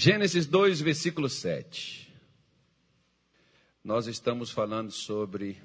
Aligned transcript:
Gênesis 0.00 0.46
2, 0.46 0.80
versículo 0.80 1.28
7. 1.28 2.08
Nós 3.82 4.06
estamos 4.06 4.48
falando 4.48 4.92
sobre 4.92 5.60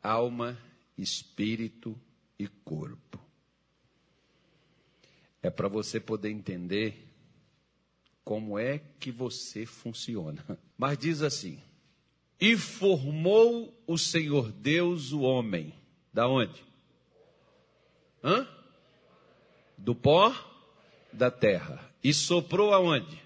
alma, 0.00 0.56
espírito 0.96 2.00
e 2.38 2.46
corpo. 2.46 3.18
É 5.42 5.50
para 5.50 5.66
você 5.66 5.98
poder 5.98 6.30
entender 6.30 7.04
como 8.24 8.56
é 8.56 8.78
que 9.00 9.10
você 9.10 9.66
funciona. 9.66 10.40
Mas 10.78 10.96
diz 10.96 11.20
assim: 11.20 11.60
E 12.40 12.56
formou 12.56 13.76
o 13.88 13.98
Senhor 13.98 14.52
Deus 14.52 15.10
o 15.10 15.22
homem. 15.22 15.74
Da 16.12 16.28
onde? 16.28 16.64
Hã? 18.22 18.46
Do 19.76 19.96
pó 19.96 20.32
da 21.12 21.28
terra. 21.28 21.92
E 22.04 22.14
soprou 22.14 22.72
aonde? 22.72 23.23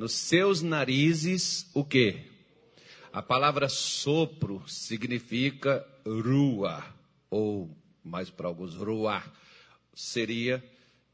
Nos 0.00 0.12
seus 0.12 0.62
narizes 0.62 1.68
o 1.74 1.84
quê? 1.84 2.22
A 3.12 3.20
palavra 3.20 3.68
sopro 3.68 4.64
significa 4.66 5.86
rua, 6.06 6.82
ou 7.28 7.70
mais 8.02 8.30
para 8.30 8.48
alguns, 8.48 8.74
rua, 8.74 9.22
seria 9.92 10.64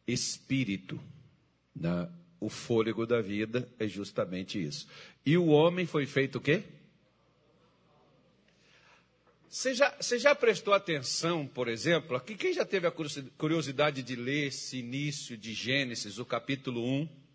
espírito. 0.06 1.00
Né? 1.74 2.08
O 2.38 2.48
fôlego 2.48 3.04
da 3.04 3.20
vida 3.20 3.68
é 3.76 3.88
justamente 3.88 4.64
isso. 4.64 4.86
E 5.24 5.36
o 5.36 5.46
homem 5.46 5.84
foi 5.84 6.06
feito 6.06 6.38
o 6.38 6.40
quê? 6.40 6.62
Você 9.48 9.74
já, 9.74 9.96
você 10.00 10.16
já 10.16 10.32
prestou 10.32 10.72
atenção, 10.72 11.44
por 11.44 11.66
exemplo, 11.66 12.16
aqui 12.16 12.36
quem 12.36 12.52
já 12.52 12.64
teve 12.64 12.86
a 12.86 12.92
curiosidade 13.36 14.00
de 14.00 14.14
ler 14.14 14.46
esse 14.46 14.76
início 14.76 15.36
de 15.36 15.52
Gênesis, 15.52 16.20
o 16.20 16.24
capítulo 16.24 16.86
1, 16.88 17.25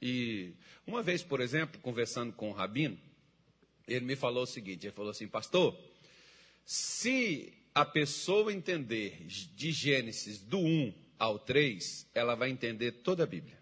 e 0.00 0.54
uma 0.86 1.02
vez, 1.02 1.22
por 1.22 1.40
exemplo, 1.40 1.80
conversando 1.80 2.32
com 2.32 2.50
o 2.50 2.52
Rabino, 2.52 2.98
ele 3.86 4.04
me 4.04 4.16
falou 4.16 4.42
o 4.42 4.46
seguinte: 4.46 4.86
ele 4.86 4.94
falou 4.94 5.10
assim, 5.10 5.26
pastor, 5.26 5.78
se 6.64 7.52
a 7.74 7.84
pessoa 7.84 8.52
entender 8.52 9.26
de 9.26 9.72
Gênesis 9.72 10.40
do 10.40 10.58
1 10.58 10.94
ao 11.18 11.38
3, 11.38 12.08
ela 12.14 12.34
vai 12.34 12.50
entender 12.50 12.92
toda 12.92 13.24
a 13.24 13.26
Bíblia. 13.26 13.58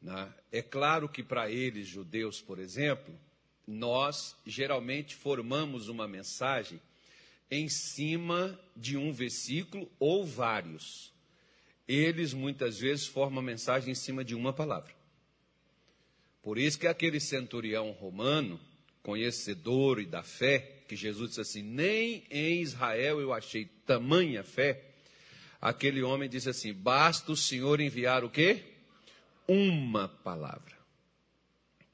Né? 0.00 0.32
É 0.52 0.62
claro 0.62 1.08
que 1.08 1.22
para 1.22 1.50
eles, 1.50 1.88
judeus, 1.88 2.40
por 2.40 2.58
exemplo, 2.58 3.18
nós 3.66 4.36
geralmente 4.46 5.14
formamos 5.14 5.88
uma 5.88 6.06
mensagem 6.06 6.80
em 7.50 7.68
cima 7.68 8.58
de 8.76 8.96
um 8.96 9.12
versículo 9.12 9.90
ou 9.98 10.24
vários 10.24 11.12
eles 11.88 12.34
muitas 12.34 12.78
vezes 12.78 13.06
formam 13.06 13.40
a 13.40 13.46
mensagem 13.46 13.92
em 13.92 13.94
cima 13.94 14.22
de 14.22 14.34
uma 14.34 14.52
palavra. 14.52 14.92
Por 16.42 16.58
isso 16.58 16.78
que 16.78 16.86
aquele 16.86 17.18
centurião 17.18 17.90
romano, 17.92 18.60
conhecedor 19.02 19.98
e 20.00 20.06
da 20.06 20.22
fé, 20.22 20.82
que 20.86 20.94
Jesus 20.94 21.30
disse 21.30 21.40
assim: 21.40 21.62
Nem 21.62 22.24
em 22.30 22.60
Israel 22.60 23.20
eu 23.20 23.32
achei 23.32 23.64
tamanha 23.86 24.44
fé. 24.44 24.84
Aquele 25.60 26.02
homem 26.02 26.28
disse 26.28 26.48
assim: 26.48 26.72
Basta 26.72 27.32
o 27.32 27.36
Senhor 27.36 27.80
enviar 27.80 28.22
o 28.22 28.30
quê? 28.30 28.62
Uma 29.46 30.08
palavra. 30.08 30.76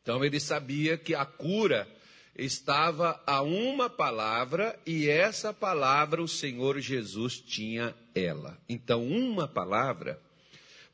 Então 0.03 0.25
ele 0.25 0.39
sabia 0.39 0.99
que 0.99 1.15
a 1.15 1.25
cura 1.25 1.89
estava 2.37 3.23
a 3.27 3.41
uma 3.43 3.89
palavra 3.89 4.79
e 4.85 5.09
essa 5.09 5.53
palavra 5.55 6.23
o 6.23 6.29
Senhor 6.29 6.81
Jesus 6.81 7.39
tinha 7.39 7.95
ela. 8.15 8.59
Então, 8.69 9.07
uma 9.07 9.49
palavra 9.49 10.21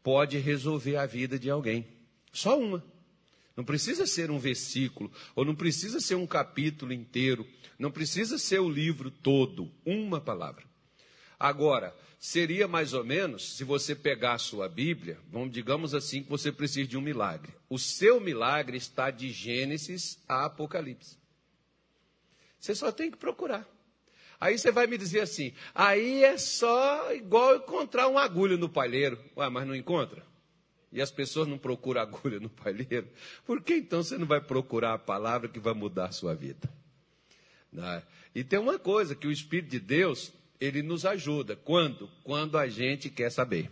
pode 0.02 0.38
resolver 0.38 0.96
a 0.96 1.06
vida 1.06 1.38
de 1.38 1.50
alguém. 1.50 1.86
Só 2.32 2.58
uma. 2.58 2.84
Não 3.56 3.64
precisa 3.64 4.06
ser 4.06 4.30
um 4.30 4.38
versículo, 4.38 5.12
ou 5.34 5.44
não 5.44 5.54
precisa 5.54 6.00
ser 6.00 6.14
um 6.14 6.26
capítulo 6.26 6.92
inteiro, 6.92 7.46
não 7.78 7.90
precisa 7.90 8.38
ser 8.38 8.60
o 8.60 8.70
livro 8.70 9.10
todo, 9.10 9.70
uma 9.84 10.20
palavra. 10.20 10.64
Agora, 11.38 11.94
seria 12.18 12.68
mais 12.68 12.92
ou 12.92 13.04
menos 13.04 13.56
se 13.56 13.64
você 13.64 13.94
pegar 13.94 14.34
a 14.34 14.38
sua 14.38 14.68
Bíblia, 14.68 15.18
vamos 15.30 15.52
digamos 15.52 15.94
assim 15.94 16.22
que 16.22 16.30
você 16.30 16.52
precisa 16.52 16.88
de 16.88 16.96
um 16.96 17.00
milagre. 17.00 17.52
O 17.68 17.78
seu 17.78 18.20
milagre 18.20 18.76
está 18.76 19.10
de 19.10 19.30
Gênesis 19.30 20.18
a 20.28 20.46
Apocalipse. 20.46 21.18
Você 22.58 22.74
só 22.74 22.92
tem 22.92 23.10
que 23.10 23.16
procurar. 23.16 23.66
Aí 24.40 24.56
você 24.56 24.72
vai 24.72 24.86
me 24.86 24.96
dizer 24.96 25.20
assim, 25.20 25.52
aí 25.74 26.24
é 26.24 26.38
só 26.38 27.12
igual 27.12 27.56
encontrar 27.56 28.08
uma 28.08 28.22
agulha 28.22 28.56
no 28.56 28.70
palheiro. 28.70 29.22
Ué, 29.36 29.50
mas 29.50 29.66
não 29.66 29.76
encontra? 29.76 30.24
E 30.90 31.00
as 31.02 31.10
pessoas 31.10 31.46
não 31.46 31.58
procuram 31.58 32.00
agulha 32.02 32.40
no 32.40 32.48
palheiro? 32.48 33.06
Por 33.44 33.62
que 33.62 33.74
então 33.74 34.02
você 34.02 34.16
não 34.16 34.26
vai 34.26 34.40
procurar 34.40 34.94
a 34.94 34.98
palavra 34.98 35.46
que 35.46 35.60
vai 35.60 35.74
mudar 35.74 36.06
a 36.06 36.12
sua 36.12 36.34
vida? 36.34 36.72
Né? 37.70 38.02
E 38.34 38.42
tem 38.42 38.58
uma 38.58 38.78
coisa, 38.78 39.14
que 39.14 39.26
o 39.26 39.32
Espírito 39.32 39.68
de 39.68 39.78
Deus, 39.78 40.32
ele 40.58 40.82
nos 40.82 41.04
ajuda. 41.04 41.54
Quando? 41.54 42.08
Quando 42.24 42.56
a 42.56 42.66
gente 42.66 43.10
quer 43.10 43.30
saber. 43.30 43.70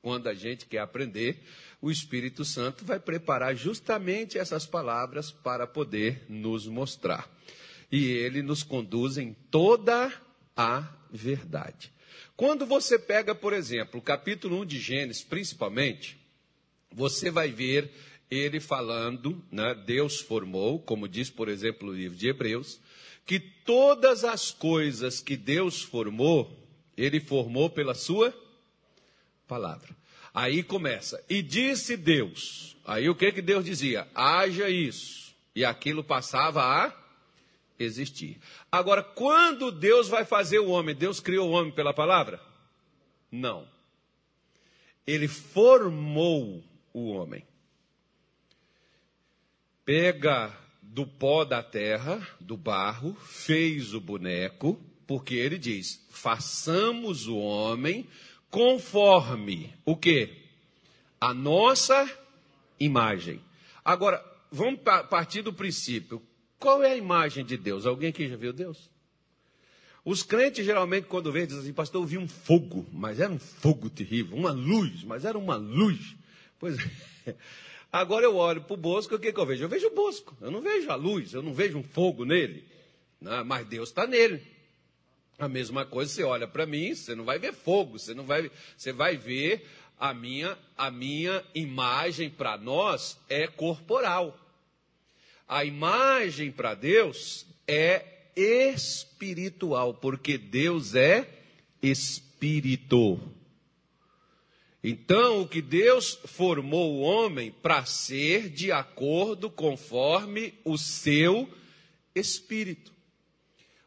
Quando 0.00 0.28
a 0.28 0.34
gente 0.34 0.64
quer 0.64 0.78
aprender, 0.78 1.42
o 1.78 1.90
Espírito 1.90 2.42
Santo 2.42 2.86
vai 2.86 2.98
preparar 2.98 3.54
justamente 3.54 4.38
essas 4.38 4.64
palavras 4.64 5.30
para 5.30 5.66
poder 5.66 6.24
nos 6.28 6.66
mostrar 6.66 7.28
e 7.90 8.04
ele 8.04 8.42
nos 8.42 8.62
conduz 8.62 9.16
em 9.16 9.34
toda 9.50 10.12
a 10.56 10.88
verdade. 11.10 11.92
Quando 12.36 12.66
você 12.66 12.98
pega, 12.98 13.34
por 13.34 13.52
exemplo, 13.52 14.00
o 14.00 14.02
capítulo 14.02 14.60
1 14.60 14.66
de 14.66 14.78
Gênesis, 14.78 15.24
principalmente, 15.24 16.18
você 16.92 17.30
vai 17.30 17.50
ver 17.50 17.90
ele 18.30 18.60
falando, 18.60 19.42
né, 19.50 19.74
Deus 19.86 20.20
formou, 20.20 20.78
como 20.80 21.08
diz, 21.08 21.30
por 21.30 21.48
exemplo, 21.48 21.88
o 21.88 21.94
livro 21.94 22.16
de 22.16 22.28
Hebreus, 22.28 22.80
que 23.24 23.38
todas 23.40 24.24
as 24.24 24.50
coisas 24.50 25.20
que 25.20 25.36
Deus 25.36 25.82
formou, 25.82 26.50
ele 26.96 27.20
formou 27.20 27.70
pela 27.70 27.94
sua 27.94 28.34
palavra. 29.46 29.96
Aí 30.34 30.62
começa, 30.62 31.22
e 31.28 31.42
disse 31.42 31.96
Deus. 31.96 32.76
Aí 32.84 33.08
o 33.08 33.14
que 33.14 33.32
que 33.32 33.42
Deus 33.42 33.64
dizia? 33.64 34.06
Haja 34.14 34.68
isso. 34.68 35.34
E 35.54 35.64
aquilo 35.64 36.04
passava 36.04 36.62
a 36.62 37.05
existir. 37.78 38.38
Agora, 38.70 39.02
quando 39.02 39.70
Deus 39.70 40.08
vai 40.08 40.24
fazer 40.24 40.58
o 40.58 40.68
homem, 40.68 40.94
Deus 40.94 41.20
criou 41.20 41.48
o 41.48 41.52
homem 41.52 41.72
pela 41.72 41.92
palavra? 41.92 42.40
Não. 43.30 43.66
Ele 45.06 45.28
formou 45.28 46.62
o 46.92 47.10
homem. 47.10 47.44
Pega 49.84 50.52
do 50.82 51.06
pó 51.06 51.44
da 51.44 51.62
terra, 51.62 52.26
do 52.40 52.56
barro, 52.56 53.14
fez 53.20 53.94
o 53.94 54.00
boneco, 54.00 54.80
porque 55.06 55.34
ele 55.34 55.58
diz: 55.58 56.04
façamos 56.10 57.28
o 57.28 57.36
homem 57.36 58.06
conforme 58.50 59.72
o 59.84 59.96
que? 59.96 60.44
A 61.20 61.32
nossa 61.32 62.10
imagem. 62.80 63.40
Agora, 63.84 64.24
vamos 64.50 64.80
partir 64.80 65.42
do 65.42 65.52
princípio: 65.52 66.22
qual 66.58 66.82
é 66.82 66.92
a 66.92 66.96
imagem 66.96 67.44
de 67.44 67.56
Deus? 67.56 67.86
Alguém 67.86 68.10
aqui 68.10 68.28
já 68.28 68.36
viu 68.36 68.52
Deus? 68.52 68.90
Os 70.04 70.22
crentes 70.22 70.64
geralmente, 70.64 71.06
quando 71.08 71.32
vêm, 71.32 71.46
dizem 71.46 71.62
assim, 71.62 71.72
pastor, 71.72 72.02
eu 72.02 72.06
vi 72.06 72.16
um 72.16 72.28
fogo, 72.28 72.86
mas 72.92 73.18
era 73.18 73.32
um 73.32 73.38
fogo 73.38 73.90
terrível, 73.90 74.36
uma 74.36 74.52
luz, 74.52 75.02
mas 75.02 75.24
era 75.24 75.36
uma 75.36 75.56
luz. 75.56 76.14
Pois 76.58 76.78
é. 77.26 77.34
Agora 77.92 78.24
eu 78.24 78.36
olho 78.36 78.62
para 78.62 78.74
o 78.74 78.76
Bosco, 78.76 79.14
o 79.14 79.18
que, 79.18 79.32
que 79.32 79.40
eu 79.40 79.46
vejo? 79.46 79.64
Eu 79.64 79.68
vejo 79.68 79.88
o 79.88 79.94
Bosco, 79.94 80.36
eu 80.40 80.50
não 80.50 80.60
vejo 80.60 80.90
a 80.90 80.94
luz, 80.94 81.32
eu 81.32 81.42
não 81.42 81.52
vejo 81.52 81.78
um 81.78 81.82
fogo 81.82 82.24
nele. 82.24 82.64
Não, 83.20 83.44
mas 83.44 83.66
Deus 83.66 83.88
está 83.88 84.06
nele. 84.06 84.42
A 85.38 85.48
mesma 85.48 85.84
coisa, 85.84 86.12
você 86.12 86.22
olha 86.22 86.46
para 86.46 86.66
mim, 86.66 86.94
você 86.94 87.14
não 87.14 87.24
vai 87.24 87.38
ver 87.38 87.52
fogo, 87.52 87.98
você 87.98 88.14
não 88.14 88.24
vai, 88.24 88.50
você 88.76 88.92
vai 88.92 89.16
ver 89.16 89.66
a 89.98 90.14
minha, 90.14 90.56
a 90.76 90.90
minha 90.90 91.42
imagem 91.54 92.30
para 92.30 92.56
nós 92.56 93.18
é 93.28 93.46
corporal. 93.46 94.38
A 95.48 95.64
imagem 95.64 96.50
para 96.50 96.74
Deus 96.74 97.46
é 97.66 98.30
espiritual, 98.36 99.94
porque 99.94 100.36
Deus 100.36 100.94
é 100.94 101.28
espírito. 101.82 103.20
Então, 104.82 105.42
o 105.42 105.48
que 105.48 105.60
Deus 105.60 106.18
formou 106.26 106.94
o 106.94 107.00
homem 107.00 107.50
para 107.50 107.84
ser 107.84 108.48
de 108.48 108.70
acordo 108.70 109.50
conforme 109.50 110.54
o 110.64 110.78
seu 110.78 111.50
espírito. 112.14 112.92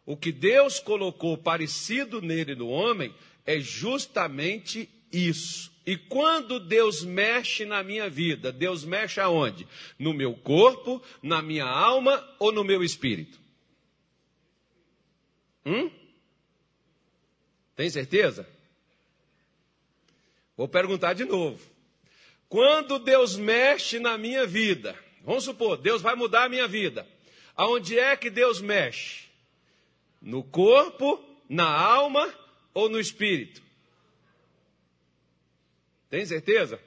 O 0.05 0.17
que 0.17 0.31
Deus 0.31 0.79
colocou 0.79 1.37
parecido 1.37 2.21
nele 2.21 2.55
no 2.55 2.67
homem 2.67 3.13
é 3.45 3.59
justamente 3.59 4.89
isso. 5.11 5.71
E 5.89 5.97
quando 5.97 6.59
Deus 6.59 7.03
mexe 7.03 7.65
na 7.65 7.81
minha 7.81 8.07
vida, 8.07 8.51
Deus 8.51 8.85
mexe 8.85 9.19
aonde? 9.19 9.67
No 9.97 10.13
meu 10.13 10.35
corpo, 10.35 11.01
na 11.19 11.41
minha 11.41 11.65
alma 11.65 12.23
ou 12.37 12.51
no 12.51 12.63
meu 12.63 12.83
espírito? 12.83 13.39
Hum? 15.65 15.89
Tem 17.75 17.89
certeza? 17.89 18.47
Vou 20.55 20.67
perguntar 20.67 21.13
de 21.13 21.25
novo. 21.25 21.59
Quando 22.47 22.99
Deus 22.99 23.35
mexe 23.35 23.97
na 23.97 24.15
minha 24.15 24.45
vida, 24.45 24.95
vamos 25.23 25.43
supor, 25.43 25.75
Deus 25.75 26.03
vai 26.03 26.13
mudar 26.13 26.43
a 26.43 26.49
minha 26.49 26.67
vida. 26.67 27.07
Aonde 27.55 27.97
é 27.97 28.15
que 28.15 28.29
Deus 28.29 28.61
mexe? 28.61 29.23
No 30.21 30.43
corpo, 30.43 31.19
na 31.49 31.67
alma 31.67 32.31
ou 32.75 32.87
no 32.87 32.99
espírito? 32.99 33.68
Tem 36.09 36.25
certeza? 36.25 36.79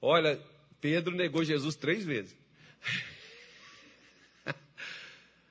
Olha, 0.00 0.40
Pedro 0.80 1.14
negou 1.14 1.42
Jesus 1.44 1.74
três 1.74 2.04
vezes. 2.04 2.36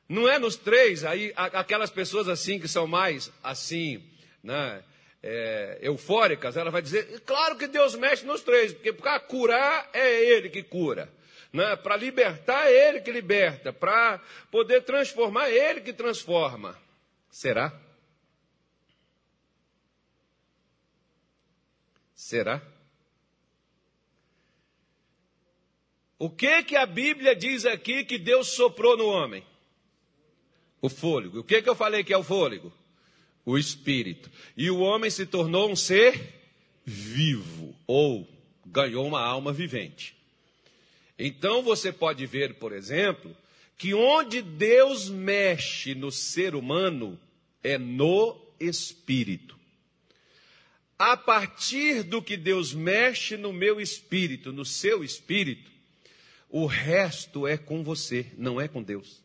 Não 0.08 0.28
é 0.28 0.40
nos 0.40 0.56
três, 0.56 1.04
aí 1.04 1.34
aquelas 1.36 1.90
pessoas 1.90 2.30
assim 2.30 2.60
que 2.60 2.68
são 2.68 2.88
mais 2.88 3.32
assim, 3.44 4.02
né, 4.42 4.82
é, 5.22 5.80
eufóricas, 5.82 6.56
ela 6.56 6.72
vai 6.72 6.82
dizer, 6.82 7.22
claro 7.26 7.58
que 7.58 7.68
Deus 7.68 7.96
mexe 7.96 8.26
nos 8.26 8.42
três, 8.42 8.74
porque 8.74 8.94
para 8.94 9.20
curar 9.20 9.90
é 9.94 10.24
Ele 10.24 10.50
que 10.50 10.64
cura. 10.64 11.12
Né? 11.52 11.76
Para 11.76 11.98
libertar 11.98 12.68
é 12.68 12.90
Ele 12.90 13.02
que 13.02 13.12
liberta. 13.12 13.74
Para 13.74 14.22
poder 14.52 14.84
transformar 14.84 15.50
é 15.50 15.72
Ele 15.72 15.82
que 15.82 15.92
transforma. 15.92 16.78
Será? 17.30 17.74
Será? 22.28 22.62
O 26.20 26.30
que 26.30 26.62
que 26.64 26.76
a 26.76 26.86
Bíblia 26.86 27.34
diz 27.34 27.66
aqui 27.66 28.04
que 28.04 28.18
Deus 28.18 28.50
soprou 28.50 28.98
no 28.98 29.08
homem? 29.08 29.46
O 30.82 30.90
fôlego. 30.90 31.40
O 31.40 31.44
que 31.46 31.62
que 31.62 31.70
eu 31.70 31.74
falei 31.74 32.04
que 32.04 32.12
é 32.12 32.18
o 32.18 32.26
fôlego? 32.26 32.74
O 33.46 33.58
espírito. 33.58 34.30
E 34.58 34.70
o 34.70 34.80
homem 34.80 35.10
se 35.10 35.26
tornou 35.26 35.72
um 35.72 35.76
ser 35.76 36.42
vivo 36.84 37.74
ou 37.88 38.28
ganhou 38.66 39.08
uma 39.08 39.22
alma 39.22 39.54
vivente. 39.54 40.14
Então 41.18 41.62
você 41.62 41.94
pode 41.94 42.26
ver, 42.26 42.56
por 42.56 42.74
exemplo, 42.74 43.34
que 43.78 43.94
onde 43.94 44.42
Deus 44.42 45.08
mexe 45.08 45.96
no 45.96 46.12
ser 46.12 46.56
humano 46.56 47.18
é 47.64 47.78
no 47.78 48.38
espírito. 48.60 49.57
A 50.98 51.16
partir 51.16 52.04
do 52.04 52.22
que 52.22 52.36
Deus 52.36 52.74
mexe 52.74 53.38
no 53.38 53.54
meu 53.54 53.80
espírito, 53.80 54.52
no 54.52 54.66
seu 54.66 55.04
espírito, 55.04 55.70
o 56.50 56.66
resto 56.66 57.46
é 57.46 57.58
com 57.58 57.84
você, 57.84 58.32
não 58.38 58.60
é 58.60 58.68
com 58.68 58.82
Deus. 58.82 59.22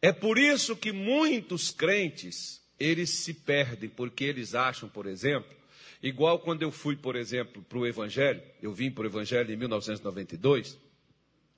É 0.00 0.12
por 0.12 0.36
isso 0.36 0.76
que 0.76 0.90
muitos 0.90 1.70
crentes, 1.70 2.60
eles 2.80 3.10
se 3.10 3.32
perdem, 3.32 3.88
porque 3.88 4.24
eles 4.24 4.52
acham, 4.52 4.88
por 4.88 5.06
exemplo, 5.06 5.54
igual 6.02 6.40
quando 6.40 6.62
eu 6.62 6.72
fui, 6.72 6.96
por 6.96 7.14
exemplo, 7.14 7.62
para 7.62 7.78
o 7.78 7.86
Evangelho, 7.86 8.42
eu 8.60 8.72
vim 8.72 8.90
para 8.90 9.04
o 9.04 9.06
Evangelho 9.06 9.52
em 9.52 9.56
1992, 9.56 10.76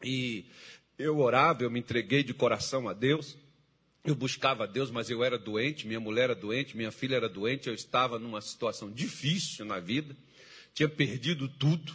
e 0.03 0.45
eu 0.99 1.19
orava, 1.19 1.63
eu 1.63 1.71
me 1.71 1.81
entreguei 1.81 2.23
de 2.23 2.35
coração 2.35 2.87
a 2.87 2.93
Deus, 2.93 3.39
eu 4.05 4.15
buscava 4.15 4.67
Deus, 4.67 4.91
mas 4.91 5.09
eu 5.09 5.25
era 5.25 5.39
doente, 5.39 5.87
minha 5.87 5.99
mulher 5.99 6.25
era 6.25 6.35
doente, 6.35 6.77
minha 6.77 6.93
filha 6.93 7.17
era 7.17 7.29
doente, 7.29 7.69
eu 7.69 7.75
estava 7.75 8.19
numa 8.19 8.43
situação 8.43 8.91
difícil 8.91 9.65
na 9.65 9.81
vida, 9.81 10.15
tinha 10.75 10.89
perdido 10.89 11.49
tudo. 11.49 11.95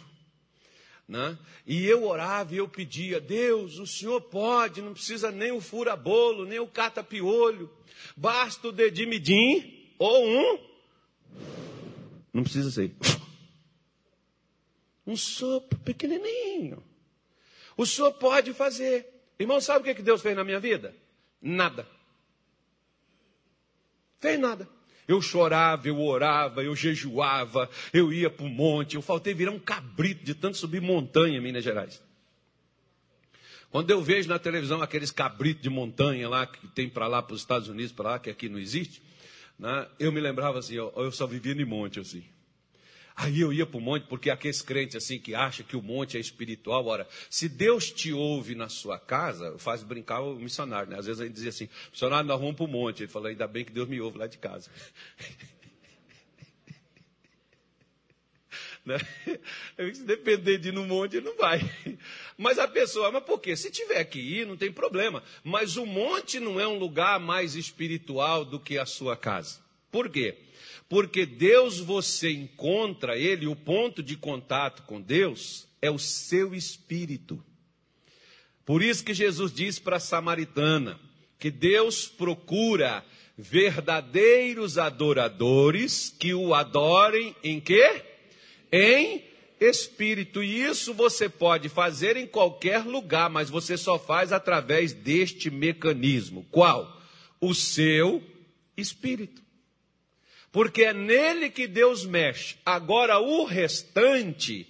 Né? 1.07 1.37
E 1.67 1.85
eu 1.85 2.03
orava 2.05 2.53
e 2.53 2.57
eu 2.57 2.67
pedia, 2.67 3.19
Deus, 3.19 3.77
o 3.77 3.85
Senhor 3.85 4.21
pode, 4.21 4.81
não 4.81 4.93
precisa 4.93 5.31
nem 5.31 5.51
o 5.51 5.61
fura-bolo, 5.61 6.45
nem 6.45 6.59
o 6.59 6.67
cata-piolho, 6.67 7.69
basta 8.17 8.67
o 8.67 8.71
dedimidim 8.71 9.91
ou 9.99 10.27
um, 10.27 10.59
não 12.33 12.43
precisa 12.43 12.71
ser, 12.71 12.91
um 15.05 15.15
sopro 15.15 15.77
pequenininho. 15.79 16.83
O 17.75 17.85
Senhor 17.85 18.11
pode 18.13 18.53
fazer. 18.53 19.07
Irmão, 19.39 19.61
sabe 19.61 19.89
o 19.89 19.95
que 19.95 20.01
Deus 20.01 20.21
fez 20.21 20.35
na 20.35 20.43
minha 20.43 20.59
vida? 20.59 20.95
Nada. 21.41 21.87
Fez 24.19 24.39
nada. 24.39 24.67
Eu 25.07 25.21
chorava, 25.21 25.87
eu 25.87 25.99
orava, 25.99 26.63
eu 26.63 26.75
jejuava, 26.75 27.67
eu 27.91 28.13
ia 28.13 28.29
para 28.29 28.45
o 28.45 28.49
monte, 28.49 28.95
eu 28.95 29.01
faltei 29.01 29.33
virar 29.33 29.51
um 29.51 29.59
cabrito 29.59 30.23
de 30.23 30.35
tanto 30.35 30.57
subir 30.57 30.81
montanha 30.81 31.37
em 31.37 31.41
Minas 31.41 31.63
Gerais. 31.63 31.99
Quando 33.71 33.89
eu 33.89 34.01
vejo 34.01 34.29
na 34.29 34.37
televisão 34.37 34.81
aqueles 34.81 35.09
cabritos 35.09 35.63
de 35.63 35.69
montanha 35.69 36.29
lá, 36.29 36.45
que 36.45 36.67
tem 36.67 36.87
para 36.87 37.07
lá, 37.07 37.23
para 37.23 37.33
os 37.33 37.41
Estados 37.41 37.67
Unidos, 37.67 37.91
para 37.91 38.11
lá, 38.11 38.19
que 38.19 38.29
aqui 38.29 38.49
não 38.49 38.59
existe, 38.59 39.01
né, 39.57 39.87
eu 39.99 40.11
me 40.11 40.19
lembrava 40.19 40.59
assim, 40.59 40.75
eu, 40.75 40.93
eu 40.95 41.11
só 41.11 41.25
vivia 41.25 41.55
no 41.55 41.65
monte 41.65 41.99
assim. 41.99 42.23
Aí 43.21 43.41
eu 43.41 43.51
ia 43.51 43.65
para 43.65 43.77
o 43.77 43.81
monte, 43.81 44.07
porque 44.07 44.29
aqueles 44.29 44.61
crentes 44.61 44.95
assim 44.95 45.19
que 45.19 45.35
acham 45.35 45.65
que 45.65 45.75
o 45.75 45.81
monte 45.81 46.15
é 46.15 46.21
espiritual. 46.21 46.85
Ora, 46.85 47.05
se 47.29 47.49
Deus 47.49 47.91
te 47.91 48.13
ouve 48.13 48.55
na 48.55 48.69
sua 48.69 48.97
casa, 48.97 49.59
faz 49.59 49.83
brincar 49.83 50.21
o 50.21 50.35
missionário, 50.35 50.89
né? 50.89 50.97
Às 50.97 51.05
vezes 51.05 51.19
ele 51.19 51.29
dizia 51.29 51.49
assim, 51.49 51.67
missionário, 51.91 52.25
nós 52.25 52.39
vamos 52.39 52.55
para 52.55 52.63
o 52.63 52.69
monte. 52.69 53.03
Ele 53.03 53.11
falou, 53.11 53.27
ainda 53.27 53.45
bem 53.45 53.65
que 53.65 53.73
Deus 53.73 53.89
me 53.89 53.99
ouve 53.99 54.17
lá 54.17 54.25
de 54.25 54.37
casa. 54.37 54.71
né? 58.85 58.97
Se 59.93 60.03
depender 60.03 60.57
de 60.57 60.69
ir 60.69 60.71
no 60.71 60.85
monte, 60.85 61.17
ele 61.17 61.25
não 61.25 61.35
vai. 61.35 61.59
Mas 62.37 62.57
a 62.57 62.69
pessoa, 62.69 63.11
mas 63.11 63.25
por 63.25 63.41
quê? 63.41 63.53
Se 63.53 63.69
tiver 63.69 64.01
que 64.05 64.19
ir, 64.19 64.47
não 64.47 64.55
tem 64.55 64.71
problema. 64.71 65.21
Mas 65.43 65.75
o 65.75 65.85
monte 65.85 66.39
não 66.39 66.57
é 66.57 66.65
um 66.65 66.79
lugar 66.79 67.19
mais 67.19 67.55
espiritual 67.55 68.45
do 68.45 68.61
que 68.61 68.77
a 68.77 68.85
sua 68.85 69.17
casa. 69.17 69.59
Por 69.91 70.09
quê? 70.09 70.37
Porque 70.89 71.23
Deus 71.23 71.79
você 71.79 72.31
encontra 72.31 73.15
Ele, 73.15 73.45
o 73.45 73.55
ponto 73.55 74.01
de 74.01 74.17
contato 74.17 74.81
com 74.83 74.99
Deus 74.99 75.67
é 75.79 75.91
o 75.91 75.99
seu 75.99 76.55
espírito. 76.55 77.41
Por 78.65 78.81
isso 78.81 79.05
que 79.05 79.13
Jesus 79.13 79.53
diz 79.53 79.77
para 79.77 79.97
a 79.97 79.99
samaritana 79.99 80.99
que 81.37 81.51
Deus 81.51 82.07
procura 82.07 83.05
verdadeiros 83.37 84.79
adoradores 84.79 86.13
que 86.19 86.33
o 86.33 86.55
adorem 86.55 87.35
em 87.43 87.59
quê? 87.59 88.03
Em 88.71 89.23
espírito. 89.59 90.43
E 90.43 90.63
isso 90.63 90.93
você 90.93 91.29
pode 91.29 91.69
fazer 91.69 92.17
em 92.17 92.25
qualquer 92.25 92.83
lugar, 92.83 93.29
mas 93.29 93.49
você 93.49 93.77
só 93.77 93.99
faz 93.99 94.33
através 94.33 94.91
deste 94.91 95.51
mecanismo. 95.51 96.45
Qual? 96.51 96.99
O 97.39 97.53
seu 97.53 98.23
espírito 98.75 99.48
porque 100.51 100.83
é 100.83 100.93
nele 100.93 101.49
que 101.49 101.67
Deus 101.67 102.05
mexe. 102.05 102.57
Agora, 102.65 103.19
o 103.19 103.45
restante 103.45 104.67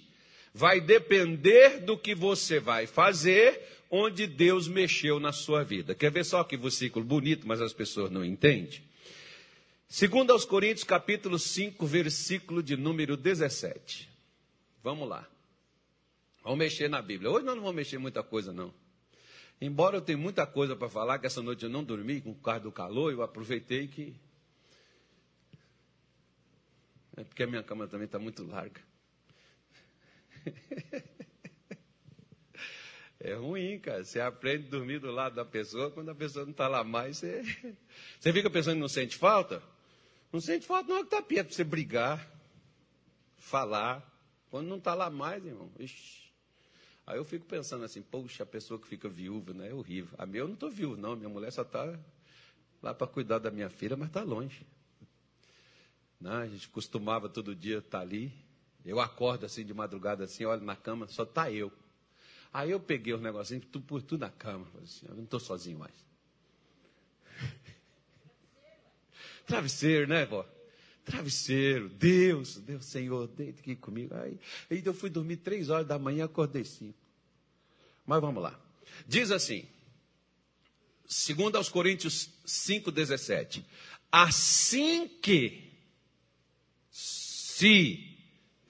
vai 0.52 0.80
depender 0.80 1.80
do 1.80 1.96
que 1.96 2.14
você 2.14 2.60
vai 2.60 2.86
fazer, 2.86 3.60
onde 3.90 4.26
Deus 4.26 4.68
mexeu 4.68 5.18
na 5.18 5.32
sua 5.32 5.62
vida. 5.64 5.94
Quer 5.94 6.10
ver 6.10 6.24
só 6.24 6.44
que 6.44 6.56
versículo 6.56 7.04
bonito, 7.04 7.46
mas 7.46 7.60
as 7.60 7.72
pessoas 7.72 8.10
não 8.10 8.24
entendem? 8.24 8.82
Segundo 9.88 10.32
aos 10.32 10.44
Coríntios, 10.44 10.84
capítulo 10.84 11.38
5, 11.38 11.84
versículo 11.86 12.62
de 12.62 12.76
número 12.76 13.16
17. 13.16 14.08
Vamos 14.82 15.08
lá. 15.08 15.28
Vamos 16.44 16.58
mexer 16.58 16.88
na 16.88 17.02
Bíblia. 17.02 17.30
Hoje 17.30 17.44
nós 17.44 17.56
não 17.56 17.62
vamos 17.62 17.76
mexer 17.76 17.98
muita 17.98 18.22
coisa, 18.22 18.52
não. 18.52 18.72
Embora 19.60 19.96
eu 19.96 20.00
tenha 20.00 20.16
muita 20.16 20.46
coisa 20.46 20.74
para 20.74 20.88
falar, 20.88 21.18
que 21.18 21.26
essa 21.26 21.42
noite 21.42 21.64
eu 21.64 21.70
não 21.70 21.84
dormi 21.84 22.20
com 22.20 22.30
o 22.30 22.34
causa 22.34 22.60
do 22.60 22.72
calor, 22.72 23.12
eu 23.12 23.22
aproveitei 23.22 23.88
que 23.88 24.14
é 27.20 27.24
porque 27.24 27.42
a 27.42 27.46
minha 27.46 27.62
cama 27.62 27.86
também 27.86 28.06
está 28.06 28.18
muito 28.18 28.44
larga. 28.46 28.80
É 33.22 33.34
ruim, 33.34 33.78
cara. 33.78 34.02
Você 34.02 34.18
aprende 34.18 34.66
a 34.68 34.70
dormir 34.70 34.98
do 34.98 35.10
lado 35.10 35.34
da 35.34 35.44
pessoa, 35.44 35.90
quando 35.90 36.08
a 36.08 36.14
pessoa 36.14 36.46
não 36.46 36.52
está 36.52 36.66
lá 36.66 36.82
mais, 36.82 37.18
você... 37.18 37.42
você 38.18 38.32
fica 38.32 38.48
pensando 38.48 38.76
que 38.76 38.80
não 38.80 38.88
sente 38.88 39.14
falta? 39.14 39.62
Não 40.32 40.40
sente 40.40 40.66
falta, 40.66 40.88
não 40.88 40.96
é 40.96 41.00
que 41.00 41.08
está 41.08 41.20
perto 41.20 41.48
para 41.48 41.56
você 41.56 41.62
brigar, 41.62 42.26
falar. 43.36 44.02
Quando 44.50 44.68
não 44.68 44.78
está 44.78 44.94
lá 44.94 45.10
mais, 45.10 45.44
irmão, 45.44 45.70
ixi. 45.78 46.32
Aí 47.06 47.18
eu 47.18 47.24
fico 47.24 47.44
pensando 47.44 47.84
assim, 47.84 48.00
poxa, 48.00 48.42
a 48.42 48.46
pessoa 48.46 48.80
que 48.80 48.88
fica 48.88 49.06
viúva, 49.06 49.52
né? 49.52 49.68
É 49.68 49.74
horrível. 49.74 50.14
A 50.16 50.24
minha 50.24 50.40
eu 50.40 50.46
não 50.48 50.54
estou 50.54 50.70
viúvo, 50.70 50.96
não. 50.96 51.14
Minha 51.14 51.28
mulher 51.28 51.52
só 51.52 51.62
está 51.62 51.98
lá 52.82 52.94
para 52.94 53.06
cuidar 53.06 53.38
da 53.38 53.50
minha 53.50 53.68
filha, 53.68 53.96
mas 53.96 54.08
está 54.08 54.22
longe. 54.22 54.64
Né? 56.20 56.30
A 56.30 56.46
gente 56.46 56.68
costumava 56.68 57.28
todo 57.28 57.54
dia 57.54 57.78
estar 57.78 57.98
tá 57.98 58.00
ali. 58.00 58.32
Eu 58.84 59.00
acordo 59.00 59.46
assim 59.46 59.64
de 59.64 59.72
madrugada, 59.72 60.24
assim, 60.24 60.44
olho 60.44 60.62
na 60.62 60.76
cama, 60.76 61.06
só 61.08 61.22
está 61.22 61.50
eu. 61.50 61.72
Aí 62.52 62.70
eu 62.70 62.80
peguei 62.80 63.14
os 63.14 63.20
negocinhos, 63.20 63.64
tudo 63.70 63.84
por 63.84 64.02
tudo 64.02 64.22
na 64.22 64.30
cama. 64.30 64.66
Assim, 64.82 65.06
eu 65.08 65.14
não 65.14 65.24
estou 65.24 65.38
sozinho 65.38 65.78
mais. 65.78 65.94
Travesseiro, 69.46 70.08
né, 70.08 70.26
vó? 70.26 70.46
Travesseiro, 71.04 71.88
Deus, 71.88 72.58
Deus, 72.58 72.84
Senhor, 72.84 73.26
deita 73.28 73.60
aqui 73.60 73.76
comigo. 73.76 74.14
Aí, 74.14 74.38
aí 74.70 74.82
eu 74.84 74.94
fui 74.94 75.10
dormir 75.10 75.38
três 75.38 75.70
horas 75.70 75.86
da 75.86 75.98
manhã, 75.98 76.24
acordei 76.24 76.64
cinco. 76.64 76.98
Mas 78.06 78.20
vamos 78.20 78.42
lá. 78.42 78.58
Diz 79.06 79.30
assim, 79.30 79.66
segundo 81.06 81.56
aos 81.56 81.68
Coríntios 81.68 82.30
5,17. 82.46 83.64
Assim 84.10 85.08
que 85.08 85.69
se 87.60 88.10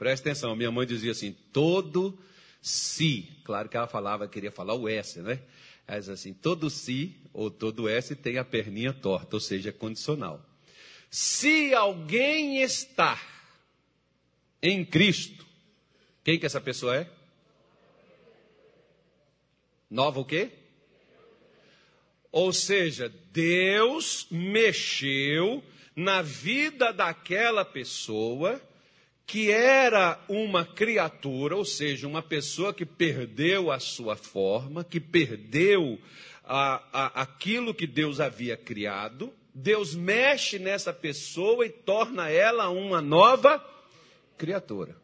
Presta 0.00 0.30
atenção, 0.30 0.56
minha 0.56 0.70
mãe 0.70 0.87
dizia 0.87 1.11
assim: 1.11 1.37
todo 1.52 2.18
se, 2.62 3.28
claro 3.44 3.68
que 3.68 3.76
ela 3.76 3.87
falava, 3.87 4.26
queria 4.26 4.50
falar 4.50 4.75
o 4.75 4.88
S, 4.88 5.20
né? 5.20 5.42
Mas 5.87 6.09
assim, 6.09 6.32
todo 6.32 6.70
se 6.70 7.14
ou 7.35 7.50
todo 7.50 7.87
S 7.87 8.16
tem 8.16 8.38
a 8.38 8.44
perninha 8.44 8.94
torta, 8.94 9.37
ou 9.37 9.40
seja, 9.40 9.68
é 9.68 9.73
condicional. 9.73 10.42
Se 11.11 11.75
alguém 11.75 12.62
está 12.62 13.20
em 14.62 14.87
Cristo, 14.87 15.44
quem 16.25 16.38
que 16.38 16.47
essa 16.47 16.62
pessoa 16.62 16.97
é? 16.97 17.11
Nova 19.90 20.18
o 20.18 20.25
quê? 20.25 20.50
Ou 22.32 22.54
seja, 22.54 23.12
Deus 23.32 24.26
mexeu 24.30 25.62
na 25.94 26.23
vida 26.23 26.90
daquela 26.90 27.66
pessoa 27.66 28.62
que 29.31 29.49
era 29.49 30.21
uma 30.29 30.65
criatura, 30.65 31.55
ou 31.55 31.65
seja, 31.65 32.09
uma 32.09 32.21
pessoa 32.21 32.75
que 32.75 32.85
perdeu 32.85 33.71
a 33.71 33.79
sua 33.79 34.17
forma, 34.17 34.83
que 34.83 34.99
perdeu 34.99 36.01
a, 36.43 36.83
a, 36.93 37.23
aquilo 37.23 37.73
que 37.73 37.87
Deus 37.87 38.19
havia 38.19 38.57
criado. 38.57 39.33
Deus 39.55 39.95
mexe 39.95 40.59
nessa 40.59 40.93
pessoa 40.93 41.65
e 41.65 41.71
torna 41.71 42.29
ela 42.29 42.71
uma 42.71 43.01
nova 43.01 43.65
criatura. 44.37 44.97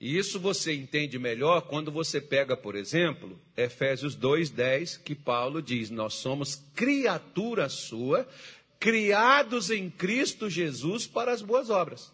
E 0.00 0.16
isso 0.16 0.38
você 0.38 0.72
entende 0.72 1.18
melhor 1.18 1.62
quando 1.62 1.90
você 1.90 2.20
pega, 2.20 2.56
por 2.56 2.76
exemplo, 2.76 3.36
Efésios 3.56 4.14
2:10, 4.14 4.96
que 4.96 5.16
Paulo 5.16 5.60
diz: 5.60 5.90
"Nós 5.90 6.14
somos 6.14 6.54
criatura 6.72 7.68
sua, 7.68 8.28
criados 8.78 9.70
em 9.70 9.90
Cristo 9.90 10.48
Jesus 10.48 11.04
para 11.04 11.32
as 11.32 11.42
boas 11.42 11.68
obras". 11.68 12.12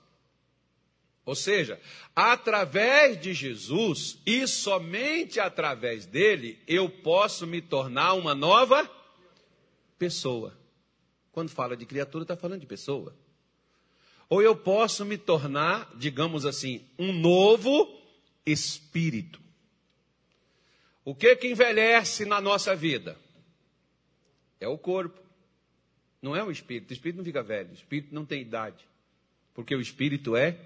Ou 1.28 1.34
seja, 1.34 1.78
através 2.16 3.20
de 3.20 3.34
Jesus 3.34 4.18
e 4.24 4.46
somente 4.46 5.38
através 5.38 6.06
dele, 6.06 6.58
eu 6.66 6.88
posso 6.88 7.46
me 7.46 7.60
tornar 7.60 8.14
uma 8.14 8.34
nova 8.34 8.90
pessoa. 9.98 10.58
Quando 11.30 11.50
fala 11.50 11.76
de 11.76 11.84
criatura, 11.84 12.24
está 12.24 12.34
falando 12.34 12.62
de 12.62 12.66
pessoa. 12.66 13.14
Ou 14.26 14.40
eu 14.40 14.56
posso 14.56 15.04
me 15.04 15.18
tornar, 15.18 15.94
digamos 15.96 16.46
assim, 16.46 16.82
um 16.98 17.12
novo 17.12 17.94
espírito. 18.46 19.38
O 21.04 21.14
que 21.14 21.36
que 21.36 21.48
envelhece 21.48 22.24
na 22.24 22.40
nossa 22.40 22.74
vida? 22.74 23.18
É 24.58 24.66
o 24.66 24.78
corpo. 24.78 25.20
Não 26.22 26.34
é 26.34 26.42
o 26.42 26.50
espírito. 26.50 26.88
O 26.88 26.94
espírito 26.94 27.18
não 27.18 27.24
fica 27.26 27.42
velho. 27.42 27.68
O 27.72 27.74
espírito 27.74 28.14
não 28.14 28.24
tem 28.24 28.40
idade. 28.40 28.82
Porque 29.52 29.74
o 29.74 29.80
espírito 29.82 30.34
é 30.34 30.58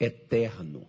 eterno. 0.00 0.88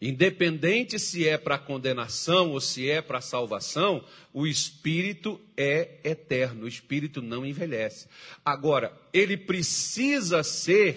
Independente 0.00 0.98
se 0.98 1.26
é 1.26 1.36
para 1.36 1.58
condenação 1.58 2.52
ou 2.52 2.60
se 2.60 2.88
é 2.88 3.02
para 3.02 3.20
salvação, 3.20 4.04
o 4.32 4.46
espírito 4.46 5.40
é 5.56 5.96
eterno, 6.04 6.64
o 6.64 6.68
espírito 6.68 7.20
não 7.20 7.44
envelhece. 7.44 8.06
Agora, 8.44 8.92
ele 9.12 9.36
precisa 9.36 10.44
ser 10.44 10.96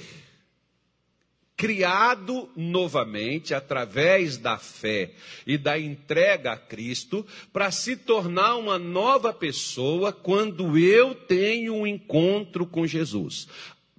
criado 1.62 2.50
novamente 2.56 3.54
através 3.54 4.38
da 4.38 4.58
fé 4.58 5.12
e 5.46 5.58
da 5.58 5.80
entrega 5.80 6.54
a 6.54 6.58
Cristo 6.58 7.26
para 7.54 7.70
se 7.70 7.96
tornar 7.96 8.56
uma 8.56 8.80
nova 8.80 9.32
pessoa 9.34 10.12
quando 10.12 10.76
eu 10.76 11.14
tenho 11.14 11.76
um 11.76 11.86
encontro 11.86 12.66
com 12.66 12.88
Jesus. 12.88 13.48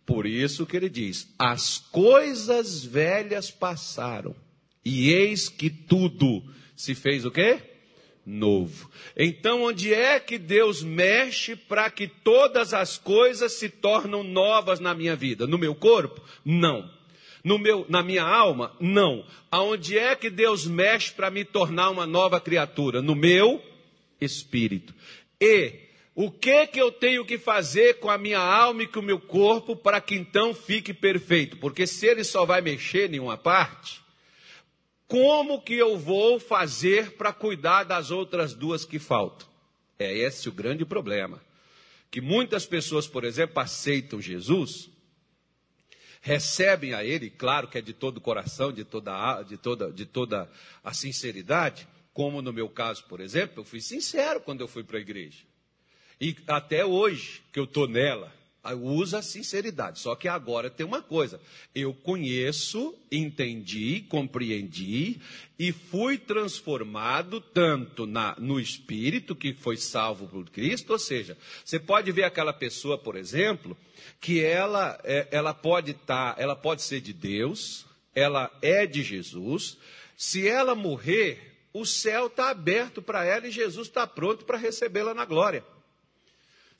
Por 0.05 0.27
isso 0.27 0.67
que 0.67 0.77
ele 0.77 0.89
diz: 0.89 1.33
as 1.39 1.79
coisas 1.79 2.85
velhas 2.85 3.51
passaram, 3.51 4.35
e 4.85 5.11
eis 5.11 5.49
que 5.49 5.71
tudo 5.71 6.43
se 6.75 6.95
fez 6.95 7.25
o 7.25 7.31
quê? 7.31 7.61
Novo. 8.25 8.89
Então, 9.17 9.63
onde 9.65 9.93
é 9.93 10.21
que 10.21 10.39
Deus 10.39 10.83
mexe 10.83 11.57
para 11.57 11.91
que 11.91 12.07
todas 12.07 12.73
as 12.73 12.97
coisas 12.97 13.53
se 13.53 13.69
tornam 13.69 14.23
novas 14.23 14.79
na 14.79 14.95
minha 14.95 15.17
vida? 15.17 15.47
No 15.47 15.59
meu 15.59 15.75
corpo? 15.75 16.23
Não. 16.45 16.89
No 17.43 17.59
meu, 17.59 17.85
na 17.89 18.03
minha 18.03 18.23
alma? 18.23 18.77
Não. 18.79 19.25
Aonde 19.51 19.99
é 19.99 20.15
que 20.15 20.31
Deus 20.31 20.67
mexe 20.67 21.13
para 21.13 21.31
me 21.31 21.45
tornar 21.45 21.91
uma 21.91 22.07
nova 22.07 22.41
criatura? 22.41 23.03
No 23.03 23.17
meu 23.17 23.61
espírito. 24.21 24.95
E 25.41 25.82
o 26.15 26.31
que 26.31 26.67
que 26.67 26.81
eu 26.81 26.93
tenho 26.93 27.25
que 27.25 27.39
fazer 27.39 27.99
com 27.99 28.11
a 28.11 28.19
minha 28.19 28.39
alma 28.39 28.83
e 28.83 28.87
com 28.87 29.01
o 29.01 29.03
meu 29.03 29.19
corpo 29.19 29.75
para 29.75 30.01
que 30.01 30.15
então 30.15 30.53
fique 30.53 30.93
perfeito? 30.93 31.57
Porque 31.57 31.87
se 31.87 32.07
ele 32.07 32.23
só 32.23 32.45
vai 32.45 32.61
mexer 32.61 33.13
em 33.15 33.19
uma 33.19 33.39
parte, 33.39 34.03
como 35.07 35.63
que 35.63 35.75
eu 35.75 35.97
vou 35.99 36.39
fazer 36.39 37.13
para 37.13 37.33
cuidar 37.33 37.85
das 37.85 38.11
outras 38.11 38.53
duas 38.53 38.85
que 38.85 38.99
faltam? 38.99 39.49
É 39.99 40.13
esse 40.13 40.49
o 40.49 40.53
grande 40.53 40.85
problema. 40.85 41.43
Que 42.11 42.21
muitas 42.21 42.67
pessoas, 42.67 43.07
por 43.07 43.25
exemplo, 43.25 43.59
aceitam 43.59 44.21
Jesus, 44.21 44.91
recebem 46.21 46.93
a 46.93 47.03
Ele, 47.03 47.31
claro 47.31 47.69
que 47.69 47.79
é 47.79 47.81
de 47.81 47.95
todo 47.95 48.19
o 48.19 48.21
coração, 48.21 48.71
de 48.71 48.85
toda, 48.85 49.43
de 49.43 49.57
toda, 49.57 49.91
de 49.91 50.05
toda 50.05 50.51
a 50.85 50.93
sinceridade, 50.93 51.89
como 52.13 52.43
no 52.43 52.53
meu 52.53 52.69
caso, 52.69 53.05
por 53.05 53.21
exemplo, 53.21 53.61
eu 53.61 53.65
fui 53.65 53.81
sincero 53.81 54.41
quando 54.41 54.61
eu 54.61 54.69
fui 54.69 54.85
para 54.85 54.99
a 54.99 55.01
igreja. 55.01 55.52
E 56.23 56.37
até 56.47 56.87
hoje 56.87 57.43
que 57.53 57.59
eu 57.59 57.65
estou 57.65 57.89
nela, 57.89 58.33
usa 58.81 59.19
a 59.19 59.23
sinceridade. 59.23 59.99
Só 59.99 60.15
que 60.15 60.29
agora 60.29 60.71
tem 60.71 60.87
uma 60.87 61.03
coisa: 61.03 61.41
eu 61.75 61.93
conheço, 61.93 62.95
entendi, 63.11 64.05
compreendi 64.09 65.21
e 65.59 65.73
fui 65.73 66.17
transformado 66.17 67.41
tanto 67.41 68.07
na, 68.07 68.37
no 68.39 68.61
espírito 68.61 69.35
que 69.35 69.53
foi 69.53 69.77
salvo 69.77 70.29
por 70.29 70.49
Cristo. 70.49 70.93
Ou 70.93 70.99
seja, 71.01 71.37
você 71.65 71.81
pode 71.81 72.13
ver 72.13 72.23
aquela 72.23 72.53
pessoa, 72.53 72.97
por 72.97 73.17
exemplo, 73.17 73.77
que 74.21 74.41
ela, 74.45 74.97
é, 75.03 75.27
ela 75.33 75.53
pode 75.53 75.91
estar, 75.91 76.37
tá, 76.37 76.41
ela 76.41 76.55
pode 76.55 76.83
ser 76.83 77.01
de 77.01 77.13
Deus, 77.13 77.85
ela 78.15 78.49
é 78.63 78.87
de 78.87 79.03
Jesus. 79.03 79.77
Se 80.17 80.47
ela 80.47 80.77
morrer, 80.77 81.53
o 81.73 81.85
céu 81.85 82.29
está 82.29 82.51
aberto 82.51 83.03
para 83.03 83.25
ela 83.25 83.49
e 83.49 83.51
Jesus 83.51 83.89
está 83.89 84.07
pronto 84.07 84.45
para 84.45 84.57
recebê-la 84.57 85.15
na 85.15 85.25
glória. 85.25 85.65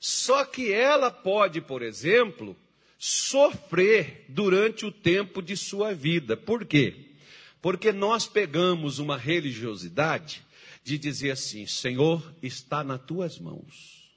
Só 0.05 0.43
que 0.43 0.69
ela 0.69 1.09
pode, 1.09 1.61
por 1.61 1.81
exemplo, 1.81 2.57
sofrer 2.99 4.25
durante 4.27 4.85
o 4.85 4.91
tempo 4.91 5.41
de 5.41 5.55
sua 5.55 5.93
vida. 5.93 6.35
Por 6.35 6.65
quê? 6.65 7.11
Porque 7.61 7.93
nós 7.93 8.27
pegamos 8.27 8.99
uma 8.99 9.17
religiosidade 9.17 10.43
de 10.83 10.97
dizer 10.97 11.31
assim: 11.31 11.65
Senhor, 11.65 12.35
está 12.43 12.83
nas 12.83 13.01
tuas 13.05 13.39
mãos. 13.39 14.13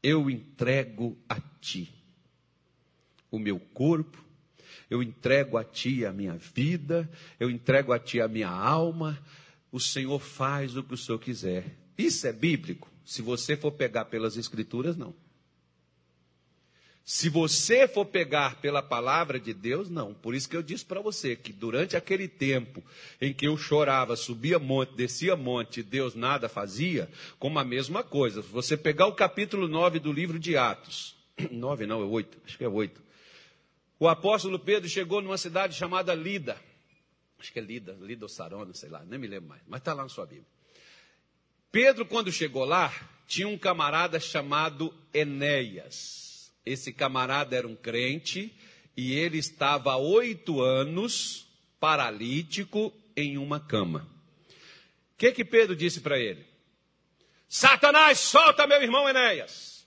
Eu 0.00 0.30
entrego 0.30 1.18
a 1.28 1.40
ti 1.60 1.92
o 3.32 3.40
meu 3.40 3.58
corpo, 3.58 4.24
eu 4.88 5.02
entrego 5.02 5.58
a 5.58 5.64
ti 5.64 6.06
a 6.06 6.12
minha 6.12 6.36
vida, 6.36 7.10
eu 7.40 7.50
entrego 7.50 7.92
a 7.92 7.98
ti 7.98 8.20
a 8.20 8.28
minha 8.28 8.48
alma. 8.48 9.20
O 9.72 9.80
Senhor 9.80 10.20
faz 10.20 10.76
o 10.76 10.84
que 10.84 10.94
o 10.94 10.96
Senhor 10.96 11.18
quiser. 11.18 11.81
Isso 11.96 12.26
é 12.26 12.32
bíblico? 12.32 12.90
Se 13.04 13.22
você 13.22 13.56
for 13.56 13.72
pegar 13.72 14.06
pelas 14.06 14.36
Escrituras, 14.36 14.96
não. 14.96 15.14
Se 17.04 17.28
você 17.28 17.88
for 17.88 18.06
pegar 18.06 18.60
pela 18.60 18.80
palavra 18.80 19.40
de 19.40 19.52
Deus, 19.52 19.90
não. 19.90 20.14
Por 20.14 20.34
isso 20.34 20.48
que 20.48 20.56
eu 20.56 20.62
disse 20.62 20.84
para 20.84 21.00
você 21.00 21.34
que 21.34 21.52
durante 21.52 21.96
aquele 21.96 22.28
tempo 22.28 22.82
em 23.20 23.34
que 23.34 23.46
eu 23.46 23.56
chorava, 23.56 24.14
subia 24.14 24.58
monte, 24.58 24.94
descia 24.94 25.34
monte, 25.34 25.82
Deus 25.82 26.14
nada 26.14 26.48
fazia, 26.48 27.10
como 27.40 27.58
a 27.58 27.64
mesma 27.64 28.04
coisa. 28.04 28.40
Se 28.40 28.48
você 28.48 28.76
pegar 28.76 29.06
o 29.08 29.14
capítulo 29.14 29.66
9 29.66 29.98
do 29.98 30.12
livro 30.12 30.38
de 30.38 30.56
Atos, 30.56 31.16
9 31.50 31.86
não, 31.86 32.02
é 32.02 32.04
8, 32.04 32.38
acho 32.46 32.56
que 32.56 32.64
é 32.64 32.68
8. 32.68 33.02
O 33.98 34.08
apóstolo 34.08 34.58
Pedro 34.58 34.88
chegou 34.88 35.20
numa 35.20 35.38
cidade 35.38 35.74
chamada 35.74 36.14
Lida. 36.14 36.56
Acho 37.38 37.52
que 37.52 37.58
é 37.58 37.62
Lida, 37.62 37.96
Lida 38.00 38.24
ou 38.24 38.28
Sarona, 38.28 38.72
sei 38.74 38.88
lá, 38.88 39.04
nem 39.04 39.18
me 39.18 39.26
lembro 39.26 39.48
mais, 39.48 39.62
mas 39.66 39.80
está 39.80 39.92
lá 39.92 40.04
na 40.04 40.08
sua 40.08 40.24
Bíblia. 40.24 40.51
Pedro, 41.72 42.04
quando 42.04 42.30
chegou 42.30 42.66
lá, 42.66 42.94
tinha 43.26 43.48
um 43.48 43.56
camarada 43.56 44.20
chamado 44.20 44.94
Enéas. 45.12 46.52
Esse 46.66 46.92
camarada 46.92 47.56
era 47.56 47.66
um 47.66 47.74
crente 47.74 48.54
e 48.94 49.14
ele 49.14 49.38
estava 49.38 49.92
há 49.92 49.96
oito 49.96 50.60
anos 50.60 51.46
paralítico 51.80 52.92
em 53.16 53.38
uma 53.38 53.58
cama. 53.58 54.06
O 55.14 55.16
que, 55.16 55.32
que 55.32 55.46
Pedro 55.46 55.74
disse 55.74 56.02
para 56.02 56.18
ele? 56.18 56.44
Satanás, 57.48 58.18
solta 58.18 58.66
meu 58.66 58.82
irmão 58.82 59.08
Enéas. 59.08 59.86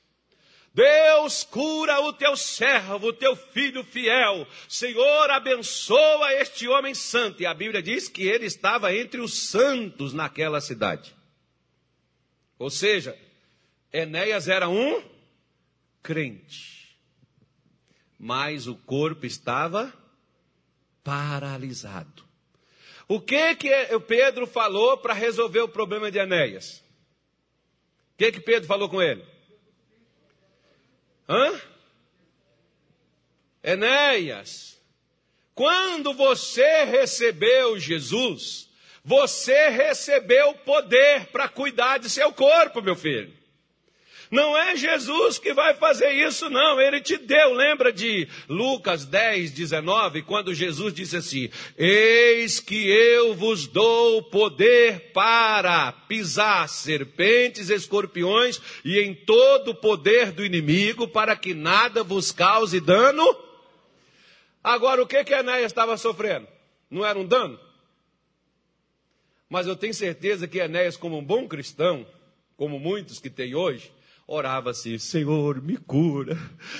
Deus 0.73 1.43
cura 1.43 2.01
o 2.01 2.11
teu 2.11 2.35
servo, 2.35 3.07
o 3.07 3.13
teu 3.13 3.35
filho 3.35 3.83
fiel. 3.83 4.47
Senhor, 4.67 5.29
abençoa 5.29 6.33
este 6.33 6.67
homem 6.67 6.95
santo. 6.95 7.43
E 7.43 7.45
a 7.45 7.53
Bíblia 7.53 7.81
diz 7.81 8.09
que 8.09 8.23
ele 8.23 8.45
estava 8.45 8.93
entre 8.93 9.21
os 9.21 9.49
santos 9.49 10.13
naquela 10.13 10.59
cidade. 10.59 11.14
Ou 12.57 12.69
seja, 12.69 13.17
Enéas 13.91 14.47
era 14.47 14.69
um 14.69 15.03
crente, 16.01 16.97
mas 18.17 18.67
o 18.67 18.75
corpo 18.75 19.25
estava 19.25 19.93
paralisado. 21.03 22.23
O 23.07 23.21
que 23.21 23.55
que 23.55 23.99
Pedro 24.07 24.47
falou 24.47 24.97
para 24.97 25.13
resolver 25.13 25.61
o 25.61 25.69
problema 25.69 26.09
de 26.09 26.17
Enéas? 26.17 26.83
O 28.13 28.17
que 28.17 28.31
que 28.31 28.39
Pedro 28.39 28.67
falou 28.67 28.89
com 28.89 29.01
ele? 29.01 29.23
Hã? 31.27 31.61
Enéas, 33.63 34.79
quando 35.53 36.13
você 36.13 36.83
recebeu 36.83 37.79
Jesus, 37.79 38.69
você 39.05 39.69
recebeu 39.69 40.55
poder 40.65 41.27
para 41.27 41.47
cuidar 41.47 41.99
de 41.99 42.09
seu 42.09 42.33
corpo, 42.33 42.81
meu 42.81 42.95
filho. 42.95 43.31
Não 44.31 44.57
é 44.57 44.75
Jesus 44.75 45.37
que 45.37 45.53
vai 45.53 45.75
fazer 45.75 46.11
isso, 46.11 46.49
não. 46.49 46.81
Ele 46.81 46.99
te 46.99 47.15
deu. 47.15 47.53
Lembra 47.53 47.93
de 47.93 48.27
Lucas 48.49 49.05
10, 49.05 49.51
19, 49.51 50.23
quando 50.23 50.55
Jesus 50.55 50.91
disse 50.91 51.15
assim: 51.15 51.49
Eis 51.77 52.59
que 52.59 52.89
eu 52.89 53.35
vos 53.35 53.67
dou 53.67 54.23
poder 54.23 55.11
para 55.13 55.91
pisar 55.91 56.67
serpentes, 56.67 57.69
escorpiões 57.69 58.59
e 58.83 58.99
em 58.99 59.13
todo 59.13 59.69
o 59.69 59.75
poder 59.75 60.31
do 60.31 60.43
inimigo, 60.43 61.07
para 61.07 61.35
que 61.35 61.53
nada 61.53 62.03
vos 62.03 62.31
cause 62.31 62.79
dano. 62.79 63.23
Agora, 64.63 65.03
o 65.03 65.07
que 65.07 65.23
que 65.23 65.33
Enéas 65.33 65.67
estava 65.67 65.95
sofrendo? 65.95 66.47
Não 66.89 67.05
era 67.05 67.19
um 67.19 67.25
dano? 67.25 67.59
Mas 69.49 69.67
eu 69.67 69.75
tenho 69.75 69.93
certeza 69.93 70.47
que 70.47 70.59
Enéas, 70.59 70.97
como 70.97 71.17
um 71.17 71.23
bom 71.23 71.47
cristão, 71.47 72.05
como 72.57 72.79
muitos 72.79 73.19
que 73.19 73.29
tem 73.29 73.53
hoje, 73.53 73.91
orava 74.27 74.71
assim: 74.71 74.97
Senhor, 74.97 75.61
me 75.61 75.77
cura. 75.77 76.35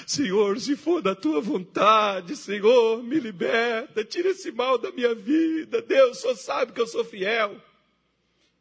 Senhor, 0.08 0.60
se 0.60 0.76
for 0.76 1.02
da 1.02 1.16
tua 1.16 1.42
vontade, 1.42 2.36
Senhor, 2.36 3.04
me 3.04 3.20
liberta, 3.20 4.04
tira 4.04 4.30
esse 4.30 4.52
mal 4.52 4.78
da 4.78 4.92
minha 4.92 5.14
vida. 5.14 5.82
Deus 5.82 6.20
só 6.20 6.36
sabe 6.36 6.72
que 6.72 6.82
eu 6.82 6.88
sou 6.88 7.06
fiel. 7.06 7.62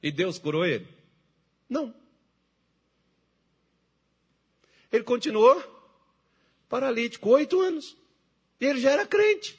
E 0.02 0.10
Deus 0.10 0.38
curou 0.38 0.66
ele? 0.66 0.86
Não. 1.68 1.94
Ele 4.92 5.02
continuou 5.02 5.62
paralítico 6.68 7.30
oito 7.30 7.60
anos. 7.60 7.96
E 8.60 8.66
ele 8.66 8.80
já 8.80 8.90
era 8.90 9.06
crente. 9.06 9.58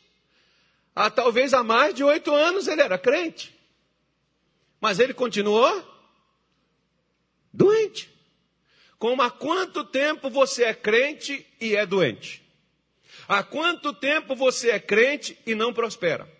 Há, 0.95 1.09
talvez 1.09 1.53
há 1.53 1.63
mais 1.63 1.93
de 1.93 2.03
oito 2.03 2.33
anos 2.33 2.67
ele 2.67 2.81
era 2.81 2.97
crente. 2.97 3.54
Mas 4.79 4.99
ele 4.99 5.13
continuou 5.13 5.83
doente. 7.51 8.09
Como 8.97 9.21
há 9.21 9.29
quanto 9.29 9.83
tempo 9.83 10.29
você 10.29 10.63
é 10.63 10.73
crente 10.73 11.45
e 11.59 11.75
é 11.75 11.85
doente? 11.85 12.43
Há 13.27 13.43
quanto 13.43 13.93
tempo 13.93 14.35
você 14.35 14.71
é 14.71 14.79
crente 14.79 15.37
e 15.45 15.55
não 15.55 15.73
prospera? 15.73 16.31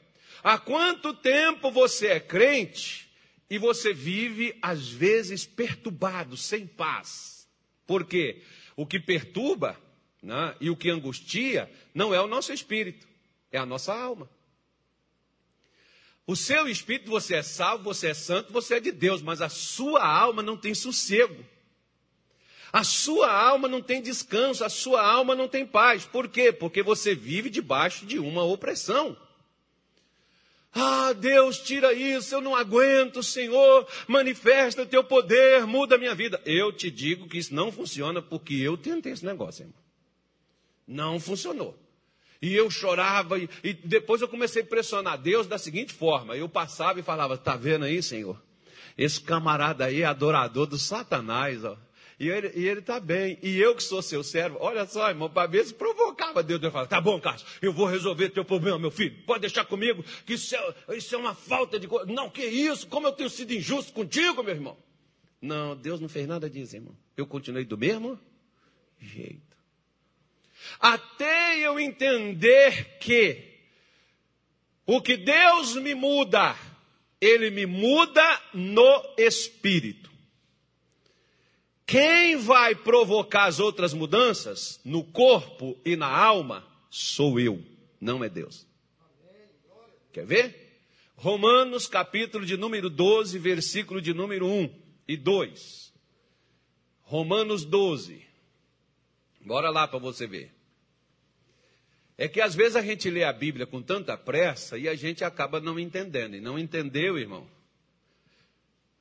Há 0.44 0.58
quanto 0.58 1.14
tempo 1.14 1.72
você 1.72 2.08
é 2.08 2.20
crente 2.20 3.10
e 3.50 3.58
você 3.58 3.94
vive, 3.94 4.58
às 4.62 4.88
vezes, 4.88 5.46
perturbado, 5.46 6.38
sem 6.38 6.68
paz? 6.68 7.48
Por 7.88 8.06
quê? 8.06 8.42
O 8.76 8.86
que 8.86 9.00
perturba 9.00 9.80
né, 10.22 10.56
e 10.60 10.70
o 10.70 10.76
que 10.76 10.90
angustia 10.90 11.72
não 11.94 12.14
é 12.14 12.22
o 12.22 12.28
nosso 12.28 12.52
espírito, 12.52 13.08
é 13.52 13.58
a 13.58 13.66
nossa 13.66 13.94
alma. 13.94 14.30
O 16.28 16.36
seu 16.36 16.68
espírito, 16.68 17.10
você 17.10 17.36
é 17.36 17.44
salvo, 17.44 17.84
você 17.84 18.08
é 18.08 18.14
santo, 18.14 18.52
você 18.52 18.76
é 18.76 18.80
de 18.80 18.92
Deus, 18.92 19.22
mas 19.22 19.42
a 19.42 19.50
sua 19.50 20.04
alma 20.04 20.42
não 20.42 20.58
tem 20.58 20.74
sossego. 20.74 21.46
A 22.74 22.84
sua 22.84 23.32
alma 23.32 23.68
não 23.68 23.82
tem 23.82 24.02
descanso, 24.02 24.64
a 24.64 24.70
sua 24.70 25.02
alma 25.02 25.36
não 25.36 25.48
tem 25.48 25.66
paz. 25.66 26.04
Por 26.04 26.28
quê? 26.28 26.52
Porque 26.52 26.82
você 26.82 27.14
vive 27.14 27.50
debaixo 27.50 28.06
de 28.06 28.18
uma 28.18 28.44
opressão. 28.44 29.16
Ah, 30.74 31.14
Deus, 31.14 31.60
tira 31.60 31.94
isso, 31.94 32.36
eu 32.36 32.42
não 32.42 32.54
aguento, 32.54 33.24
Senhor, 33.24 33.88
manifesta 34.08 34.82
o 34.82 34.86
teu 34.86 35.06
poder, 35.06 35.66
muda 35.66 35.96
a 35.96 35.98
minha 35.98 36.14
vida. 36.14 36.42
Eu 36.44 36.74
te 36.74 36.92
digo 36.92 37.30
que 37.30 37.38
isso 37.38 37.56
não 37.56 37.72
funciona 37.72 38.22
porque 38.22 38.56
eu 38.56 38.76
tentei 38.76 39.14
esse 39.14 39.26
negócio, 39.26 39.64
irmão. 39.64 39.80
Não 40.86 41.18
funcionou. 41.18 41.80
E 42.46 42.56
eu 42.56 42.70
chorava, 42.70 43.40
e, 43.40 43.50
e 43.64 43.74
depois 43.74 44.22
eu 44.22 44.28
comecei 44.28 44.62
a 44.62 44.66
pressionar 44.66 45.18
Deus 45.18 45.48
da 45.48 45.58
seguinte 45.58 45.92
forma: 45.92 46.38
eu 46.38 46.48
passava 46.48 47.00
e 47.00 47.04
falava, 47.04 47.34
está 47.34 47.56
vendo 47.56 47.86
aí, 47.86 48.04
Senhor? 48.04 48.40
Esse 48.96 49.20
camarada 49.20 49.86
aí 49.86 50.04
é 50.04 50.06
adorador 50.06 50.68
do 50.68 50.78
Satanás, 50.78 51.66
ó. 51.66 51.76
E 52.20 52.30
ele 52.30 52.80
está 52.80 53.00
bem. 53.00 53.40
E 53.42 53.58
eu 53.58 53.76
que 53.76 53.82
sou 53.82 54.00
seu 54.00 54.24
servo, 54.24 54.60
olha 54.62 54.86
só, 54.86 55.10
irmão, 55.10 55.28
para 55.28 55.48
ver 55.48 55.66
se 55.66 55.74
provocava 55.74 56.44
Deus. 56.44 56.62
Deus 56.62 56.72
fala, 56.72 56.86
tá 56.86 57.02
bom, 57.02 57.20
Carlos, 57.20 57.44
eu 57.64 57.74
vou 57.74 57.88
resolver 57.88 58.30
teu 58.30 58.46
problema, 58.46 58.78
meu 58.78 58.92
filho. 58.92 59.24
Pode 59.26 59.42
deixar 59.42 59.66
comigo, 59.66 60.06
que 60.24 60.36
isso 60.36 60.56
é, 60.56 60.96
isso 60.96 61.16
é 61.16 61.18
uma 61.18 61.34
falta 61.34 61.80
de 61.80 61.88
coisa. 61.88 62.06
Não, 62.06 62.30
que 62.30 62.46
isso? 62.46 62.86
Como 62.86 63.08
eu 63.08 63.12
tenho 63.12 63.30
sido 63.30 63.54
injusto 63.54 63.92
contigo, 63.92 64.44
meu 64.44 64.54
irmão? 64.54 64.78
Não, 65.42 65.76
Deus 65.76 66.00
não 66.00 66.08
fez 66.08 66.28
nada 66.28 66.48
disso, 66.48 66.76
irmão. 66.76 66.96
Eu 67.18 67.26
continuei 67.26 67.66
do 67.66 67.76
mesmo 67.76 68.20
jeito. 69.00 69.55
Até 70.80 71.60
eu 71.60 71.80
entender 71.80 72.98
que 73.00 73.56
o 74.86 75.02
que 75.02 75.18
Deus 75.18 75.76
me 75.76 75.96
muda, 75.96 76.56
Ele 77.20 77.50
me 77.50 77.66
muda 77.66 78.42
no 78.54 79.16
espírito. 79.18 80.12
Quem 81.86 82.38
vai 82.38 82.76
provocar 82.76 83.46
as 83.46 83.60
outras 83.60 83.94
mudanças 83.94 84.80
no 84.84 85.04
corpo 85.04 85.78
e 85.86 85.96
na 85.96 86.08
alma 86.08 86.66
sou 86.90 87.40
eu, 87.40 87.64
não 88.02 88.24
é 88.24 88.30
Deus. 88.30 88.66
Quer 90.12 90.26
ver? 90.26 90.66
Romanos, 91.16 91.88
capítulo 91.88 92.46
de 92.46 92.58
número 92.58 92.90
12, 92.90 93.38
versículo 93.38 94.02
de 94.02 94.14
número 94.14 94.48
1 94.48 94.70
e 95.08 95.18
2. 95.18 95.94
Romanos 97.04 97.66
12. 97.66 98.26
Bora 99.42 99.70
lá 99.70 99.88
para 99.88 100.00
você 100.00 100.26
ver. 100.26 100.55
É 102.18 102.28
que 102.28 102.40
às 102.40 102.56
vezes 102.56 102.76
a 102.76 102.82
gente 102.82 103.10
lê 103.10 103.24
a 103.24 103.34
Bíblia 103.34 103.66
com 103.66 103.82
tanta 103.82 104.18
pressa 104.18 104.78
e 104.78 104.88
a 104.88 104.96
gente 104.96 105.24
acaba 105.24 105.60
não 105.60 105.78
entendendo. 105.78 106.36
E 106.36 106.40
não 106.40 106.58
entendeu, 106.58 107.18
irmão? 107.18 107.48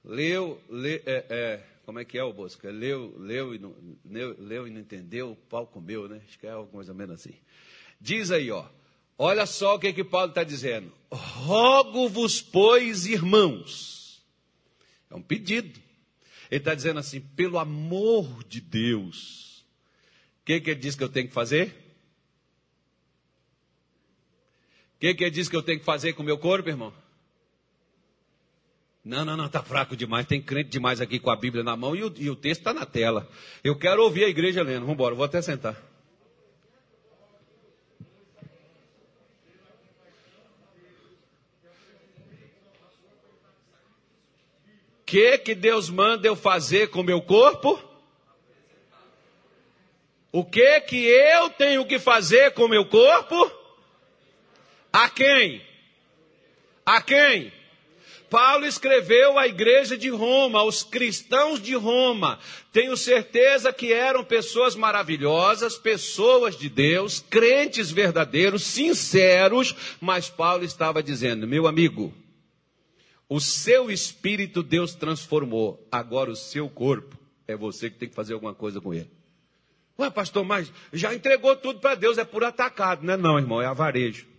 Leu, 0.05 0.61
lê, 0.69 0.97
é, 1.07 1.25
é 1.31 1.65
como 1.85 1.99
é 1.99 2.05
que 2.05 2.19
é 2.19 2.25
o 2.25 2.33
Bosco? 2.33 2.67
Leu, 2.67 3.15
leu, 3.19 3.55
e 3.55 3.59
não, 3.59 3.75
leu, 4.05 4.37
leu 4.39 4.67
e 4.67 4.71
não 4.71 4.81
entendeu, 4.81 5.33
o 5.33 5.37
pau 5.37 5.67
comeu, 5.67 6.09
né? 6.09 6.21
Acho 6.27 6.39
que 6.39 6.47
é 6.47 6.51
algo 6.51 6.75
mais 6.77 6.89
ou 6.89 6.95
menos 6.95 7.15
assim. 7.15 7.35
Diz 8.01 8.31
aí, 8.31 8.51
ó. 8.51 8.67
Olha 9.17 9.47
só 9.47 9.77
o 9.77 9.79
que, 9.79 9.93
que 9.93 10.03
Paulo 10.03 10.31
está 10.31 10.43
dizendo. 10.43 10.93
Rogo-vos, 11.11 12.43
pois, 12.43 13.07
irmãos. 13.07 14.25
É 15.11 15.15
um 15.15 15.23
pedido. 15.23 15.79
Ele 16.51 16.59
está 16.59 16.75
dizendo 16.75 16.99
assim, 16.99 17.21
pelo 17.21 17.59
amor 17.59 18.43
de 18.45 18.61
Deus. 18.61 19.65
O 20.41 20.45
que, 20.47 20.61
que 20.61 20.71
ele 20.71 20.81
diz 20.81 20.97
que 20.97 21.05
eu 21.05 21.09
tenho 21.09 21.29
que 21.29 21.35
fazer? 21.35 21.75
O 24.94 24.94
que, 25.05 25.15
que 25.15 25.25
ele 25.25 25.31
diz 25.31 25.51
que 25.51 25.57
eu 25.57 25.63
tenho 25.63 25.79
que 25.79 25.85
fazer 25.85 26.15
com 26.15 26.23
o 26.23 26.25
meu 26.25 26.39
corpo, 26.39 26.67
irmão? 26.67 26.91
Não, 29.05 29.23
não, 29.23 29.37
não, 29.37 29.45
está 29.45 29.63
fraco 29.63 29.95
demais. 29.95 30.27
Tem 30.27 30.41
crente 30.41 30.71
demais 30.71 30.99
aqui 30.99 31.19
com 31.19 31.31
a 31.31 31.37
Bíblia 31.37 31.63
na 31.63 31.77
mão 31.77 31.95
e 31.95 32.03
o, 32.03 32.15
e 32.17 32.31
o 32.31 32.35
texto 32.35 32.61
está 32.61 32.73
na 32.73 32.87
tela. 32.87 33.29
Eu 33.63 33.77
quero 33.77 34.03
ouvir 34.03 34.25
a 34.25 34.29
igreja 34.29 34.63
lendo. 34.63 34.81
Vamos 34.81 34.95
embora, 34.95 35.15
vou 35.15 35.27
até 35.27 35.43
sentar. 35.43 35.77
O 45.01 45.05
que, 45.05 45.37
que 45.37 45.55
Deus 45.55 45.91
manda 45.91 46.27
eu 46.27 46.35
fazer 46.35 46.89
com 46.89 47.01
o 47.01 47.05
meu 47.05 47.21
corpo? 47.21 47.79
O 50.33 50.43
que 50.47 50.81
que 50.81 50.97
eu 50.97 51.51
tenho 51.51 51.87
que 51.87 51.99
fazer 51.99 52.55
com 52.55 52.65
o 52.65 52.69
meu 52.69 52.87
corpo? 52.87 53.64
A 54.95 55.09
quem? 55.09 55.61
A 56.87 57.03
quem? 57.03 57.53
Paulo 58.31 58.65
escreveu 58.65 59.37
à 59.37 59.49
igreja 59.49 59.99
de 59.99 60.09
Roma, 60.09 60.61
aos 60.61 60.85
cristãos 60.85 61.61
de 61.61 61.75
Roma. 61.75 62.39
Tenho 62.73 62.97
certeza 62.97 63.73
que 63.73 63.93
eram 63.93 64.25
pessoas 64.25 64.77
maravilhosas, 64.77 65.77
pessoas 65.77 66.57
de 66.57 66.69
Deus, 66.69 67.19
crentes 67.29 67.91
verdadeiros, 67.91 68.63
sinceros, 68.63 69.75
mas 70.01 70.31
Paulo 70.31 70.63
estava 70.63 71.03
dizendo: 71.03 71.45
meu 71.45 71.67
amigo, 71.67 72.15
o 73.29 73.41
seu 73.41 73.91
espírito 73.91 74.63
Deus 74.63 74.95
transformou, 74.95 75.85
agora 75.91 76.31
o 76.31 76.37
seu 76.37 76.69
corpo 76.69 77.19
é 77.49 77.57
você 77.57 77.91
que 77.91 77.99
tem 77.99 78.09
que 78.09 78.15
fazer 78.15 78.35
alguma 78.35 78.55
coisa 78.55 78.81
com 78.81 78.95
ele. 78.95 79.11
Ué, 79.99 80.09
pastor, 80.09 80.45
mas 80.45 80.73
já 80.93 81.13
entregou 81.13 81.57
tudo 81.57 81.81
para 81.81 81.97
Deus, 81.97 82.17
é 82.17 82.25
por 82.25 82.45
atacado, 82.45 83.05
não 83.05 83.15
é 83.15 83.17
não, 83.17 83.39
irmão, 83.41 83.61
é 83.61 83.67
avarejo. 83.67 84.34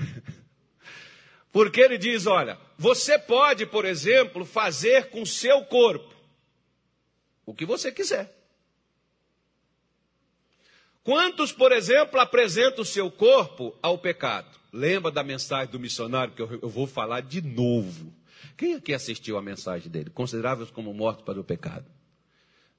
Porque 1.52 1.80
ele 1.80 1.98
diz: 1.98 2.26
olha, 2.26 2.58
você 2.78 3.18
pode, 3.18 3.66
por 3.66 3.84
exemplo, 3.84 4.44
fazer 4.44 5.10
com 5.10 5.24
seu 5.26 5.64
corpo 5.64 6.14
o 7.44 7.54
que 7.54 7.66
você 7.66 7.90
quiser. 7.90 8.36
Quantos, 11.02 11.50
por 11.50 11.72
exemplo, 11.72 12.20
apresentam 12.20 12.82
o 12.82 12.86
seu 12.86 13.10
corpo 13.10 13.76
ao 13.82 13.98
pecado? 13.98 14.58
Lembra 14.72 15.10
da 15.10 15.24
mensagem 15.24 15.72
do 15.72 15.80
missionário 15.80 16.34
que 16.34 16.42
eu, 16.42 16.68
vou 16.68 16.86
falar 16.86 17.22
de 17.22 17.40
novo? 17.40 18.12
Quem 18.56 18.74
aqui 18.74 18.92
assistiu 18.94 19.36
a 19.36 19.42
mensagem 19.42 19.90
dele? 19.90 20.10
Consideráveis 20.10 20.70
como 20.70 20.92
mortos 20.92 21.24
para 21.24 21.40
o 21.40 21.44
pecado. 21.44 21.86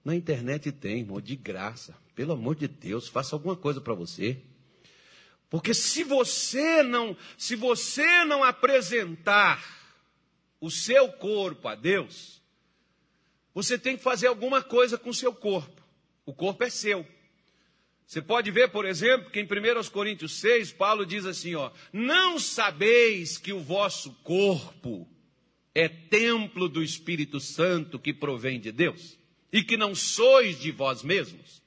Na 0.05 0.15
internet 0.15 0.71
tem, 0.71 0.99
irmão, 0.99 1.19
de 1.19 1.35
graça. 1.35 1.95
Pelo 2.15 2.33
amor 2.33 2.55
de 2.55 2.67
Deus, 2.67 3.07
faça 3.07 3.35
alguma 3.35 3.55
coisa 3.55 3.81
para 3.81 3.93
você. 3.93 4.41
Porque 5.51 5.73
se 5.73 6.05
você 6.05 6.81
não, 6.81 7.15
se 7.37 7.57
você 7.57 8.23
não 8.23 8.41
apresentar 8.41 9.61
o 10.61 10.71
seu 10.71 11.11
corpo 11.11 11.67
a 11.67 11.75
Deus, 11.75 12.41
você 13.53 13.77
tem 13.77 13.97
que 13.97 14.01
fazer 14.01 14.27
alguma 14.27 14.63
coisa 14.63 14.97
com 14.97 15.09
o 15.09 15.13
seu 15.13 15.33
corpo. 15.33 15.83
O 16.25 16.33
corpo 16.33 16.63
é 16.63 16.69
seu. 16.69 17.05
Você 18.07 18.21
pode 18.21 18.49
ver, 18.49 18.69
por 18.69 18.85
exemplo, 18.85 19.29
que 19.29 19.41
em 19.41 19.43
1 19.43 19.89
Coríntios 19.91 20.39
6, 20.39 20.71
Paulo 20.71 21.05
diz 21.05 21.25
assim: 21.25 21.53
ó, 21.55 21.69
não 21.91 22.39
sabeis 22.39 23.37
que 23.37 23.51
o 23.51 23.59
vosso 23.59 24.13
corpo 24.23 25.05
é 25.75 25.89
templo 25.89 26.69
do 26.69 26.81
Espírito 26.81 27.41
Santo 27.41 27.99
que 27.99 28.13
provém 28.13 28.57
de 28.57 28.71
Deus, 28.71 29.17
e 29.51 29.61
que 29.61 29.75
não 29.75 29.93
sois 29.93 30.57
de 30.57 30.71
vós 30.71 31.03
mesmos. 31.03 31.60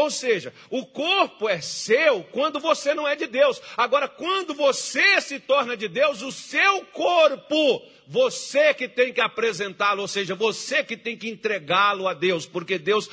Ou 0.00 0.10
seja, 0.10 0.52
o 0.70 0.86
corpo 0.86 1.48
é 1.48 1.60
seu 1.60 2.24
quando 2.24 2.58
você 2.58 2.94
não 2.94 3.06
é 3.06 3.14
de 3.14 3.26
Deus. 3.26 3.60
Agora, 3.76 4.08
quando 4.08 4.54
você 4.54 5.20
se 5.20 5.38
torna 5.38 5.76
de 5.76 5.88
Deus, 5.88 6.22
o 6.22 6.32
seu 6.32 6.84
corpo 6.86 7.82
você 8.06 8.74
que 8.74 8.88
tem 8.88 9.12
que 9.12 9.20
apresentá-lo, 9.20 10.00
ou 10.02 10.08
seja, 10.08 10.34
você 10.34 10.82
que 10.82 10.96
tem 10.96 11.16
que 11.16 11.28
entregá-lo 11.28 12.08
a 12.08 12.14
Deus, 12.14 12.44
porque 12.44 12.76
Deus, 12.76 13.08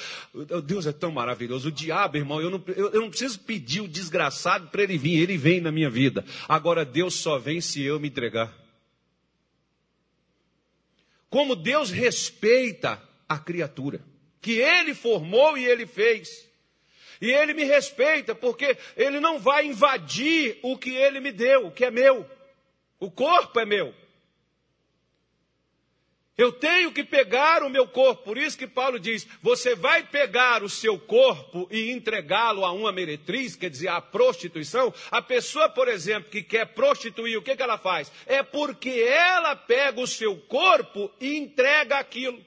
Deus 0.66 0.88
é 0.88 0.92
tão 0.92 1.12
maravilhoso. 1.12 1.68
O 1.68 1.72
diabo, 1.72 2.18
irmão, 2.18 2.42
eu 2.42 2.50
não, 2.50 2.64
eu, 2.76 2.90
eu 2.90 3.02
não 3.02 3.10
preciso 3.10 3.40
pedir 3.42 3.82
o 3.82 3.88
desgraçado 3.88 4.70
para 4.70 4.82
ele 4.82 4.98
vir, 4.98 5.22
ele 5.22 5.38
vem 5.38 5.62
na 5.62 5.72
minha 5.72 5.90
vida. 5.90 6.26
Agora, 6.50 6.84
Deus 6.84 7.14
só 7.14 7.38
vem 7.38 7.62
se 7.62 7.84
eu 7.84 8.00
me 8.00 8.08
entregar. 8.08 8.52
Como 11.30 11.56
Deus 11.56 11.92
respeita 11.92 13.00
a 13.30 13.38
criatura, 13.38 14.02
que 14.42 14.54
Ele 14.54 14.96
formou 14.96 15.58
e 15.58 15.66
Ele 15.66 15.86
fez. 15.86 16.47
E 17.22 17.32
Ele 17.32 17.54
me 17.54 17.64
respeita, 17.64 18.36
porque 18.36 18.78
Ele 18.96 19.20
não 19.20 19.40
vai 19.40 19.66
invadir 19.66 20.60
o 20.62 20.78
que 20.78 20.96
Ele 20.96 21.20
me 21.20 21.32
deu, 21.32 21.68
o 21.68 21.72
que 21.72 21.86
é 21.86 21.92
meu. 21.92 22.26
O 23.00 23.12
corpo 23.12 23.60
é 23.60 23.66
meu. 23.66 23.94
Eu 26.38 26.52
tenho 26.52 26.92
que 26.92 27.04
pegar 27.04 27.64
o 27.64 27.70
meu 27.70 27.88
corpo, 27.88 28.24
por 28.24 28.38
isso 28.38 28.56
que 28.56 28.68
Paulo 28.68 29.00
diz: 29.00 29.28
você 29.42 29.74
vai 29.74 30.04
pegar 30.04 30.62
o 30.62 30.70
seu 30.70 31.00
corpo 31.00 31.68
e 31.72 31.90
entregá-lo 31.90 32.64
a 32.64 32.72
uma 32.72 32.92
meretriz, 32.92 33.56
quer 33.56 33.72
dizer, 33.72 33.88
a 33.88 34.00
prostituição. 34.00 34.94
A 35.10 35.20
pessoa, 35.20 35.68
por 35.68 35.88
exemplo, 35.88 36.30
que 36.30 36.44
quer 36.44 36.68
prostituir, 36.68 37.38
o 37.38 37.42
que, 37.42 37.56
que 37.56 37.64
ela 37.64 37.80
faz? 37.80 38.12
É 38.28 38.44
porque 38.44 38.90
ela 38.90 39.56
pega 39.56 40.00
o 40.00 40.06
seu 40.06 40.38
corpo 40.42 41.12
e 41.20 41.36
entrega 41.38 41.98
aquilo. 41.98 42.46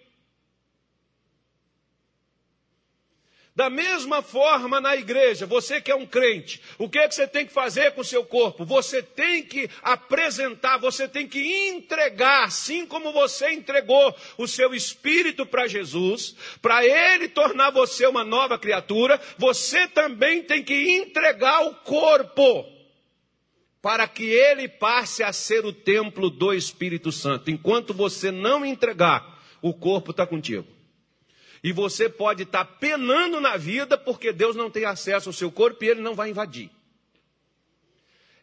Da 3.61 3.69
mesma 3.69 4.23
forma 4.23 4.81
na 4.81 4.97
igreja, 4.97 5.45
você 5.45 5.83
que 5.83 5.91
é 5.91 5.95
um 5.95 6.07
crente, 6.07 6.63
o 6.79 6.89
que, 6.89 6.99
é 6.99 7.07
que 7.07 7.15
você 7.15 7.27
tem 7.27 7.45
que 7.45 7.53
fazer 7.53 7.93
com 7.93 8.01
o 8.01 8.05
seu 8.05 8.25
corpo? 8.25 8.65
Você 8.65 9.03
tem 9.03 9.43
que 9.43 9.69
apresentar, 9.83 10.79
você 10.79 11.07
tem 11.07 11.29
que 11.29 11.69
entregar, 11.69 12.45
assim 12.45 12.87
como 12.87 13.13
você 13.13 13.51
entregou 13.53 14.17
o 14.39 14.49
seu 14.49 14.73
espírito 14.73 15.45
para 15.45 15.67
Jesus, 15.67 16.35
para 16.63 16.87
ele 16.87 17.29
tornar 17.29 17.69
você 17.69 18.07
uma 18.07 18.25
nova 18.25 18.59
criatura, 18.59 19.21
você 19.37 19.87
também 19.87 20.43
tem 20.43 20.65
que 20.65 20.93
entregar 20.93 21.61
o 21.67 21.75
corpo 21.75 22.65
para 23.83 24.09
que 24.09 24.25
ele 24.25 24.69
passe 24.69 25.23
a 25.23 25.35
ser 25.35 25.67
o 25.67 25.73
templo 25.73 26.31
do 26.31 26.55
Espírito 26.55 27.13
Santo. 27.13 27.51
Enquanto 27.51 27.93
você 27.93 28.31
não 28.31 28.65
entregar, 28.65 29.39
o 29.61 29.75
corpo 29.75 30.13
está 30.13 30.27
contigo. 30.27 30.80
E 31.63 31.73
você 31.73 32.09
pode 32.09 32.45
estar 32.45 32.65
penando 32.65 33.41
na 33.41 33.57
vida 33.57 33.99
porque 33.99 34.33
Deus 34.33 34.57
não 34.57 34.71
tem 34.71 34.85
acesso 34.85 35.29
ao 35.29 35.33
seu 35.33 35.51
corpo 35.53 35.85
e 35.85 35.89
ele 35.89 36.01
não 36.01 36.15
vai 36.15 36.31
invadir. 36.31 36.71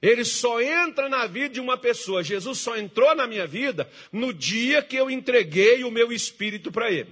Ele 0.02 0.24
só 0.24 0.62
entra 0.62 1.10
na 1.10 1.26
vida 1.26 1.50
de 1.50 1.60
uma 1.60 1.78
pessoa. 1.78 2.24
Jesus 2.24 2.60
só 2.60 2.78
entrou 2.78 3.16
na 3.16 3.26
minha 3.26 3.48
vida 3.48 3.90
no 4.12 4.32
dia 4.32 4.84
que 4.84 4.96
eu 4.96 5.10
entreguei 5.10 5.84
o 5.84 5.92
meu 5.92 6.12
espírito 6.12 6.72
para 6.72 6.92
ele. 6.92 7.12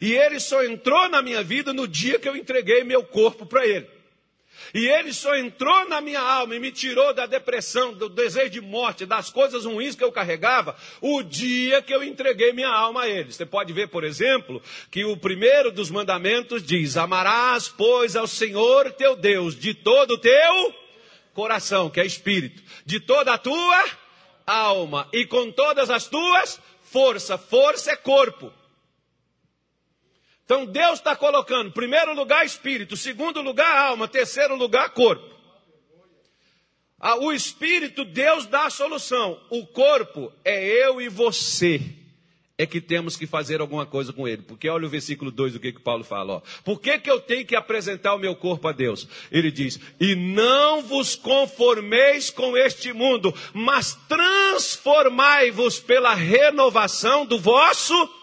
E 0.00 0.12
ele 0.12 0.40
só 0.40 0.64
entrou 0.64 1.08
na 1.08 1.22
minha 1.22 1.44
vida 1.44 1.72
no 1.72 1.86
dia 1.86 2.18
que 2.18 2.28
eu 2.28 2.34
entreguei 2.34 2.82
meu 2.82 3.04
corpo 3.04 3.46
para 3.46 3.64
ele. 3.64 3.86
E 4.74 4.86
ele 4.86 5.12
só 5.12 5.36
entrou 5.36 5.88
na 5.88 6.00
minha 6.00 6.20
alma 6.20 6.54
e 6.54 6.60
me 6.60 6.72
tirou 6.72 7.12
da 7.12 7.26
depressão, 7.26 7.92
do 7.92 8.08
desejo 8.08 8.50
de 8.50 8.60
morte, 8.60 9.04
das 9.04 9.28
coisas 9.28 9.64
ruins 9.64 9.94
que 9.94 10.04
eu 10.04 10.12
carregava, 10.12 10.76
o 11.00 11.22
dia 11.22 11.82
que 11.82 11.94
eu 11.94 12.02
entreguei 12.02 12.52
minha 12.52 12.70
alma 12.70 13.02
a 13.02 13.08
ele. 13.08 13.32
Você 13.32 13.44
pode 13.44 13.72
ver, 13.72 13.88
por 13.88 14.04
exemplo, 14.04 14.62
que 14.90 15.04
o 15.04 15.16
primeiro 15.16 15.70
dos 15.70 15.90
mandamentos 15.90 16.62
diz: 16.62 16.96
Amarás, 16.96 17.68
pois, 17.68 18.16
ao 18.16 18.26
Senhor 18.26 18.92
teu 18.92 19.14
Deus 19.14 19.58
de 19.58 19.74
todo 19.74 20.12
o 20.14 20.18
teu 20.18 20.74
coração, 21.34 21.90
que 21.90 22.00
é 22.00 22.06
espírito, 22.06 22.62
de 22.84 23.00
toda 23.00 23.34
a 23.34 23.38
tua 23.38 23.84
alma 24.46 25.08
e 25.12 25.26
com 25.26 25.50
todas 25.50 25.90
as 25.90 26.06
tuas 26.06 26.60
forças. 26.82 27.40
Força 27.48 27.92
é 27.92 27.96
corpo. 27.96 28.52
Então 30.52 30.66
Deus 30.66 30.98
está 30.98 31.16
colocando, 31.16 31.72
primeiro 31.72 32.14
lugar, 32.14 32.44
espírito, 32.44 32.94
segundo 32.94 33.40
lugar, 33.40 33.74
alma, 33.74 34.06
terceiro 34.06 34.54
lugar, 34.54 34.90
corpo. 34.90 35.32
O 37.20 37.32
espírito, 37.32 38.04
Deus 38.04 38.44
dá 38.44 38.66
a 38.66 38.70
solução. 38.70 39.40
O 39.48 39.66
corpo 39.66 40.30
é 40.44 40.62
eu 40.62 41.00
e 41.00 41.08
você. 41.08 41.80
É 42.58 42.66
que 42.66 42.82
temos 42.82 43.16
que 43.16 43.26
fazer 43.26 43.62
alguma 43.62 43.86
coisa 43.86 44.12
com 44.12 44.28
ele. 44.28 44.42
Porque 44.42 44.68
olha 44.68 44.86
o 44.86 44.90
versículo 44.90 45.30
2 45.30 45.54
do 45.54 45.58
que, 45.58 45.72
que 45.72 45.80
Paulo 45.80 46.04
fala. 46.04 46.34
Ó. 46.34 46.42
Por 46.62 46.78
que, 46.78 46.98
que 46.98 47.10
eu 47.10 47.18
tenho 47.18 47.46
que 47.46 47.56
apresentar 47.56 48.14
o 48.14 48.18
meu 48.18 48.36
corpo 48.36 48.68
a 48.68 48.72
Deus? 48.72 49.08
Ele 49.32 49.50
diz: 49.50 49.80
E 49.98 50.14
não 50.14 50.82
vos 50.82 51.16
conformeis 51.16 52.28
com 52.28 52.58
este 52.58 52.92
mundo, 52.92 53.34
mas 53.54 53.98
transformai-vos 54.06 55.80
pela 55.80 56.12
renovação 56.12 57.24
do 57.24 57.38
vosso 57.38 58.21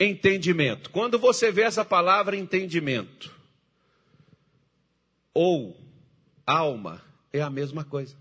entendimento. 0.00 0.90
Quando 0.90 1.18
você 1.18 1.50
vê 1.50 1.62
essa 1.62 1.84
palavra 1.84 2.36
entendimento 2.36 3.34
ou 5.32 5.76
alma, 6.46 7.02
é 7.32 7.40
a 7.40 7.50
mesma 7.50 7.84
coisa. 7.84 8.16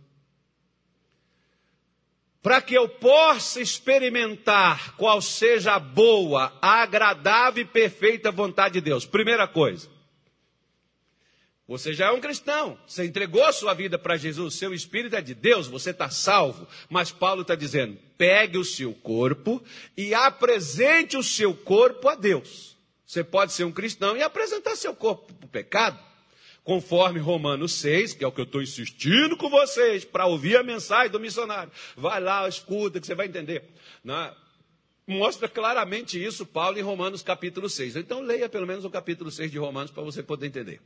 Para 2.41 2.61
que 2.61 2.75
eu 2.75 2.87
possa 2.87 3.59
experimentar 3.59 4.95
qual 4.97 5.19
seja 5.19 5.75
a 5.75 5.79
boa, 5.79 6.55
agradável 6.61 7.63
e 7.63 7.67
perfeita 7.67 8.31
vontade 8.31 8.75
de 8.75 8.81
Deus. 8.81 9.05
Primeira 9.05 9.47
coisa, 9.47 9.89
você 11.67 11.93
já 11.93 12.07
é 12.07 12.11
um 12.11 12.21
cristão, 12.21 12.77
você 12.85 13.05
entregou 13.05 13.43
a 13.43 13.51
sua 13.51 13.73
vida 13.73 13.97
para 13.97 14.17
Jesus, 14.17 14.53
seu 14.53 14.73
espírito 14.73 15.15
é 15.15 15.21
de 15.21 15.33
Deus, 15.33 15.67
você 15.67 15.89
está 15.89 16.09
salvo. 16.09 16.67
Mas 16.89 17.11
Paulo 17.11 17.41
está 17.41 17.55
dizendo: 17.55 17.97
pegue 18.17 18.57
o 18.57 18.63
seu 18.63 18.93
corpo 18.93 19.63
e 19.97 20.13
apresente 20.13 21.17
o 21.17 21.23
seu 21.23 21.55
corpo 21.55 22.07
a 22.07 22.15
Deus. 22.15 22.77
Você 23.05 23.23
pode 23.23 23.51
ser 23.51 23.63
um 23.63 23.71
cristão 23.71 24.15
e 24.15 24.21
apresentar 24.21 24.75
seu 24.75 24.95
corpo 24.95 25.33
para 25.33 25.45
o 25.45 25.49
pecado, 25.49 25.99
conforme 26.63 27.19
Romanos 27.19 27.73
6, 27.73 28.13
que 28.13 28.23
é 28.23 28.27
o 28.27 28.31
que 28.31 28.41
eu 28.41 28.45
estou 28.45 28.61
insistindo 28.61 29.35
com 29.35 29.49
vocês, 29.49 30.05
para 30.05 30.27
ouvir 30.27 30.57
a 30.57 30.63
mensagem 30.63 31.11
do 31.11 31.19
missionário. 31.19 31.71
Vai 31.95 32.21
lá, 32.21 32.47
escuta, 32.47 32.99
que 32.99 33.07
você 33.07 33.15
vai 33.15 33.25
entender. 33.25 33.63
Né? 34.03 34.31
mostra 35.07 35.47
claramente 35.47 36.23
isso, 36.23 36.45
Paulo, 36.45 36.77
em 36.77 36.81
Romanos 36.81 37.21
capítulo 37.21 37.69
6. 37.69 37.95
Então 37.95 38.21
leia 38.21 38.49
pelo 38.49 38.65
menos 38.65 38.85
o 38.85 38.89
capítulo 38.89 39.29
6 39.29 39.51
de 39.51 39.57
Romanos 39.57 39.91
para 39.91 40.03
você 40.03 40.23
poder 40.23 40.47
entender. 40.47 40.81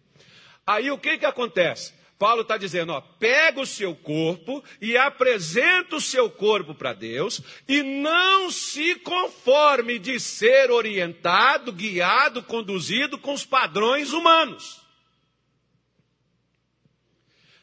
Aí 0.65 0.91
o 0.91 0.97
que, 0.97 1.17
que 1.17 1.25
acontece? 1.25 1.93
Paulo 2.19 2.41
está 2.41 2.57
dizendo, 2.57 2.91
ó, 2.91 2.99
pega 2.99 3.61
o 3.61 3.65
seu 3.65 3.95
corpo 3.95 4.61
e 4.81 4.97
apresenta 4.97 5.95
o 5.95 6.01
seu 6.01 6.29
corpo 6.29 6.75
para 6.75 6.91
Deus 6.91 7.41
e 7.65 7.81
não 7.81 8.51
se 8.51 8.95
conforme 8.95 9.97
de 9.97 10.19
ser 10.19 10.69
orientado, 10.69 11.71
guiado, 11.71 12.43
conduzido 12.43 13.17
com 13.17 13.31
os 13.31 13.45
padrões 13.45 14.11
humanos. 14.11 14.81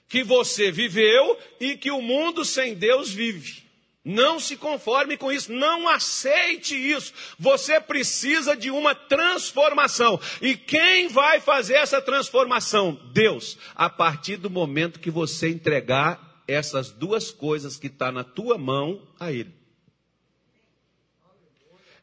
Que 0.08 0.24
você 0.24 0.70
viveu 0.72 1.38
e 1.60 1.76
que 1.76 1.90
o 1.90 2.00
mundo 2.00 2.42
sem 2.42 2.74
Deus 2.74 3.12
vive. 3.12 3.65
Não 4.08 4.38
se 4.38 4.56
conforme 4.56 5.16
com 5.16 5.32
isso, 5.32 5.52
não 5.52 5.88
aceite 5.88 6.76
isso. 6.76 7.12
Você 7.36 7.80
precisa 7.80 8.56
de 8.56 8.70
uma 8.70 8.94
transformação. 8.94 10.20
E 10.40 10.56
quem 10.56 11.08
vai 11.08 11.40
fazer 11.40 11.74
essa 11.74 12.00
transformação? 12.00 12.94
Deus, 13.12 13.58
a 13.74 13.90
partir 13.90 14.36
do 14.36 14.48
momento 14.48 15.00
que 15.00 15.10
você 15.10 15.48
entregar 15.48 16.40
essas 16.46 16.92
duas 16.92 17.32
coisas 17.32 17.76
que 17.76 17.88
está 17.88 18.12
na 18.12 18.22
tua 18.22 18.56
mão 18.56 19.02
a 19.18 19.32
Ele. 19.32 19.52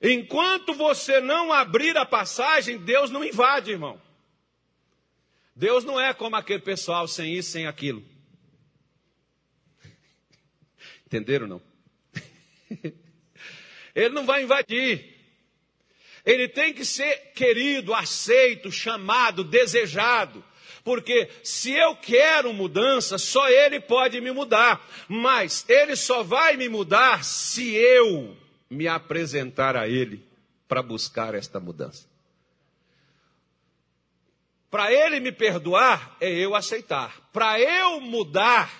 Enquanto 0.01 0.73
você 0.73 1.21
não 1.21 1.53
abrir 1.53 1.95
a 1.97 2.05
passagem, 2.05 2.79
Deus 2.79 3.09
não 3.09 3.23
invade, 3.23 3.71
irmão. 3.71 3.97
Deus 5.55 5.85
não 5.85 5.97
é 5.97 6.13
como 6.13 6.35
aquele 6.35 6.59
pessoal 6.59 7.07
sem 7.07 7.33
isso, 7.33 7.51
sem 7.51 7.65
aquilo. 7.65 8.03
Entenderam 11.07 11.47
não? 11.47 11.72
Ele 13.95 14.09
não 14.09 14.25
vai 14.25 14.43
invadir. 14.43 15.13
Ele 16.25 16.47
tem 16.47 16.73
que 16.73 16.85
ser 16.85 17.33
querido, 17.33 17.93
aceito, 17.93 18.71
chamado, 18.71 19.43
desejado. 19.43 20.43
Porque 20.83 21.29
se 21.43 21.71
eu 21.71 21.95
quero 21.95 22.53
mudança, 22.53 23.17
só 23.17 23.49
Ele 23.49 23.79
pode 23.79 24.19
me 24.19 24.31
mudar. 24.31 24.85
Mas 25.07 25.65
Ele 25.67 25.95
só 25.95 26.23
vai 26.23 26.57
me 26.57 26.67
mudar 26.67 27.23
se 27.23 27.73
eu 27.73 28.35
me 28.69 28.87
apresentar 28.87 29.75
a 29.75 29.87
Ele 29.87 30.25
para 30.67 30.81
buscar 30.81 31.35
esta 31.35 31.59
mudança. 31.59 32.07
Para 34.69 34.91
Ele 34.91 35.19
me 35.19 35.31
perdoar, 35.31 36.17
é 36.19 36.29
eu 36.29 36.55
aceitar. 36.55 37.29
Para 37.31 37.59
eu 37.59 38.01
mudar 38.01 38.71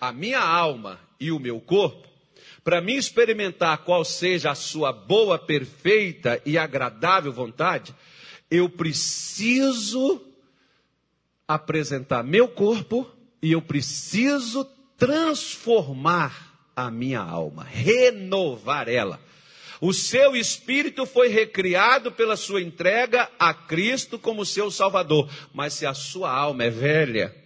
a 0.00 0.12
minha 0.12 0.40
alma 0.40 1.00
e 1.20 1.30
o 1.30 1.38
meu 1.38 1.60
corpo, 1.60 2.08
para 2.64 2.80
mim 2.80 2.94
experimentar 2.94 3.78
qual 3.84 4.02
seja 4.04 4.50
a 4.50 4.54
sua 4.54 4.90
boa, 4.90 5.38
perfeita 5.38 6.40
e 6.46 6.56
agradável 6.56 7.30
vontade, 7.30 7.94
eu 8.50 8.70
preciso 8.70 10.20
apresentar 11.46 12.24
meu 12.24 12.48
corpo 12.48 13.06
e 13.42 13.52
eu 13.52 13.60
preciso 13.60 14.64
transformar 14.96 16.54
a 16.74 16.90
minha 16.90 17.20
alma, 17.20 17.62
renovar 17.62 18.88
ela. 18.88 19.20
O 19.78 19.92
seu 19.92 20.34
espírito 20.34 21.04
foi 21.04 21.28
recriado 21.28 22.10
pela 22.10 22.36
sua 22.36 22.62
entrega 22.62 23.28
a 23.38 23.52
Cristo 23.52 24.18
como 24.18 24.46
seu 24.46 24.70
Salvador, 24.70 25.28
mas 25.52 25.74
se 25.74 25.84
a 25.84 25.92
sua 25.92 26.32
alma 26.32 26.64
é 26.64 26.70
velha, 26.70 27.43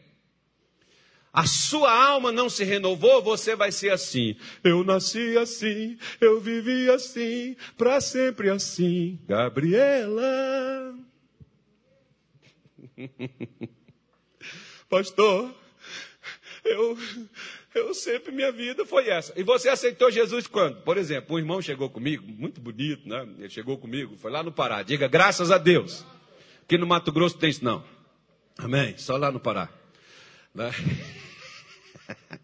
a 1.33 1.47
sua 1.47 1.93
alma 1.93 2.33
não 2.33 2.49
se 2.49 2.65
renovou, 2.65 3.23
você 3.23 3.55
vai 3.55 3.71
ser 3.71 3.91
assim. 3.91 4.37
Eu 4.65 4.83
nasci 4.83 5.37
assim, 5.37 5.99
eu 6.21 6.41
vivi 6.41 6.91
assim, 6.91 7.57
para 7.77 8.01
sempre 8.01 8.51
assim. 8.51 9.19
Gabriela. 9.27 10.95
Pastor, 14.89 15.55
eu, 16.65 16.99
eu 17.75 17.95
sempre, 17.95 18.33
minha 18.33 18.51
vida 18.51 18.85
foi 18.87 19.09
essa. 19.09 19.33
E 19.37 19.43
você 19.43 19.69
aceitou 19.69 20.11
Jesus 20.11 20.47
quando? 20.47 20.81
Por 20.83 20.97
exemplo, 20.97 21.37
um 21.37 21.39
irmão 21.39 21.61
chegou 21.61 21.91
comigo, 21.91 22.25
muito 22.27 22.61
bonito, 22.61 23.09
né? 23.09 23.29
Ele 23.39 23.51
chegou 23.51 23.77
comigo, 23.77 24.17
foi 24.17 24.31
lá 24.31 24.43
no 24.43 24.51
Pará. 24.51 24.83
Diga 24.83 25.07
graças 25.07 25.51
a 25.51 25.59
Deus. 25.59 26.05
Que 26.67 26.77
no 26.79 26.87
Mato 26.87 27.13
Grosso 27.13 27.39
tem 27.39 27.51
isso 27.51 27.65
não. 27.65 27.85
Amém? 28.59 28.97
Só 28.99 29.17
lá 29.17 29.31
no 29.31 29.39
Pará. 29.39 29.69
Né? 30.59 30.73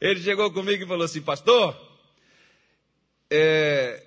Ele 0.00 0.20
chegou 0.20 0.52
comigo 0.52 0.84
e 0.84 0.86
falou 0.86 1.04
assim, 1.04 1.20
pastor, 1.20 1.76
é, 3.28 4.06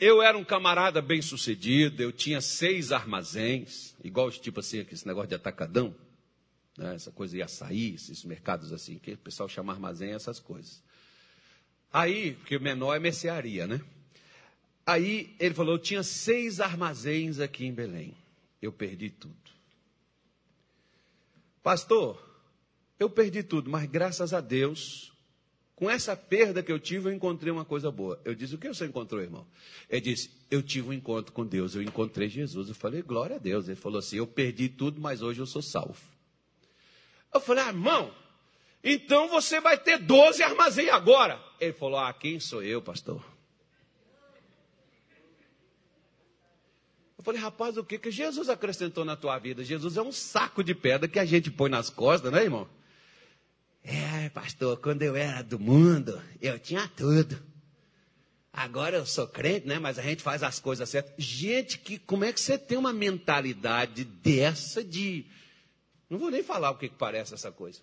eu 0.00 0.22
era 0.22 0.38
um 0.38 0.44
camarada 0.44 1.02
bem 1.02 1.20
sucedido, 1.20 2.02
eu 2.02 2.10
tinha 2.10 2.40
seis 2.40 2.92
armazéns, 2.92 3.94
igual 4.02 4.30
tipo 4.30 4.60
assim, 4.60 4.86
esse 4.90 5.06
negócio 5.06 5.28
de 5.28 5.34
atacadão, 5.34 5.94
né, 6.78 6.94
essa 6.94 7.10
coisa 7.10 7.36
de 7.36 7.42
açaí, 7.42 7.94
esses 7.94 8.24
mercados 8.24 8.72
assim, 8.72 8.98
que 8.98 9.12
o 9.12 9.18
pessoal 9.18 9.50
chama 9.50 9.74
armazém, 9.74 10.12
essas 10.12 10.40
coisas. 10.40 10.82
Aí, 11.92 12.36
porque 12.36 12.56
o 12.56 12.60
menor 12.60 12.94
é 12.94 12.98
mercearia, 12.98 13.66
né? 13.66 13.82
Aí 14.86 15.36
ele 15.38 15.54
falou, 15.54 15.74
eu 15.74 15.78
tinha 15.78 16.02
seis 16.02 16.58
armazéns 16.58 17.38
aqui 17.38 17.66
em 17.66 17.74
Belém, 17.74 18.14
eu 18.62 18.72
perdi 18.72 19.10
tudo. 19.10 19.36
Pastor, 21.62 22.25
eu 22.98 23.10
perdi 23.10 23.42
tudo, 23.42 23.70
mas 23.70 23.86
graças 23.86 24.32
a 24.32 24.40
Deus, 24.40 25.12
com 25.76 25.90
essa 25.90 26.16
perda 26.16 26.62
que 26.62 26.72
eu 26.72 26.80
tive, 26.80 27.10
eu 27.10 27.12
encontrei 27.12 27.52
uma 27.52 27.64
coisa 27.64 27.90
boa. 27.90 28.18
Eu 28.24 28.34
disse, 28.34 28.54
o 28.54 28.58
que 28.58 28.66
você 28.66 28.86
encontrou, 28.86 29.20
irmão? 29.20 29.46
Ele 29.90 30.00
disse, 30.00 30.30
eu 30.50 30.62
tive 30.62 30.88
um 30.88 30.92
encontro 30.94 31.32
com 31.34 31.44
Deus, 31.44 31.74
eu 31.74 31.82
encontrei 31.82 32.30
Jesus. 32.30 32.70
Eu 32.70 32.74
falei, 32.74 33.02
glória 33.02 33.36
a 33.36 33.38
Deus. 33.38 33.68
Ele 33.68 33.76
falou 33.76 33.98
assim, 33.98 34.16
eu 34.16 34.26
perdi 34.26 34.70
tudo, 34.70 34.98
mas 34.98 35.20
hoje 35.20 35.40
eu 35.40 35.46
sou 35.46 35.60
salvo. 35.60 36.00
Eu 37.32 37.40
falei, 37.40 37.64
ah, 37.64 37.68
irmão, 37.68 38.10
então 38.82 39.28
você 39.28 39.60
vai 39.60 39.76
ter 39.76 39.98
12 39.98 40.42
armazéns 40.42 40.88
agora. 40.88 41.38
Ele 41.60 41.74
falou, 41.74 41.98
ah, 41.98 42.10
quem 42.14 42.40
sou 42.40 42.62
eu, 42.62 42.80
pastor? 42.80 43.22
Eu 47.18 47.24
falei, 47.24 47.38
rapaz, 47.38 47.76
o 47.76 47.84
que, 47.84 47.98
que 47.98 48.10
Jesus 48.10 48.48
acrescentou 48.48 49.04
na 49.04 49.14
tua 49.14 49.38
vida? 49.38 49.62
Jesus 49.62 49.98
é 49.98 50.02
um 50.02 50.12
saco 50.12 50.64
de 50.64 50.74
pedra 50.74 51.06
que 51.06 51.18
a 51.18 51.24
gente 51.26 51.50
põe 51.50 51.68
nas 51.68 51.90
costas, 51.90 52.32
né, 52.32 52.42
irmão? 52.44 52.66
É, 53.88 54.28
pastor, 54.30 54.78
quando 54.78 55.02
eu 55.02 55.14
era 55.14 55.42
do 55.42 55.60
mundo, 55.60 56.20
eu 56.42 56.58
tinha 56.58 56.90
tudo. 56.96 57.40
Agora 58.52 58.96
eu 58.96 59.06
sou 59.06 59.28
crente, 59.28 59.68
né? 59.68 59.78
Mas 59.78 59.96
a 59.96 60.02
gente 60.02 60.24
faz 60.24 60.42
as 60.42 60.58
coisas 60.58 60.88
certas. 60.88 61.14
Gente, 61.16 61.78
que, 61.78 61.96
como 61.96 62.24
é 62.24 62.32
que 62.32 62.40
você 62.40 62.58
tem 62.58 62.76
uma 62.76 62.92
mentalidade 62.92 64.04
dessa 64.04 64.82
de. 64.82 65.24
Não 66.10 66.18
vou 66.18 66.32
nem 66.32 66.42
falar 66.42 66.70
o 66.70 66.78
que, 66.78 66.88
que 66.88 66.96
parece 66.96 67.32
essa 67.32 67.52
coisa. 67.52 67.80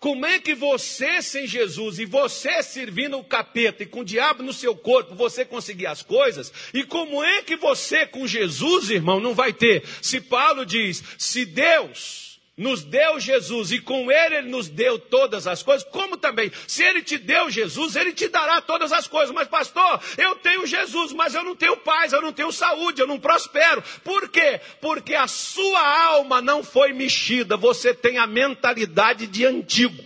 Como 0.00 0.26
é 0.26 0.40
que 0.40 0.54
você 0.54 1.22
sem 1.22 1.46
Jesus 1.46 2.00
e 2.00 2.04
você 2.04 2.60
servindo 2.62 3.18
o 3.18 3.24
capeta 3.24 3.84
e 3.84 3.86
com 3.86 4.00
o 4.00 4.04
diabo 4.04 4.42
no 4.42 4.52
seu 4.52 4.74
corpo, 4.76 5.14
você 5.14 5.44
conseguir 5.44 5.86
as 5.86 6.02
coisas? 6.02 6.52
E 6.74 6.82
como 6.82 7.22
é 7.22 7.42
que 7.42 7.56
você 7.56 8.06
com 8.06 8.26
Jesus, 8.26 8.90
irmão, 8.90 9.20
não 9.20 9.34
vai 9.34 9.52
ter? 9.52 9.84
Se 10.02 10.20
Paulo 10.20 10.64
diz, 10.64 11.02
se 11.18 11.44
Deus 11.44 12.27
nos 12.58 12.82
deu 12.82 13.20
Jesus 13.20 13.70
e 13.70 13.80
com 13.80 14.10
ele 14.10 14.34
ele 14.34 14.48
nos 14.48 14.68
deu 14.68 14.98
todas 14.98 15.46
as 15.46 15.62
coisas, 15.62 15.86
como 15.88 16.16
também, 16.16 16.50
se 16.66 16.82
ele 16.82 17.02
te 17.02 17.16
deu 17.16 17.48
Jesus, 17.48 17.94
ele 17.94 18.12
te 18.12 18.28
dará 18.28 18.60
todas 18.60 18.92
as 18.92 19.06
coisas. 19.06 19.34
Mas 19.34 19.46
pastor, 19.46 20.02
eu 20.18 20.34
tenho 20.36 20.66
Jesus, 20.66 21.12
mas 21.12 21.34
eu 21.34 21.44
não 21.44 21.54
tenho 21.54 21.76
paz, 21.76 22.12
eu 22.12 22.20
não 22.20 22.32
tenho 22.32 22.50
saúde, 22.50 23.00
eu 23.00 23.06
não 23.06 23.20
prospero. 23.20 23.82
Por 24.02 24.28
quê? 24.28 24.60
Porque 24.80 25.14
a 25.14 25.28
sua 25.28 26.06
alma 26.06 26.42
não 26.42 26.64
foi 26.64 26.92
mexida, 26.92 27.56
você 27.56 27.94
tem 27.94 28.18
a 28.18 28.26
mentalidade 28.26 29.26
de 29.26 29.46
antigo. 29.46 30.04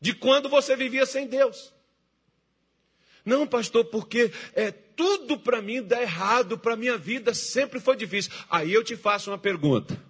De 0.00 0.12
quando 0.12 0.48
você 0.48 0.76
vivia 0.76 1.06
sem 1.06 1.26
Deus. 1.26 1.72
Não, 3.24 3.46
pastor, 3.46 3.84
porque 3.86 4.30
é 4.54 4.70
tudo 4.70 5.38
para 5.38 5.60
mim 5.60 5.82
dá 5.82 6.00
errado, 6.00 6.56
para 6.56 6.76
minha 6.76 6.96
vida 6.96 7.34
sempre 7.34 7.80
foi 7.80 7.96
difícil. 7.96 8.30
Aí 8.48 8.72
eu 8.72 8.84
te 8.84 8.96
faço 8.96 9.30
uma 9.30 9.38
pergunta. 9.38 10.05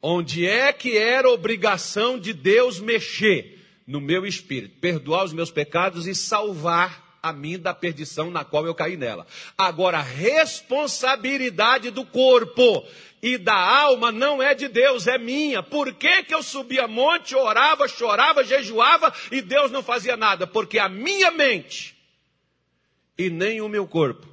Onde 0.00 0.46
é 0.46 0.72
que 0.72 0.96
era 0.96 1.28
obrigação 1.28 2.18
de 2.18 2.32
Deus 2.32 2.78
mexer 2.78 3.56
no 3.86 4.00
meu 4.00 4.26
espírito, 4.26 4.78
perdoar 4.80 5.24
os 5.24 5.32
meus 5.32 5.50
pecados 5.50 6.06
e 6.06 6.14
salvar 6.14 7.18
a 7.22 7.32
mim 7.32 7.58
da 7.58 7.74
perdição 7.74 8.30
na 8.30 8.44
qual 8.44 8.66
eu 8.66 8.74
caí 8.74 8.96
nela. 8.96 9.26
Agora, 9.56 9.98
a 9.98 10.02
responsabilidade 10.02 11.90
do 11.90 12.04
corpo 12.04 12.84
e 13.22 13.36
da 13.36 13.56
alma 13.56 14.12
não 14.12 14.42
é 14.42 14.54
de 14.54 14.68
Deus, 14.68 15.06
é 15.06 15.18
minha. 15.18 15.62
Por 15.62 15.92
que, 15.94 16.22
que 16.24 16.34
eu 16.34 16.42
subia 16.42 16.86
monte, 16.86 17.34
orava, 17.34 17.88
chorava, 17.88 18.44
jejuava 18.44 19.12
e 19.32 19.40
Deus 19.40 19.70
não 19.70 19.82
fazia 19.82 20.16
nada? 20.16 20.46
Porque 20.46 20.78
a 20.78 20.88
minha 20.88 21.30
mente 21.30 21.96
e 23.18 23.30
nem 23.30 23.60
o 23.60 23.68
meu 23.68 23.86
corpo 23.86 24.28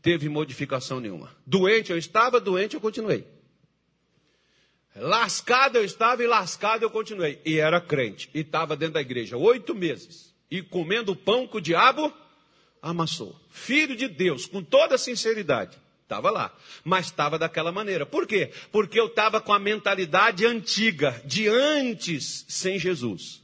teve 0.00 0.28
modificação 0.28 0.98
nenhuma. 0.98 1.30
Doente 1.46 1.92
eu 1.92 1.98
estava, 1.98 2.40
doente 2.40 2.74
eu 2.74 2.80
continuei. 2.80 3.24
Lascado 4.94 5.76
eu 5.76 5.84
estava 5.84 6.22
e 6.22 6.26
lascado 6.26 6.82
eu 6.82 6.90
continuei. 6.90 7.40
E 7.44 7.58
era 7.58 7.80
crente. 7.80 8.28
E 8.34 8.40
estava 8.40 8.76
dentro 8.76 8.94
da 8.94 9.00
igreja 9.00 9.36
oito 9.36 9.74
meses. 9.74 10.34
E 10.50 10.62
comendo 10.62 11.16
pão 11.16 11.46
que 11.46 11.56
o 11.56 11.60
diabo 11.60 12.12
amassou. 12.80 13.38
Filho 13.50 13.96
de 13.96 14.08
Deus, 14.08 14.44
com 14.44 14.62
toda 14.62 14.98
sinceridade. 14.98 15.78
Estava 16.02 16.30
lá. 16.30 16.54
Mas 16.84 17.06
estava 17.06 17.38
daquela 17.38 17.72
maneira. 17.72 18.04
Por 18.04 18.26
quê? 18.26 18.50
Porque 18.70 19.00
eu 19.00 19.06
estava 19.06 19.40
com 19.40 19.52
a 19.52 19.58
mentalidade 19.58 20.44
antiga, 20.44 21.22
de 21.24 21.48
antes, 21.48 22.44
sem 22.48 22.78
Jesus. 22.78 23.40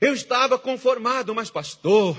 Eu 0.00 0.12
estava 0.12 0.58
conformado, 0.58 1.32
mas 1.32 1.48
pastor, 1.48 2.18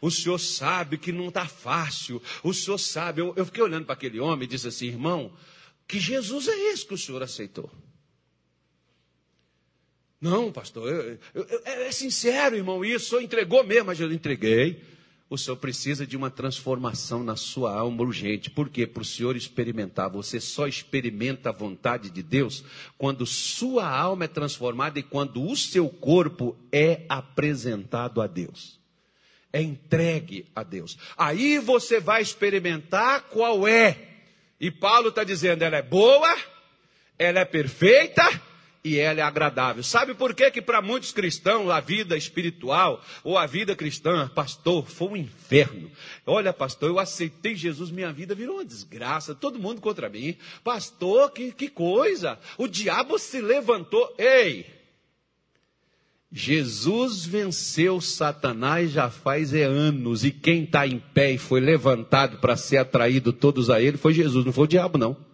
o 0.00 0.10
senhor 0.10 0.38
sabe 0.38 0.98
que 0.98 1.12
não 1.12 1.28
está 1.28 1.46
fácil. 1.46 2.20
O 2.42 2.52
senhor 2.52 2.78
sabe. 2.78 3.20
Eu, 3.20 3.32
eu 3.36 3.46
fiquei 3.46 3.62
olhando 3.62 3.84
para 3.84 3.94
aquele 3.94 4.18
homem 4.18 4.44
e 4.44 4.48
disse 4.48 4.66
assim, 4.66 4.88
irmão, 4.88 5.32
que 5.86 6.00
Jesus 6.00 6.48
é 6.48 6.72
esse 6.72 6.84
que 6.84 6.94
o 6.94 6.98
senhor 6.98 7.22
aceitou? 7.22 7.70
Não, 10.22 10.52
pastor, 10.52 10.88
eu, 10.88 11.18
eu, 11.34 11.44
eu, 11.50 11.62
é, 11.64 11.88
é 11.88 11.92
sincero, 11.92 12.54
irmão, 12.54 12.84
isso, 12.84 13.20
entregou 13.20 13.64
mesmo, 13.64 13.86
mas 13.86 13.98
eu 13.98 14.12
entreguei. 14.12 14.80
O 15.28 15.36
senhor 15.36 15.56
precisa 15.56 16.06
de 16.06 16.16
uma 16.16 16.30
transformação 16.30 17.24
na 17.24 17.34
sua 17.34 17.76
alma 17.76 18.02
urgente. 18.02 18.48
Por 18.48 18.68
quê? 18.68 18.86
Para 18.86 19.00
o 19.00 19.04
senhor 19.04 19.34
experimentar. 19.34 20.08
Você 20.10 20.38
só 20.38 20.68
experimenta 20.68 21.48
a 21.48 21.52
vontade 21.52 22.08
de 22.08 22.22
Deus 22.22 22.62
quando 22.96 23.26
sua 23.26 23.88
alma 23.88 24.26
é 24.26 24.28
transformada 24.28 25.00
e 25.00 25.02
quando 25.02 25.44
o 25.44 25.56
seu 25.56 25.88
corpo 25.88 26.56
é 26.70 27.04
apresentado 27.08 28.20
a 28.20 28.28
Deus. 28.28 28.78
É 29.52 29.60
entregue 29.60 30.46
a 30.54 30.62
Deus. 30.62 30.96
Aí 31.16 31.58
você 31.58 31.98
vai 31.98 32.22
experimentar 32.22 33.22
qual 33.22 33.66
é 33.66 33.98
E 34.60 34.70
Paulo 34.70 35.08
está 35.08 35.24
dizendo: 35.24 35.62
ela 35.62 35.78
é 35.78 35.82
boa, 35.82 36.36
ela 37.18 37.40
é 37.40 37.44
perfeita 37.44 38.51
e 38.84 38.98
ela 38.98 39.20
é 39.20 39.22
agradável. 39.22 39.82
Sabe 39.82 40.14
por 40.14 40.34
que, 40.34 40.50
que 40.50 40.60
para 40.60 40.82
muitos 40.82 41.12
cristãos 41.12 41.70
a 41.70 41.78
vida 41.78 42.16
espiritual 42.16 43.02
ou 43.22 43.38
a 43.38 43.46
vida 43.46 43.76
cristã, 43.76 44.28
pastor, 44.28 44.88
foi 44.88 45.08
um 45.08 45.16
inferno? 45.16 45.90
Olha, 46.26 46.52
pastor, 46.52 46.90
eu 46.90 46.98
aceitei 46.98 47.54
Jesus, 47.54 47.90
minha 47.90 48.12
vida 48.12 48.34
virou 48.34 48.56
uma 48.56 48.64
desgraça, 48.64 49.34
todo 49.34 49.58
mundo 49.58 49.80
contra 49.80 50.08
mim. 50.08 50.36
Pastor, 50.64 51.30
que, 51.30 51.52
que 51.52 51.68
coisa! 51.68 52.38
O 52.58 52.66
diabo 52.66 53.18
se 53.18 53.40
levantou. 53.40 54.12
Ei! 54.18 54.66
Jesus 56.34 57.26
venceu 57.26 58.00
Satanás 58.00 58.90
já 58.90 59.10
faz 59.10 59.52
é 59.52 59.64
anos, 59.64 60.24
e 60.24 60.30
quem 60.30 60.64
está 60.64 60.86
em 60.86 60.98
pé 60.98 61.32
e 61.32 61.38
foi 61.38 61.60
levantado 61.60 62.38
para 62.38 62.56
ser 62.56 62.78
atraído 62.78 63.34
todos 63.34 63.68
a 63.68 63.82
ele 63.82 63.98
foi 63.98 64.14
Jesus, 64.14 64.44
não 64.44 64.52
foi 64.52 64.64
o 64.64 64.68
diabo, 64.68 64.96
não. 64.96 65.31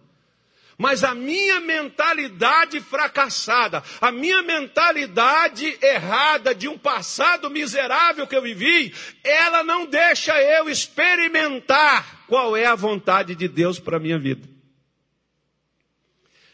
Mas 0.79 1.03
a 1.03 1.13
minha 1.13 1.59
mentalidade 1.59 2.79
fracassada, 2.79 3.83
a 3.99 4.13
minha 4.13 4.41
mentalidade 4.41 5.77
errada 5.81 6.55
de 6.55 6.69
um 6.69 6.77
passado 6.77 7.49
miserável 7.49 8.25
que 8.25 8.33
eu 8.33 8.41
vivi, 8.41 8.95
ela 9.21 9.61
não 9.61 9.85
deixa 9.85 10.41
eu 10.41 10.69
experimentar 10.69 12.23
qual 12.27 12.55
é 12.55 12.65
a 12.65 12.75
vontade 12.75 13.35
de 13.35 13.45
Deus 13.49 13.77
para 13.77 13.97
a 13.97 13.99
minha 13.99 14.17
vida. 14.17 14.47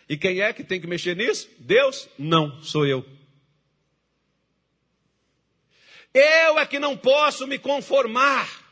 E 0.09 0.17
quem 0.17 0.41
é 0.41 0.51
que 0.51 0.63
tem 0.63 0.81
que 0.81 0.87
mexer 0.87 1.15
nisso? 1.15 1.47
Deus? 1.59 2.09
Não, 2.17 2.59
sou 2.63 2.83
eu. 2.83 3.05
Eu 6.11 6.57
é 6.57 6.65
que 6.65 6.79
não 6.79 6.97
posso 6.97 7.45
me 7.45 7.59
conformar 7.59 8.64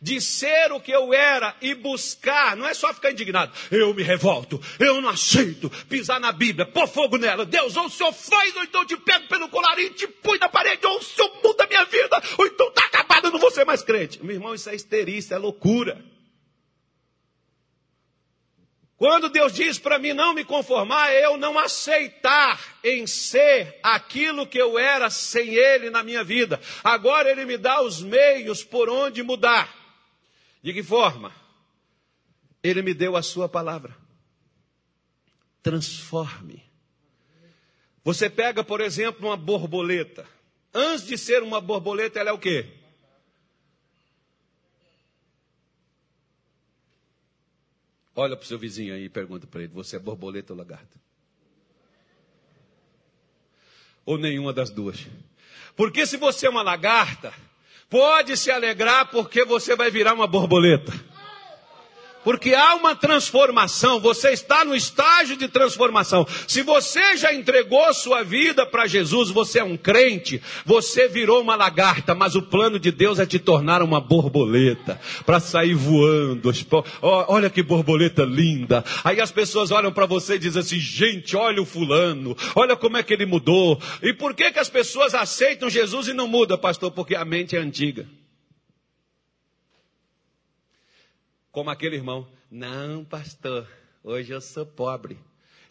de 0.00 0.20
ser 0.20 0.72
o 0.72 0.80
que 0.80 0.92
eu 0.92 1.12
era 1.12 1.54
e 1.60 1.74
buscar, 1.74 2.56
não 2.56 2.66
é 2.66 2.74
só 2.74 2.92
ficar 2.94 3.10
indignado, 3.10 3.52
eu 3.70 3.92
me 3.92 4.02
revolto, 4.02 4.60
eu 4.78 5.00
não 5.00 5.10
aceito 5.10 5.70
pisar 5.88 6.20
na 6.20 6.32
Bíblia, 6.32 6.66
pôr 6.66 6.86
fogo 6.86 7.16
nela, 7.16 7.44
Deus, 7.44 7.76
ou 7.76 7.86
o 7.86 7.90
Senhor 7.90 8.12
faz, 8.12 8.56
ou 8.56 8.62
então 8.62 8.84
te 8.84 8.96
pego 8.96 9.26
pelo 9.28 9.48
colarinho, 9.48 9.90
te 9.90 10.06
põe 10.06 10.38
na 10.38 10.48
parede, 10.48 10.86
ou 10.86 10.98
o 10.98 11.02
Senhor 11.02 11.30
muda 11.42 11.64
a 11.64 11.66
minha 11.66 11.84
vida, 11.84 12.22
ou 12.38 12.46
então 12.46 12.68
está 12.68 12.84
acabado, 12.84 13.26
eu 13.26 13.32
não 13.32 13.40
vou 13.40 13.50
ser 13.50 13.64
mais 13.64 13.82
crente. 13.82 14.24
Meu 14.24 14.36
irmão, 14.36 14.54
isso 14.54 14.70
é 14.70 14.74
histeria, 14.74 15.18
é 15.30 15.38
loucura. 15.38 16.04
Quando 18.98 19.28
Deus 19.28 19.52
diz 19.52 19.78
para 19.78 19.96
mim 19.96 20.12
não 20.12 20.34
me 20.34 20.44
conformar, 20.44 21.12
é 21.12 21.24
eu 21.24 21.36
não 21.36 21.56
aceitar 21.56 22.60
em 22.82 23.06
ser 23.06 23.78
aquilo 23.80 24.44
que 24.44 24.58
eu 24.58 24.76
era 24.76 25.08
sem 25.08 25.54
Ele 25.54 25.88
na 25.88 26.02
minha 26.02 26.24
vida. 26.24 26.60
Agora 26.82 27.30
Ele 27.30 27.44
me 27.44 27.56
dá 27.56 27.80
os 27.80 28.02
meios 28.02 28.64
por 28.64 28.90
onde 28.90 29.22
mudar. 29.22 29.77
De 30.62 30.72
que 30.72 30.82
forma? 30.82 31.32
Ele 32.62 32.82
me 32.82 32.92
deu 32.92 33.16
a 33.16 33.22
sua 33.22 33.48
palavra. 33.48 33.96
Transforme. 35.62 36.62
Você 38.04 38.28
pega, 38.30 38.64
por 38.64 38.80
exemplo, 38.80 39.28
uma 39.28 39.36
borboleta. 39.36 40.26
Antes 40.72 41.06
de 41.06 41.18
ser 41.18 41.42
uma 41.42 41.60
borboleta, 41.60 42.18
ela 42.18 42.30
é 42.30 42.32
o 42.32 42.38
quê? 42.38 42.78
Olha 48.14 48.36
para 48.36 48.44
o 48.44 48.46
seu 48.46 48.58
vizinho 48.58 48.94
aí 48.94 49.04
e 49.04 49.08
pergunta 49.08 49.46
para 49.46 49.62
ele: 49.62 49.72
você 49.72 49.96
é 49.96 49.98
borboleta 49.98 50.52
ou 50.52 50.58
lagarta? 50.58 50.98
Ou 54.04 54.18
nenhuma 54.18 54.52
das 54.52 54.70
duas? 54.70 55.06
Porque 55.76 56.04
se 56.04 56.16
você 56.16 56.46
é 56.46 56.50
uma 56.50 56.62
lagarta, 56.62 57.32
Pode 57.90 58.36
se 58.36 58.50
alegrar 58.50 59.10
porque 59.10 59.44
você 59.44 59.74
vai 59.74 59.90
virar 59.90 60.12
uma 60.12 60.26
borboleta. 60.26 60.92
Porque 62.28 62.52
há 62.52 62.74
uma 62.74 62.94
transformação, 62.94 63.98
você 63.98 64.32
está 64.32 64.62
no 64.62 64.76
estágio 64.76 65.34
de 65.34 65.48
transformação. 65.48 66.26
Se 66.46 66.60
você 66.60 67.16
já 67.16 67.32
entregou 67.32 67.94
sua 67.94 68.22
vida 68.22 68.66
para 68.66 68.86
Jesus, 68.86 69.30
você 69.30 69.60
é 69.60 69.64
um 69.64 69.78
crente, 69.78 70.42
você 70.66 71.08
virou 71.08 71.40
uma 71.40 71.56
lagarta, 71.56 72.14
mas 72.14 72.36
o 72.36 72.42
plano 72.42 72.78
de 72.78 72.90
Deus 72.90 73.18
é 73.18 73.24
te 73.24 73.38
tornar 73.38 73.80
uma 73.80 73.98
borboleta, 73.98 75.00
para 75.24 75.40
sair 75.40 75.72
voando. 75.72 76.52
Olha 77.00 77.48
que 77.48 77.62
borboleta 77.62 78.24
linda. 78.24 78.84
Aí 79.02 79.22
as 79.22 79.32
pessoas 79.32 79.70
olham 79.70 79.90
para 79.90 80.04
você 80.04 80.34
e 80.34 80.38
dizem 80.38 80.60
assim: 80.60 80.78
gente, 80.78 81.34
olha 81.34 81.62
o 81.62 81.64
fulano, 81.64 82.36
olha 82.54 82.76
como 82.76 82.98
é 82.98 83.02
que 83.02 83.14
ele 83.14 83.24
mudou. 83.24 83.80
E 84.02 84.12
por 84.12 84.34
que, 84.34 84.52
que 84.52 84.58
as 84.58 84.68
pessoas 84.68 85.14
aceitam 85.14 85.70
Jesus 85.70 86.08
e 86.08 86.12
não 86.12 86.28
mudam, 86.28 86.58
pastor? 86.58 86.90
Porque 86.90 87.14
a 87.16 87.24
mente 87.24 87.56
é 87.56 87.58
antiga. 87.58 88.06
Como 91.50 91.70
aquele 91.70 91.96
irmão. 91.96 92.28
Não, 92.50 93.04
pastor, 93.04 93.68
hoje 94.02 94.32
eu 94.32 94.40
sou 94.40 94.66
pobre. 94.66 95.18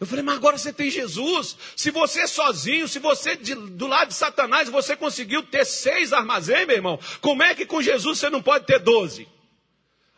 Eu 0.00 0.06
falei, 0.06 0.22
mas 0.22 0.36
agora 0.36 0.56
você 0.56 0.72
tem 0.72 0.90
Jesus. 0.90 1.56
Se 1.76 1.90
você 1.90 2.20
é 2.20 2.26
sozinho, 2.26 2.86
se 2.86 2.98
você 2.98 3.36
de, 3.36 3.54
do 3.54 3.86
lado 3.88 4.08
de 4.08 4.14
Satanás, 4.14 4.68
você 4.68 4.96
conseguiu 4.96 5.42
ter 5.42 5.64
seis 5.64 6.12
armazéns, 6.12 6.66
meu 6.66 6.76
irmão, 6.76 7.00
como 7.20 7.42
é 7.42 7.54
que 7.54 7.66
com 7.66 7.82
Jesus 7.82 8.18
você 8.18 8.30
não 8.30 8.40
pode 8.40 8.64
ter 8.64 8.78
doze? 8.78 9.28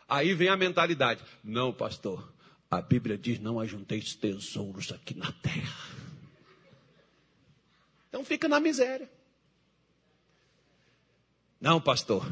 Aí 0.07 0.33
vem 0.33 0.49
a 0.49 0.57
mentalidade. 0.57 1.23
Não, 1.43 1.73
pastor, 1.73 2.31
a 2.69 2.81
Bíblia 2.81 3.17
diz: 3.17 3.39
não 3.39 3.59
ajunteis 3.59 4.13
tesouros 4.13 4.91
aqui 4.91 5.15
na 5.15 5.31
terra. 5.31 5.91
Então 8.09 8.23
fica 8.23 8.47
na 8.47 8.59
miséria. 8.59 9.09
Não, 11.59 11.79
pastor, 11.79 12.29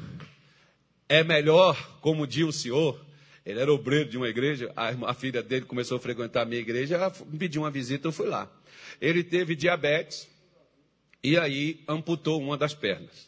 é 1.08 1.24
melhor, 1.24 2.00
como 2.02 2.28
diz 2.28 2.46
o 2.46 2.52
senhor, 2.52 3.00
ele 3.50 3.60
era 3.60 3.74
obreiro 3.74 4.08
de 4.08 4.16
uma 4.16 4.30
igreja, 4.30 4.72
a, 4.76 4.90
a 5.10 5.14
filha 5.14 5.42
dele 5.42 5.66
começou 5.66 5.98
a 5.98 6.00
frequentar 6.00 6.44
a 6.44 6.46
minha 6.46 6.62
igreja, 6.62 6.96
ela 6.96 7.12
me 7.28 7.38
pediu 7.38 7.64
uma 7.64 7.72
visita, 7.72 8.08
eu 8.08 8.12
fui 8.12 8.28
lá. 8.28 8.48
Ele 9.02 9.24
teve 9.24 9.56
diabetes 9.56 10.30
e 11.24 11.36
aí 11.36 11.84
amputou 11.88 12.40
uma 12.40 12.56
das 12.56 12.76
pernas. 12.76 13.28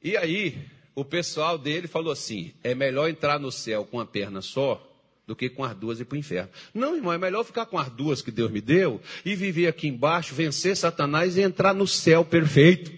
E 0.00 0.16
aí 0.16 0.68
o 0.94 1.04
pessoal 1.04 1.58
dele 1.58 1.88
falou 1.88 2.12
assim: 2.12 2.52
é 2.62 2.72
melhor 2.72 3.10
entrar 3.10 3.40
no 3.40 3.50
céu 3.50 3.84
com 3.84 3.98
a 3.98 4.06
perna 4.06 4.40
só 4.40 4.80
do 5.26 5.34
que 5.34 5.48
com 5.48 5.64
as 5.64 5.74
duas 5.74 5.98
e 5.98 6.04
para 6.04 6.14
o 6.14 6.18
inferno. 6.18 6.50
Não, 6.72 6.94
irmão, 6.94 7.12
é 7.12 7.18
melhor 7.18 7.42
ficar 7.42 7.66
com 7.66 7.78
as 7.78 7.88
duas 7.88 8.22
que 8.22 8.30
Deus 8.30 8.50
me 8.50 8.60
deu 8.60 9.00
e 9.24 9.34
viver 9.34 9.66
aqui 9.66 9.88
embaixo, 9.88 10.36
vencer 10.36 10.76
Satanás 10.76 11.36
e 11.36 11.40
entrar 11.40 11.74
no 11.74 11.86
céu 11.86 12.24
perfeito. 12.24 12.92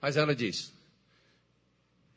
Mas 0.00 0.16
ela 0.16 0.34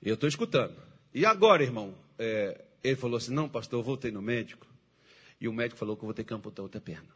eu 0.09 0.15
estou 0.15 0.29
escutando. 0.29 0.75
E 1.13 1.25
agora, 1.25 1.63
irmão? 1.63 1.95
É, 2.17 2.63
ele 2.83 2.95
falou 2.95 3.17
assim: 3.17 3.33
Não, 3.33 3.49
pastor, 3.49 3.79
eu 3.79 3.83
voltei 3.83 4.11
no 4.11 4.21
médico. 4.21 4.67
E 5.39 5.47
o 5.47 5.53
médico 5.53 5.77
falou 5.77 5.95
que 5.95 6.03
eu 6.03 6.07
vou 6.07 6.13
ter 6.13 6.23
que 6.23 6.33
amputar 6.33 6.63
outra 6.63 6.79
perna. 6.79 7.09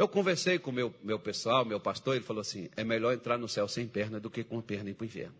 Eu 0.00 0.08
conversei 0.08 0.58
com 0.58 0.70
o 0.70 0.72
meu, 0.72 0.94
meu 1.02 1.18
pessoal, 1.18 1.62
meu 1.62 1.78
pastor, 1.78 2.16
ele 2.16 2.24
falou 2.24 2.40
assim: 2.40 2.70
é 2.74 2.82
melhor 2.82 3.12
entrar 3.12 3.36
no 3.36 3.46
céu 3.46 3.68
sem 3.68 3.86
perna 3.86 4.18
do 4.18 4.30
que 4.30 4.42
com 4.42 4.58
a 4.58 4.62
perna 4.62 4.88
ir 4.88 4.94
para 4.94 5.04
o 5.04 5.06
inferno. 5.06 5.34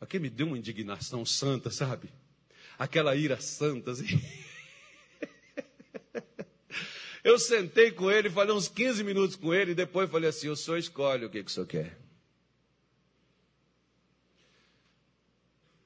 Aqui 0.00 0.18
me 0.18 0.30
deu 0.30 0.46
uma 0.46 0.56
indignação 0.56 1.26
santa, 1.26 1.70
sabe? 1.70 2.08
Aquela 2.78 3.14
ira 3.14 3.38
santa, 3.42 3.90
assim. 3.90 4.06
Eu 7.22 7.38
sentei 7.38 7.90
com 7.90 8.10
ele, 8.10 8.30
falei 8.30 8.54
uns 8.54 8.68
15 8.68 9.04
minutos 9.04 9.36
com 9.36 9.52
ele, 9.52 9.72
e 9.72 9.74
depois 9.74 10.10
falei 10.10 10.30
assim: 10.30 10.48
o 10.48 10.56
senhor 10.56 10.78
escolhe 10.78 11.24
o 11.24 11.30
que, 11.30 11.42
que 11.42 11.50
o 11.50 11.52
senhor 11.52 11.66
quer. 11.66 11.98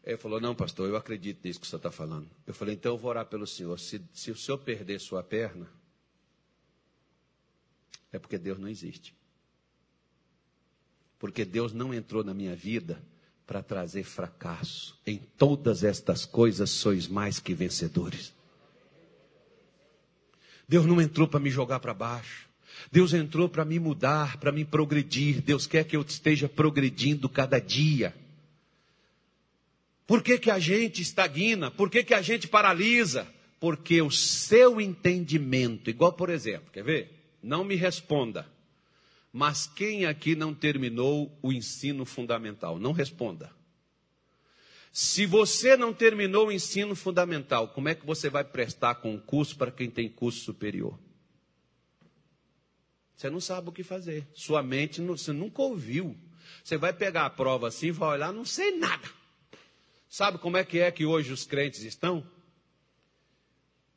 Ele 0.05 0.17
falou: 0.17 0.41
Não, 0.41 0.55
pastor, 0.55 0.89
eu 0.89 0.97
acredito 0.97 1.45
nisso 1.45 1.59
que 1.59 1.67
o 1.67 1.69
senhor 1.69 1.79
está 1.79 1.91
falando. 1.91 2.29
Eu 2.47 2.55
falei: 2.55 2.75
Então 2.75 2.93
eu 2.93 2.99
vou 2.99 3.11
orar 3.11 3.27
pelo 3.27 3.47
senhor. 3.47 3.79
Se, 3.81 4.01
se 4.13 4.31
o 4.31 4.37
senhor 4.37 4.59
perder 4.59 5.01
sua 5.01 5.23
perna, 5.23 5.69
é 8.13 8.19
porque 8.19 8.39
Deus 8.39 8.59
não 8.59 8.69
existe. 8.69 9.15
Porque 11.19 11.45
Deus 11.45 11.73
não 11.73 11.93
entrou 11.93 12.23
na 12.23 12.35
minha 12.35 12.55
vida 12.55 13.03
para 13.47 13.63
trazer 13.63 14.05
fracasso. 14.05 15.01
Em 15.07 15.19
todas 15.19 15.83
estas 15.83 16.25
coisas 16.25 16.71
sois 16.71 17.09
mais 17.09 17.39
que 17.39 17.55
vencedores. 17.55 18.33
Deus 20.69 20.87
não 20.87 21.01
entrou 21.01 21.29
para 21.29 21.41
me 21.41 21.51
jogar 21.51 21.81
para 21.81 21.95
baixo. 21.95 22.49
Deus 22.91 23.13
entrou 23.13 23.49
para 23.49 23.65
me 23.65 23.79
mudar, 23.79 24.37
para 24.39 24.53
me 24.53 24.65
progredir. 24.65 25.41
Deus 25.41 25.67
quer 25.67 25.85
que 25.85 25.97
eu 25.97 26.03
esteja 26.03 26.49
progredindo 26.49 27.29
cada 27.29 27.59
dia. 27.59 28.15
Por 30.07 30.23
que, 30.23 30.39
que 30.39 30.51
a 30.51 30.59
gente 30.59 31.01
estagna? 31.01 31.71
Por 31.71 31.91
que, 31.91 32.05
que 32.05 32.15
a 32.15 32.23
gente 32.23 32.47
paralisa? 32.47 33.27
Porque 33.59 34.03
o 34.03 34.11
seu 34.11 34.81
entendimento, 34.81 35.89
igual 35.89 36.13
por 36.13 36.29
exemplo, 36.29 36.71
quer 36.71 36.85
ver? 36.85 37.37
Não 37.43 37.65
me 37.65 37.75
responda. 37.75 38.47
Mas 39.33 39.67
quem 39.67 40.07
aqui 40.07 40.37
não 40.37 40.55
terminou 40.55 41.37
o 41.43 41.53
ensino 41.53 42.05
fundamental? 42.05 42.79
Não 42.79 42.93
responda. 42.93 43.51
Se 44.97 45.27
você 45.27 45.77
não 45.77 45.93
terminou 45.93 46.47
o 46.47 46.53
ensino 46.53 46.95
fundamental, 46.95 47.67
como 47.67 47.89
é 47.89 47.97
que 47.97 48.07
você 48.07 48.31
vai 48.31 48.45
prestar 48.45 48.95
concurso 48.95 49.57
para 49.57 49.73
quem 49.73 49.91
tem 49.91 50.09
curso 50.09 50.39
superior? 50.45 50.97
Você 53.17 53.29
não 53.29 53.41
sabe 53.41 53.71
o 53.71 53.73
que 53.73 53.83
fazer. 53.83 54.25
Sua 54.33 54.63
mente, 54.63 55.01
você 55.01 55.33
nunca 55.33 55.63
ouviu. 55.63 56.17
Você 56.63 56.77
vai 56.77 56.93
pegar 56.93 57.27
a 57.27 57.31
prova 57.31 57.67
assim 57.67 57.91
vai 57.91 58.11
olhar, 58.11 58.33
não 58.33 58.45
sei 58.45 58.79
nada. 58.79 59.11
Sabe 60.09 60.39
como 60.39 60.57
é 60.57 60.65
que 60.65 60.79
é 60.79 60.93
que 60.93 61.05
hoje 61.05 61.33
os 61.33 61.45
crentes 61.45 61.83
estão? 61.83 62.25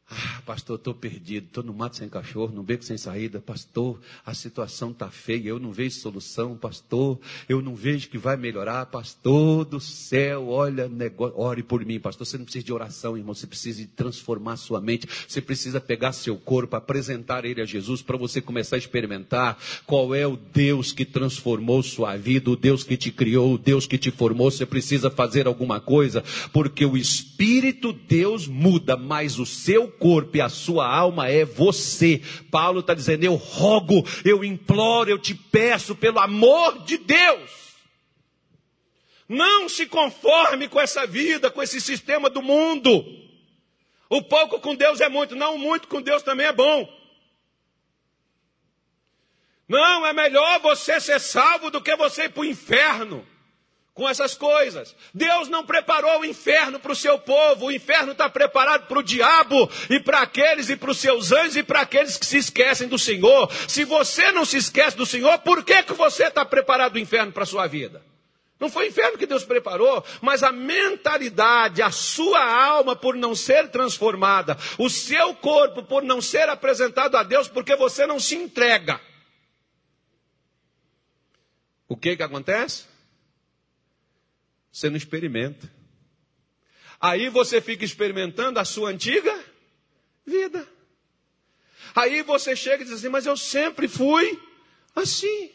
Ah, 0.10 0.42
pastor, 0.46 0.78
estou 0.78 0.94
perdido, 0.94 1.48
estou 1.48 1.62
no 1.62 1.74
mato 1.74 1.98
sem 1.98 2.08
cachorro, 2.08 2.54
no 2.56 2.64
beco 2.64 2.82
sem 2.82 2.98
saída. 2.98 3.42
Pastor, 3.42 4.00
a 4.26 4.34
situação 4.34 4.92
está 4.92 5.10
feia, 5.10 5.50
eu 5.50 5.60
não 5.60 5.74
vejo 5.74 6.00
solução. 6.00 6.56
Pastor, 6.56 7.20
eu 7.50 7.62
não 7.62 7.76
vejo 7.76 8.08
que 8.08 8.18
vai 8.18 8.38
melhorar. 8.38 8.86
Pastor 8.86 9.66
do 9.66 9.82
céu, 9.82 10.48
olha, 10.48 10.88
negócio, 10.88 11.38
ore 11.38 11.62
por 11.62 11.84
mim. 11.84 12.00
Pastor, 12.00 12.26
você 12.26 12.38
não 12.38 12.46
precisa 12.46 12.64
de 12.64 12.72
oração, 12.72 13.18
irmão, 13.18 13.36
você 13.36 13.46
precisa 13.46 13.82
de 13.82 13.88
transformar 13.88 14.56
sua 14.56 14.80
mente. 14.80 15.06
Você 15.28 15.42
precisa 15.42 15.82
pegar 15.82 16.14
seu 16.14 16.38
corpo, 16.38 16.78
apresentar 16.78 17.44
ele 17.44 17.62
a 17.62 17.66
Jesus 17.66 18.02
para 18.02 18.16
você 18.16 18.40
começar 18.40 18.78
a 18.78 18.80
experimentar 18.80 19.58
qual 19.86 20.16
é 20.16 20.26
o 20.26 20.38
Deus 20.38 20.94
que 20.94 21.04
transformou 21.04 21.84
sua 21.84 22.16
vida, 22.16 22.50
o 22.50 22.56
Deus 22.56 22.82
que 22.82 22.96
te 22.96 23.12
criou, 23.12 23.56
o 23.56 23.58
Deus 23.58 23.86
que 23.86 23.98
te 23.98 24.10
formou. 24.10 24.50
Você 24.50 24.66
precisa 24.66 25.12
fazer 25.12 25.48
alguma 25.48 25.82
coisa, 25.82 26.24
porque 26.54 26.86
o 26.86 26.96
Espírito 26.96 27.92
Deus 27.92 28.48
muda, 28.48 28.96
mas 28.96 29.38
o 29.38 29.46
seu 29.46 29.97
corpo 29.98 30.38
e 30.38 30.42
a 30.42 30.50
sua 30.50 30.88
alma 30.88 31.30
é 31.30 31.44
você. 31.46 32.22
Paulo 32.52 32.80
está 32.80 32.94
dizendo: 32.94 33.24
eu 33.24 33.36
rogo, 33.36 34.04
eu 34.24 34.44
imploro, 34.44 35.10
eu 35.10 35.20
te 35.20 35.36
peço, 35.36 35.96
pelo 35.96 36.20
amor 36.20 36.84
de 36.84 36.98
Deus. 36.98 37.68
Não 39.28 39.68
se 39.68 39.86
conforme 39.86 40.68
com 40.68 40.80
essa 40.80 41.06
vida, 41.06 41.52
com 41.52 41.62
esse 41.62 41.82
sistema 41.82 42.30
do 42.30 42.42
mundo. 42.42 43.06
O 44.10 44.22
pouco 44.22 44.60
com 44.62 44.74
Deus 44.74 45.02
é 45.02 45.10
muito, 45.10 45.36
não, 45.36 45.56
o 45.56 45.60
muito 45.60 45.88
com 45.88 46.02
Deus 46.02 46.24
também 46.24 46.46
é 46.46 46.54
bom. 46.54 46.88
Não, 49.68 50.06
é 50.06 50.14
melhor 50.14 50.62
você 50.62 51.00
ser 51.02 51.20
salvo 51.20 51.70
do 51.70 51.82
que 51.82 51.94
você 51.98 52.24
ir 52.24 52.30
para 52.30 52.42
o 52.42 52.46
inferno 52.46 53.28
com 53.98 54.08
essas 54.08 54.36
coisas. 54.36 54.96
Deus 55.12 55.50
não 55.50 55.66
preparou 55.66 56.22
o 56.22 56.26
inferno 56.26 56.80
para 56.80 56.92
o 56.92 56.96
seu 56.96 57.18
povo, 57.18 57.66
o 57.66 57.72
inferno 57.72 58.12
está 58.12 58.30
preparado 58.30 58.86
para 58.88 59.00
o 59.00 59.04
diabo 59.04 59.70
e 59.90 60.00
para 60.00 60.22
aqueles 60.22 60.70
e 60.70 60.78
para 60.78 60.92
os 60.92 61.00
seus 61.00 61.32
anjos 61.32 61.58
e 61.58 61.64
para 61.64 61.82
aqueles 61.82 62.16
que 62.16 62.26
se 62.26 62.38
esquecem 62.38 62.88
do 62.88 63.00
Senhor. 63.00 63.52
Se 63.68 63.84
você 63.84 64.32
não 64.32 64.46
se 64.46 64.58
esquece 64.58 64.96
do 64.96 65.06
Senhor, 65.06 65.40
por 65.40 65.66
que, 65.66 65.82
que 65.82 65.94
você 65.94 66.26
está 66.26 66.46
preparado 66.46 66.96
o 66.96 67.00
inferno 67.00 67.32
para 67.32 67.42
a 67.42 67.48
sua 67.48 67.66
vida? 67.66 68.04
Não 68.60 68.70
foi 68.70 68.86
o 68.86 68.90
inferno 68.90 69.18
que 69.18 69.26
Deus 69.26 69.44
preparou, 69.44 70.04
mas 70.22 70.44
a 70.44 70.52
mentalidade, 70.52 71.82
a 71.82 71.90
sua 71.90 72.40
alma 72.40 72.96
por 72.96 73.16
não 73.16 73.36
ser 73.36 73.70
transformada, 73.70 74.58
o 74.78 74.90
seu 74.90 75.34
corpo 75.36 75.84
por 75.84 76.04
não 76.04 76.22
ser 76.22 76.50
apresentado 76.50 77.18
a 77.18 77.24
Deus 77.24 77.48
porque 77.48 77.76
você 77.76 78.06
não 78.06 78.20
se 78.20 78.36
entrega. 78.36 79.02
O 81.88 81.98
que 81.98 82.16
que 82.16 82.24
acontece? 82.24 82.87
Você 84.78 84.92
não 84.92 84.98
experimenta. 84.98 85.68
Aí 87.02 87.30
você 87.30 87.60
fica 87.60 87.84
experimentando 87.84 88.60
a 88.60 88.66
sua 88.66 88.92
antiga 88.92 89.36
vida. 90.24 90.68
Aí 91.96 92.22
você 92.22 92.56
chega 92.56 92.84
e 92.84 92.86
diz 92.86 92.94
assim: 92.94 93.10
Mas 93.10 93.26
eu 93.26 93.36
sempre 93.36 93.88
fui 93.88 94.40
assim. 94.96 95.50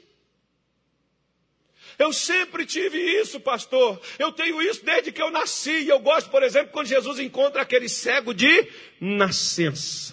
Eu 1.97 2.13
sempre 2.13 2.67
tive 2.67 2.99
isso, 2.99 3.39
pastor. 3.39 4.03
Eu 4.19 4.33
tenho 4.33 4.61
isso 4.61 4.85
desde 4.85 5.13
que 5.13 5.23
eu 5.23 5.31
nasci. 5.31 5.87
Eu 5.87 6.01
gosto, 6.01 6.29
por 6.29 6.43
exemplo, 6.43 6.73
quando 6.73 6.89
Jesus 6.89 7.21
encontra 7.21 7.63
aquele 7.63 7.89
cego 7.89 8.35
de 8.35 8.69
nascença. 9.01 10.13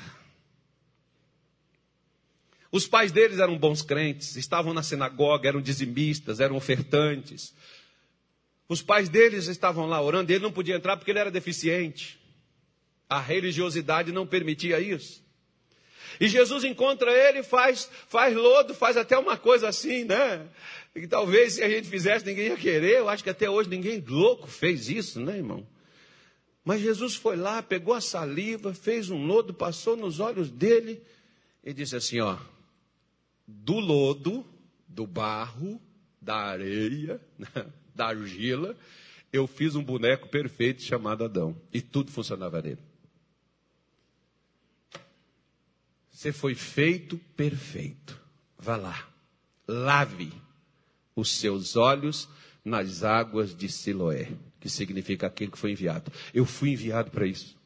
Os 2.71 2.87
pais 2.87 3.11
deles 3.11 3.39
eram 3.39 3.57
bons 3.57 3.81
crentes, 3.81 4.35
estavam 4.35 4.71
na 4.71 4.83
sinagoga, 4.83 5.49
eram 5.49 5.59
dizimistas, 5.59 6.39
eram 6.39 6.55
ofertantes. 6.55 7.55
Os 8.69 8.83
pais 8.83 9.09
deles 9.09 9.47
estavam 9.47 9.87
lá 9.87 9.99
orando, 9.99 10.31
ele 10.31 10.43
não 10.43 10.51
podia 10.51 10.75
entrar 10.75 10.95
porque 10.95 11.09
ele 11.09 11.17
era 11.17 11.31
deficiente. 11.31 12.19
A 13.09 13.19
religiosidade 13.19 14.11
não 14.11 14.27
permitia 14.27 14.79
isso. 14.79 15.27
E 16.19 16.27
Jesus 16.27 16.63
encontra 16.63 17.11
ele, 17.11 17.41
faz, 17.41 17.89
faz 18.07 18.35
lodo, 18.35 18.75
faz 18.75 18.95
até 18.95 19.17
uma 19.17 19.35
coisa 19.37 19.67
assim, 19.67 20.03
né? 20.03 20.47
Que 20.93 21.07
talvez 21.07 21.53
se 21.53 21.63
a 21.63 21.69
gente 21.69 21.87
fizesse 21.87 22.25
ninguém 22.25 22.47
ia 22.47 22.57
querer. 22.57 22.99
Eu 22.99 23.09
acho 23.09 23.23
que 23.23 23.29
até 23.29 23.49
hoje 23.49 23.69
ninguém 23.69 24.03
louco 24.07 24.47
fez 24.47 24.87
isso, 24.87 25.19
né, 25.19 25.37
irmão? 25.37 25.65
Mas 26.63 26.81
Jesus 26.81 27.15
foi 27.15 27.35
lá, 27.35 27.63
pegou 27.63 27.95
a 27.95 28.01
saliva, 28.01 28.73
fez 28.73 29.09
um 29.09 29.25
lodo, 29.25 29.51
passou 29.51 29.95
nos 29.95 30.19
olhos 30.19 30.51
dele 30.51 31.01
e 31.63 31.73
disse 31.73 31.95
assim: 31.95 32.19
ó, 32.19 32.37
do 33.47 33.79
lodo, 33.79 34.45
do 34.87 35.07
barro, 35.07 35.81
da 36.21 36.35
areia, 36.35 37.19
né? 37.39 37.65
Da 37.99 38.07
argila, 38.07 38.77
eu 39.31 39.45
fiz 39.45 39.75
um 39.75 39.83
boneco 39.83 40.29
perfeito 40.29 40.81
chamado 40.81 41.25
Adão. 41.25 41.55
E 41.71 41.81
tudo 41.81 42.11
funcionava 42.11 42.61
nele. 42.61 42.79
Você 46.09 46.31
foi 46.31 46.55
feito 46.55 47.17
perfeito. 47.35 48.19
Vá 48.57 48.77
lá. 48.77 49.07
Lave 49.67 50.31
os 51.13 51.35
seus 51.35 51.75
olhos 51.75 52.29
nas 52.63 53.03
águas 53.03 53.53
de 53.55 53.67
Siloé, 53.67 54.31
que 54.59 54.69
significa 54.69 55.27
aquele 55.27 55.51
que 55.51 55.57
foi 55.57 55.71
enviado. 55.71 56.11
Eu 56.33 56.45
fui 56.45 56.69
enviado 56.69 57.11
para 57.11 57.27
isso. 57.27 57.57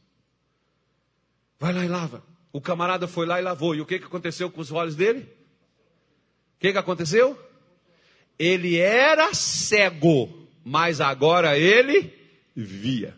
Vai 1.60 1.74
lá 1.74 1.86
e 1.86 1.88
lava. 1.88 2.24
O 2.52 2.60
camarada 2.60 3.08
foi 3.08 3.28
lá 3.28 3.40
e 3.40 3.44
lavou. 3.44 3.76
E 3.76 3.82
o 3.82 3.86
que, 3.86 4.00
que 4.00 4.06
aconteceu 4.06 4.50
com 4.50 4.62
os 4.62 4.72
olhos 4.72 4.96
dele? 4.96 5.22
O 5.22 6.60
que, 6.60 6.72
que 6.72 6.78
aconteceu? 6.78 7.40
Ele 8.44 8.78
era 8.78 9.34
cego, 9.34 10.30
mas 10.66 11.00
agora 11.00 11.58
ele 11.58 12.12
via. 12.56 13.16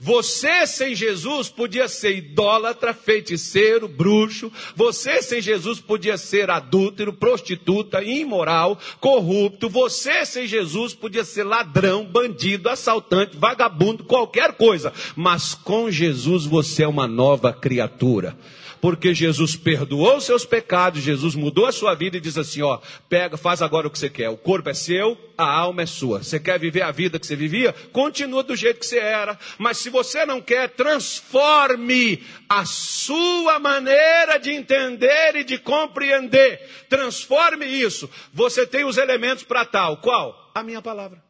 Você 0.00 0.64
sem 0.66 0.94
Jesus 0.94 1.48
podia 1.48 1.88
ser 1.88 2.16
idólatra, 2.16 2.94
feiticeiro, 2.94 3.88
bruxo. 3.88 4.52
Você 4.76 5.20
sem 5.22 5.40
Jesus 5.40 5.80
podia 5.80 6.16
ser 6.16 6.50
adúltero, 6.50 7.12
prostituta, 7.12 8.00
imoral, 8.04 8.78
corrupto. 9.00 9.68
Você 9.68 10.24
sem 10.24 10.46
Jesus 10.46 10.94
podia 10.94 11.24
ser 11.24 11.42
ladrão, 11.42 12.04
bandido, 12.04 12.68
assaltante, 12.68 13.36
vagabundo, 13.36 14.04
qualquer 14.04 14.52
coisa. 14.52 14.92
Mas 15.16 15.52
com 15.54 15.90
Jesus 15.90 16.44
você 16.44 16.84
é 16.84 16.88
uma 16.88 17.08
nova 17.08 17.52
criatura 17.52 18.36
porque 18.80 19.14
Jesus 19.14 19.56
perdoou 19.56 20.20
seus 20.20 20.44
pecados, 20.44 21.02
Jesus 21.02 21.34
mudou 21.34 21.66
a 21.66 21.72
sua 21.72 21.94
vida 21.94 22.16
e 22.16 22.20
diz 22.20 22.36
assim: 22.38 22.62
ó, 22.62 22.78
pega, 23.08 23.36
faz 23.36 23.62
agora 23.62 23.86
o 23.86 23.90
que 23.90 23.98
você 23.98 24.08
quer. 24.08 24.28
O 24.28 24.36
corpo 24.36 24.68
é 24.68 24.74
seu, 24.74 25.18
a 25.36 25.44
alma 25.44 25.82
é 25.82 25.86
sua. 25.86 26.22
Você 26.22 26.38
quer 26.38 26.58
viver 26.58 26.82
a 26.82 26.90
vida 26.90 27.18
que 27.18 27.26
você 27.26 27.36
vivia? 27.36 27.72
Continua 27.92 28.42
do 28.42 28.56
jeito 28.56 28.80
que 28.80 28.86
você 28.86 28.98
era. 28.98 29.38
Mas 29.58 29.78
se 29.78 29.90
você 29.90 30.24
não 30.24 30.40
quer, 30.40 30.70
transforme 30.70 32.22
a 32.48 32.64
sua 32.64 33.58
maneira 33.58 34.38
de 34.38 34.50
entender 34.50 35.36
e 35.36 35.44
de 35.44 35.58
compreender. 35.58 36.60
Transforme 36.88 37.66
isso. 37.66 38.08
Você 38.32 38.66
tem 38.66 38.84
os 38.84 38.96
elementos 38.96 39.44
para 39.44 39.64
tal. 39.64 39.98
Qual? 39.98 40.50
A 40.54 40.62
minha 40.62 40.82
palavra. 40.82 41.22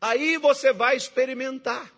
Aí 0.00 0.36
você 0.38 0.72
vai 0.72 0.96
experimentar. 0.96 1.95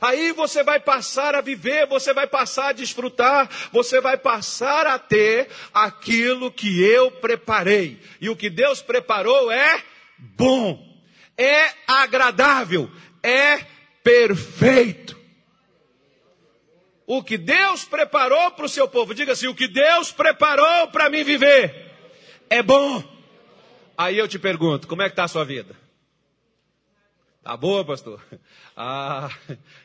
Aí 0.00 0.32
você 0.32 0.62
vai 0.62 0.78
passar 0.78 1.34
a 1.34 1.40
viver, 1.40 1.86
você 1.86 2.12
vai 2.12 2.26
passar 2.26 2.68
a 2.68 2.72
desfrutar, 2.72 3.48
você 3.72 4.00
vai 4.00 4.16
passar 4.16 4.86
a 4.86 4.98
ter 4.98 5.48
aquilo 5.72 6.52
que 6.52 6.82
eu 6.82 7.10
preparei. 7.10 8.00
E 8.20 8.28
o 8.28 8.36
que 8.36 8.48
Deus 8.48 8.80
preparou 8.80 9.50
é 9.50 9.82
bom, 10.18 10.78
é 11.36 11.72
agradável, 11.86 12.90
é 13.22 13.58
perfeito. 14.02 15.18
O 17.06 17.22
que 17.22 17.38
Deus 17.38 17.84
preparou 17.84 18.50
para 18.50 18.66
o 18.66 18.68
seu 18.68 18.86
povo, 18.86 19.14
diga 19.14 19.32
assim: 19.32 19.46
o 19.46 19.54
que 19.54 19.66
Deus 19.66 20.12
preparou 20.12 20.88
para 20.88 21.08
mim 21.08 21.24
viver 21.24 21.90
é 22.50 22.62
bom. 22.62 23.02
Aí 23.96 24.18
eu 24.18 24.28
te 24.28 24.38
pergunto: 24.38 24.86
como 24.86 25.02
é 25.02 25.06
que 25.06 25.12
está 25.12 25.24
a 25.24 25.28
sua 25.28 25.44
vida? 25.44 25.74
Tá 27.42 27.56
boa, 27.56 27.84
pastor? 27.84 28.22
Ah, 28.76 29.28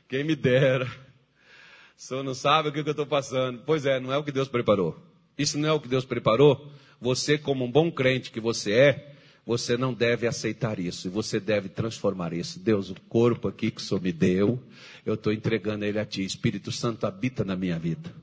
quem 0.08 0.24
me 0.24 0.36
dera. 0.36 0.86
O 0.86 0.89
senhor 2.01 2.24
não 2.24 2.34
sabe 2.34 2.70
o 2.70 2.72
que 2.72 2.80
eu 2.80 2.91
estou 2.91 3.08
passando. 3.08 3.64
Pois 3.66 3.86
é, 3.86 3.99
não 3.99 4.12
é 4.14 4.18
o 4.18 4.24
que 4.24 4.32
Deus 4.32 4.47
preparou. 4.47 4.95
Isso 5.38 5.58
não 5.58 5.70
é 5.70 5.72
o 5.72 5.80
que 5.80 5.88
Deus 5.88 6.06
preparou. 6.06 6.72
Você, 7.01 7.38
como 7.38 7.66
um 7.66 7.72
bom 7.72 7.91
crente 7.91 8.30
que 8.30 8.39
você 8.39 8.74
é, 8.74 9.16
você 9.45 9.76
não 9.78 9.93
deve 9.93 10.28
aceitar 10.28 10.80
isso. 10.80 11.08
E 11.08 11.10
você 11.10 11.39
deve 11.39 11.70
transformar 11.70 12.34
isso. 12.34 12.60
Deus, 12.60 12.89
o 12.89 12.95
corpo 13.10 13.47
aqui 13.47 13.72
que 13.72 13.82
o 13.82 13.84
Senhor 13.84 14.01
me 14.01 14.12
deu, 14.12 14.62
eu 15.06 15.16
estou 15.16 15.34
entregando 15.34 15.86
ele 15.86 15.99
a 15.99 16.06
Ti. 16.06 16.24
Espírito 16.24 16.72
Santo 16.72 17.06
habita 17.06 17.43
na 17.43 17.56
minha 17.56 17.80
vida. 17.80 18.14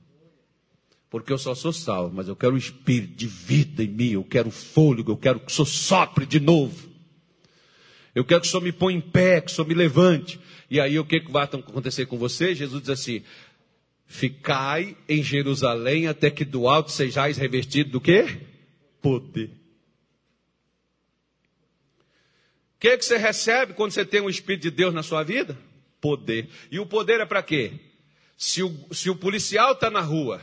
Porque 1.08 1.32
eu 1.32 1.38
só 1.38 1.54
sou 1.54 1.72
salvo, 1.72 2.14
mas 2.14 2.28
eu 2.28 2.36
quero 2.36 2.54
o 2.54 2.58
espírito 2.58 3.14
de 3.14 3.26
vida 3.26 3.82
em 3.82 3.88
mim. 3.88 4.10
Eu 4.10 4.24
quero 4.24 4.50
fôlego, 4.50 5.12
eu 5.12 5.16
quero 5.16 5.40
que 5.40 5.50
o 5.50 5.54
Senhor 5.54 5.66
sopre 5.66 6.24
de 6.24 6.38
novo. 6.38 6.89
Eu 8.14 8.24
quero 8.24 8.40
que 8.40 8.46
o 8.46 8.50
Senhor 8.50 8.62
me 8.62 8.72
ponha 8.72 8.96
em 8.96 9.00
pé, 9.00 9.40
que 9.40 9.50
o 9.50 9.54
Senhor 9.54 9.66
me 9.66 9.74
levante. 9.74 10.40
E 10.70 10.80
aí 10.80 10.98
o 10.98 11.04
que 11.04 11.20
vai 11.30 11.44
acontecer 11.44 12.06
com 12.06 12.18
você? 12.18 12.54
Jesus 12.54 12.82
diz 12.82 12.90
assim: 12.90 13.22
Ficai 14.06 14.96
em 15.08 15.22
Jerusalém 15.22 16.06
até 16.06 16.30
que 16.30 16.44
do 16.44 16.68
alto 16.68 16.90
sejais 16.90 17.36
revestido 17.36 17.90
do 17.90 18.00
quê? 18.00 18.40
Poder. 19.00 19.60
que, 22.80 22.96
que 22.96 23.04
você 23.04 23.18
recebe 23.18 23.74
quando 23.74 23.92
você 23.92 24.06
tem 24.06 24.22
o 24.22 24.30
Espírito 24.30 24.62
de 24.62 24.70
Deus 24.70 24.94
na 24.94 25.02
sua 25.02 25.22
vida? 25.22 25.56
Poder. 26.00 26.48
E 26.70 26.80
o 26.80 26.86
poder 26.86 27.20
é 27.20 27.26
para 27.26 27.42
quê? 27.42 27.72
Se 28.38 28.62
o, 28.62 28.74
se 28.90 29.10
o 29.10 29.14
policial 29.14 29.72
está 29.72 29.90
na 29.90 30.00
rua, 30.00 30.40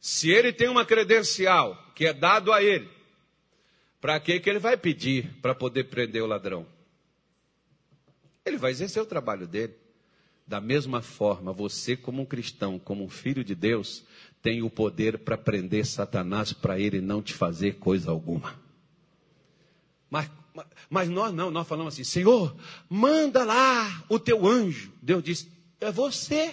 se 0.00 0.28
ele 0.28 0.52
tem 0.52 0.68
uma 0.68 0.84
credencial 0.84 1.92
que 1.94 2.06
é 2.06 2.12
dado 2.12 2.52
a 2.52 2.60
ele, 2.60 2.88
para 4.00 4.18
que 4.18 4.42
ele 4.44 4.58
vai 4.58 4.76
pedir 4.76 5.30
para 5.40 5.54
poder 5.54 5.84
prender 5.84 6.22
o 6.22 6.26
ladrão? 6.26 6.66
Ele 8.44 8.56
vai 8.56 8.70
exercer 8.70 9.02
o 9.02 9.06
trabalho 9.06 9.46
dele. 9.46 9.74
Da 10.46 10.60
mesma 10.60 11.00
forma, 11.00 11.52
você, 11.52 11.96
como 11.96 12.22
um 12.22 12.26
cristão, 12.26 12.78
como 12.78 13.04
um 13.04 13.08
filho 13.08 13.44
de 13.44 13.54
Deus, 13.54 14.04
tem 14.42 14.62
o 14.62 14.70
poder 14.70 15.18
para 15.18 15.38
prender 15.38 15.86
Satanás 15.86 16.52
para 16.52 16.78
ele 16.78 17.00
não 17.00 17.22
te 17.22 17.32
fazer 17.32 17.78
coisa 17.78 18.10
alguma. 18.10 18.58
Mas 20.10 20.28
mas 20.88 21.08
nós 21.08 21.32
não, 21.32 21.50
nós 21.50 21.66
falamos 21.66 21.94
assim: 21.94 22.04
Senhor, 22.04 22.54
manda 22.88 23.44
lá 23.44 24.04
o 24.08 24.18
teu 24.18 24.46
anjo. 24.46 24.92
Deus 25.00 25.22
disse: 25.22 25.50
É 25.80 25.90
você. 25.90 26.52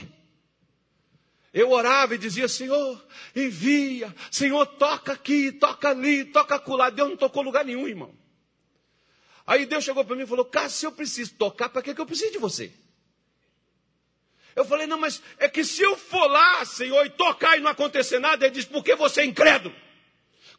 Eu 1.54 1.72
orava 1.72 2.16
e 2.16 2.18
dizia: 2.18 2.48
Senhor, 2.48 3.04
envia. 3.36 4.14
Senhor, 4.30 4.66
toca 4.66 5.14
aqui, 5.14 5.52
toca 5.52 5.90
ali, 5.90 6.26
toca 6.26 6.56
acolá. 6.56 6.90
Deus 6.90 7.10
não 7.10 7.18
tocou 7.18 7.42
lugar 7.42 7.66
nenhum, 7.66 7.88
irmão. 7.88 8.14
Aí 9.48 9.66
Deus 9.66 9.86
chegou 9.86 10.04
para 10.04 10.16
mim 10.16 10.24
e 10.24 10.28
falou: 10.28 10.44
Cássio, 10.44 10.78
se 10.78 10.86
eu 10.86 10.92
preciso 10.92 11.34
tocar, 11.36 11.70
para 11.70 11.82
que, 11.82 11.96
que 11.96 12.02
eu 12.02 12.06
preciso 12.06 12.34
de 12.34 12.38
você? 12.38 12.70
Eu 14.54 14.66
falei: 14.66 14.86
Não, 14.86 15.00
mas 15.00 15.22
é 15.40 15.48
que 15.48 15.64
se 15.64 15.82
eu 15.82 15.96
for 15.96 16.28
lá, 16.28 16.66
Senhor, 16.66 17.06
e 17.06 17.10
tocar 17.10 17.58
e 17.58 17.62
não 17.62 17.72
acontecer 17.72 18.20
nada, 18.20 18.46
ele 18.46 18.54
diz: 18.54 18.66
Porque 18.66 18.94
você 18.94 19.22
é 19.22 19.26
incrédulo. 19.26 19.74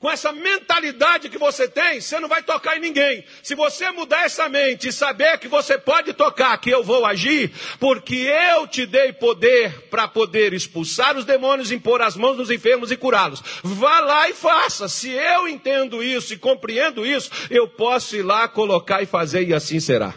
Com 0.01 0.09
essa 0.09 0.31
mentalidade 0.31 1.29
que 1.29 1.39
você 1.39 1.67
tem, 1.67 2.01
você 2.01 2.21
não 2.21 2.29
vai 2.29 2.41
tocar 2.41 2.77
em 2.77 2.81
ninguém. 2.81 3.25
Se 3.43 3.57
você 3.57 3.91
mudar 3.91 4.25
essa 4.25 4.49
mente 4.49 4.87
e 4.87 4.93
saber 4.93 5.39
que 5.39 5.49
você 5.49 5.77
pode 5.77 6.13
tocar, 6.13 6.57
que 6.59 6.71
eu 6.71 6.85
vou 6.85 7.05
agir, 7.05 7.51
porque 7.81 8.15
eu 8.15 8.69
te 8.69 8.87
dei 8.87 9.13
poder 9.13 9.89
para 9.89 10.07
poder 10.07 10.53
expulsar 10.53 11.17
os 11.17 11.25
demônios, 11.25 11.73
impor 11.73 12.01
as 12.01 12.17
mãos 12.17 12.37
nos 12.37 12.49
enfermos 12.49 12.93
e 12.93 12.97
curá-los. 12.97 13.43
Vá 13.65 13.99
lá 13.99 14.31
e 14.31 14.35
faça. 14.35 14.89
Se 14.89 15.11
eu 15.11 15.49
entendo 15.49 16.01
isso 16.01 16.33
e 16.33 16.39
compreendo 16.39 17.05
isso, 17.05 17.29
eu 17.51 17.67
posso 17.67 18.15
ir 18.15 18.23
lá 18.23 18.47
colocar 18.47 19.03
e 19.03 19.07
fazer 19.07 19.49
e 19.49 19.53
assim 19.53 19.81
será. 19.81 20.15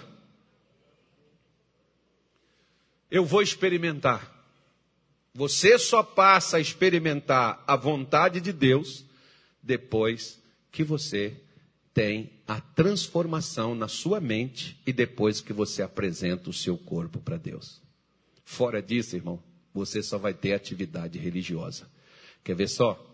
Eu 3.10 3.26
vou 3.26 3.42
experimentar. 3.42 4.32
Você 5.34 5.80
só 5.80 6.04
passa 6.04 6.58
a 6.58 6.60
experimentar 6.60 7.64
a 7.66 7.76
vontade 7.76 8.40
de 8.40 8.54
Deus 8.54 9.10
depois 9.62 10.42
que 10.72 10.84
você 10.84 11.36
tem 11.94 12.32
a 12.48 12.60
transformação 12.62 13.76
na 13.76 13.88
sua 13.88 14.22
mente 14.22 14.80
e 14.86 14.94
depois 14.94 15.42
que 15.42 15.54
você 15.54 15.82
apresenta 15.82 16.50
o 16.50 16.54
seu 16.54 16.78
corpo 16.78 17.20
para 17.20 17.38
Deus. 17.38 17.82
Fora 18.44 18.82
disso, 18.82 19.16
irmão, 19.16 19.42
você 19.74 20.02
só 20.02 20.18
vai 20.18 20.34
ter 20.34 20.54
atividade 20.54 21.20
religiosa. 21.20 21.90
Quer 22.44 22.56
ver 22.56 22.68
só? 22.68 23.08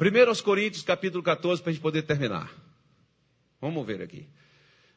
1 0.00 0.28
aos 0.28 0.40
Coríntios, 0.40 0.82
capítulo 0.82 1.22
14, 1.22 1.62
para 1.62 1.70
a 1.70 1.72
gente 1.72 1.82
poder 1.82 2.02
terminar. 2.02 2.52
Vamos 3.60 3.86
ver 3.86 4.00
aqui. 4.00 4.26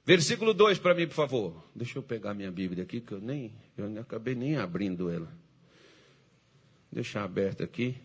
Versículo 0.06 0.54
2 0.54 0.80
para 0.80 0.94
mim, 0.94 1.08
por 1.08 1.16
favor. 1.16 1.64
Deixa 1.76 1.98
eu 1.98 2.04
pegar 2.04 2.34
minha 2.34 2.52
Bíblia 2.52 2.84
aqui, 2.84 3.02
que 3.02 3.12
eu 3.12 3.20
nem, 3.20 3.54
eu 3.78 4.00
acabei 4.00 4.36
nem 4.36 4.58
abrindo 4.58 5.10
ela. 5.10 5.32
Deixa 6.92 7.22
aberta 7.22 7.64
aqui. 7.64 7.96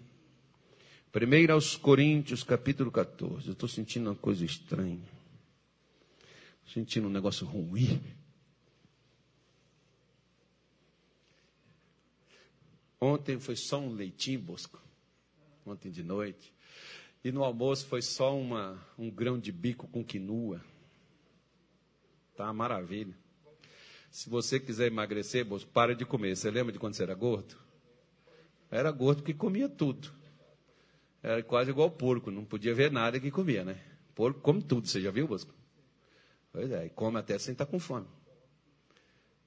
Primeiro 1.11 1.55
aos 1.55 1.75
Coríntios, 1.75 2.43
capítulo 2.43 2.91
14. 2.91 3.47
Eu 3.47 3.55
estou 3.55 3.67
sentindo 3.67 4.11
uma 4.11 4.17
coisa 4.17 4.45
estranha. 4.45 5.01
Sentindo 6.67 7.09
um 7.09 7.11
negócio 7.11 7.47
ruim. 7.47 7.99
Ontem 13.01 13.41
foi 13.41 13.57
só 13.57 13.81
um 13.81 13.95
leitinho, 13.95 14.41
Bosco. 14.41 14.79
Ontem 15.65 15.91
de 15.91 16.03
noite. 16.03 16.53
E 17.25 17.33
no 17.33 17.43
almoço 17.43 17.87
foi 17.87 18.03
só 18.03 18.37
uma, 18.39 18.79
um 18.99 19.11
grão 19.11 19.39
de 19.39 19.51
bico 19.51 19.89
com 19.89 20.05
quinua. 20.05 20.63
Tá 22.37 22.45
uma 22.45 22.53
maravilha. 22.53 23.17
Se 24.11 24.29
você 24.29 24.61
quiser 24.61 24.89
emagrecer, 24.89 25.43
Bosco, 25.43 25.71
para 25.71 25.95
de 25.95 26.05
comer. 26.05 26.37
Você 26.37 26.51
lembra 26.51 26.71
de 26.71 26.79
quando 26.79 26.93
você 26.93 27.03
era 27.03 27.15
gordo? 27.15 27.57
Era 28.71 28.91
gordo 28.91 29.23
que 29.23 29.33
comia 29.33 29.71
tudo. 29.71 30.18
Era 31.23 31.43
quase 31.43 31.71
igual 31.71 31.91
porco, 31.91 32.31
não 32.31 32.45
podia 32.45 32.75
ver 32.75 32.93
nada 32.93 33.19
que 33.19 33.31
comia, 33.31 33.65
né? 33.65 33.81
Porco 34.15 34.41
come 34.41 34.63
tudo, 34.63 34.87
você 34.87 35.01
já 35.01 35.11
viu, 35.11 35.27
Bosco? 35.27 35.53
Pois 36.53 36.71
é, 36.71 36.87
e 36.87 36.91
come 36.91 37.19
até 37.19 37.39
sem 37.39 37.53
estar 37.53 37.67
com 37.67 37.79
fome. 37.79 38.07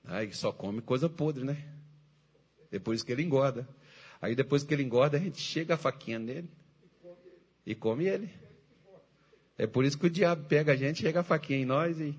Aí 0.03 0.33
só 0.33 0.51
come 0.51 0.81
coisa 0.81 1.09
podre, 1.09 1.43
né? 1.43 1.63
Depois 2.69 3.03
que 3.03 3.11
ele 3.11 3.23
engorda. 3.23 3.67
Aí 4.21 4.35
depois 4.35 4.63
que 4.63 4.73
ele 4.73 4.83
engorda, 4.83 5.17
a 5.17 5.19
gente 5.19 5.39
chega 5.39 5.75
a 5.75 5.77
faquinha 5.77 6.19
nele 6.19 6.49
e 7.65 7.73
come 7.75 8.05
ele. 8.05 8.29
É 9.57 9.67
por 9.67 9.85
isso 9.85 9.97
que 9.97 10.07
o 10.07 10.09
diabo 10.09 10.45
pega 10.47 10.73
a 10.73 10.75
gente, 10.75 11.01
chega 11.01 11.19
a 11.19 11.23
faquinha 11.23 11.59
em 11.59 11.65
nós 11.65 11.99
e 11.99 12.17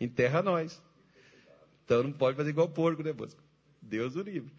enterra 0.00 0.42
nós. 0.42 0.82
Então 1.84 2.02
não 2.02 2.12
pode 2.12 2.36
fazer 2.36 2.50
igual 2.50 2.68
porco, 2.68 3.02
né, 3.02 3.12
Bosco? 3.12 3.42
Deus 3.80 4.16
o 4.16 4.22
livre. 4.22 4.52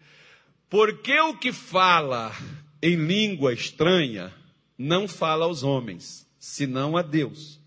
Porque 0.68 1.18
o 1.20 1.36
que 1.36 1.52
fala 1.52 2.32
em 2.82 2.96
língua 2.96 3.52
estranha 3.52 4.34
não 4.76 5.08
fala 5.08 5.44
aos 5.44 5.62
homens, 5.62 6.26
senão 6.38 6.96
a 6.96 7.02
Deus, 7.02 7.60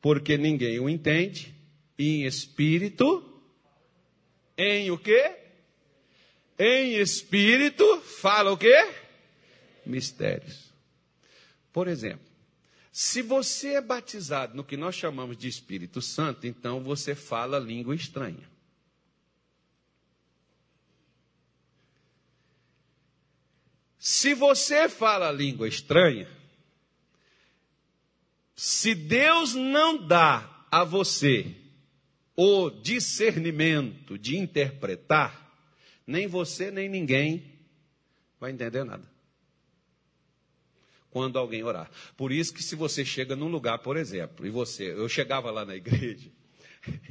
porque 0.00 0.36
ninguém 0.36 0.80
o 0.80 0.88
entende, 0.88 1.54
e 1.98 2.22
em 2.22 2.26
espírito, 2.26 3.24
em 4.56 4.90
o 4.90 4.98
quê? 4.98 5.36
Em 6.58 6.96
espírito 6.96 8.00
fala 8.00 8.52
o 8.52 8.56
quê? 8.56 8.90
Mistérios. 9.84 10.72
Por 11.72 11.86
exemplo, 11.88 12.26
se 12.90 13.20
você 13.20 13.74
é 13.74 13.80
batizado 13.80 14.56
no 14.56 14.64
que 14.64 14.76
nós 14.76 14.94
chamamos 14.94 15.36
de 15.36 15.46
Espírito 15.46 16.00
Santo, 16.00 16.46
então 16.46 16.82
você 16.82 17.14
fala 17.14 17.58
língua 17.58 17.94
estranha. 17.94 18.48
Se 24.08 24.34
você 24.34 24.88
fala 24.88 25.32
língua 25.32 25.66
estranha, 25.66 26.28
se 28.54 28.94
Deus 28.94 29.52
não 29.52 30.06
dá 30.06 30.64
a 30.70 30.84
você 30.84 31.56
o 32.36 32.70
discernimento 32.70 34.16
de 34.16 34.36
interpretar, 34.36 35.52
nem 36.06 36.28
você 36.28 36.70
nem 36.70 36.88
ninguém 36.88 37.58
vai 38.38 38.52
entender 38.52 38.84
nada. 38.84 39.10
Quando 41.10 41.36
alguém 41.36 41.64
orar. 41.64 41.90
Por 42.16 42.30
isso 42.30 42.54
que 42.54 42.62
se 42.62 42.76
você 42.76 43.04
chega 43.04 43.34
num 43.34 43.48
lugar, 43.48 43.80
por 43.80 43.96
exemplo, 43.96 44.46
e 44.46 44.50
você, 44.50 44.92
eu 44.92 45.08
chegava 45.08 45.50
lá 45.50 45.64
na 45.64 45.74
igreja. 45.74 46.30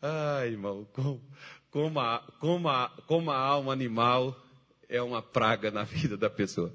Ai, 0.00 0.48
irmão, 0.48 0.88
como, 0.94 1.22
como, 1.70 2.00
a, 2.00 2.20
como, 2.40 2.68
a, 2.70 2.88
como 3.06 3.30
a 3.30 3.36
alma 3.36 3.70
animal 3.70 4.41
é 4.92 5.02
uma 5.02 5.22
praga 5.22 5.70
na 5.70 5.82
vida 5.84 6.16
da 6.16 6.28
pessoa. 6.28 6.72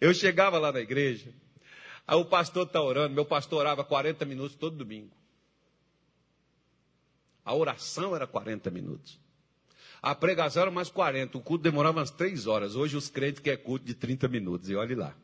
Eu 0.00 0.14
chegava 0.14 0.58
lá 0.58 0.72
na 0.72 0.80
igreja, 0.80 1.32
aí 2.06 2.16
o 2.16 2.24
pastor 2.24 2.66
está 2.66 2.82
orando, 2.82 3.14
meu 3.14 3.26
pastor 3.26 3.60
orava 3.60 3.84
40 3.84 4.24
minutos 4.24 4.56
todo 4.56 4.76
domingo. 4.76 5.14
A 7.44 7.54
oração 7.54 8.16
era 8.16 8.26
40 8.26 8.70
minutos. 8.70 9.20
A 10.00 10.14
pregação 10.14 10.62
era 10.62 10.70
mais 10.70 10.88
40, 10.90 11.36
o 11.36 11.40
culto 11.40 11.62
demorava 11.62 11.98
umas 11.98 12.10
3 12.10 12.46
horas. 12.46 12.74
Hoje 12.74 12.96
os 12.96 13.10
crentes 13.10 13.42
querem 13.42 13.62
culto 13.62 13.84
de 13.84 13.94
30 13.94 14.28
minutos, 14.28 14.70
e 14.70 14.74
olhe 14.74 14.94
lá. 14.94 15.14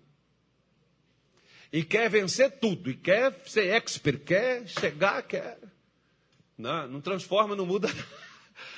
E 1.73 1.83
quer 1.83 2.09
vencer 2.11 2.51
tudo, 2.59 2.91
e 2.91 2.95
quer 2.95 3.41
ser 3.47 3.69
expert, 3.69 4.23
quer 4.25 4.67
chegar, 4.67 5.23
quer. 5.23 5.59
Não, 6.57 6.87
não 6.89 7.01
transforma, 7.01 7.57
não 7.57 7.67
muda 7.67 7.89
nada 7.89 8.34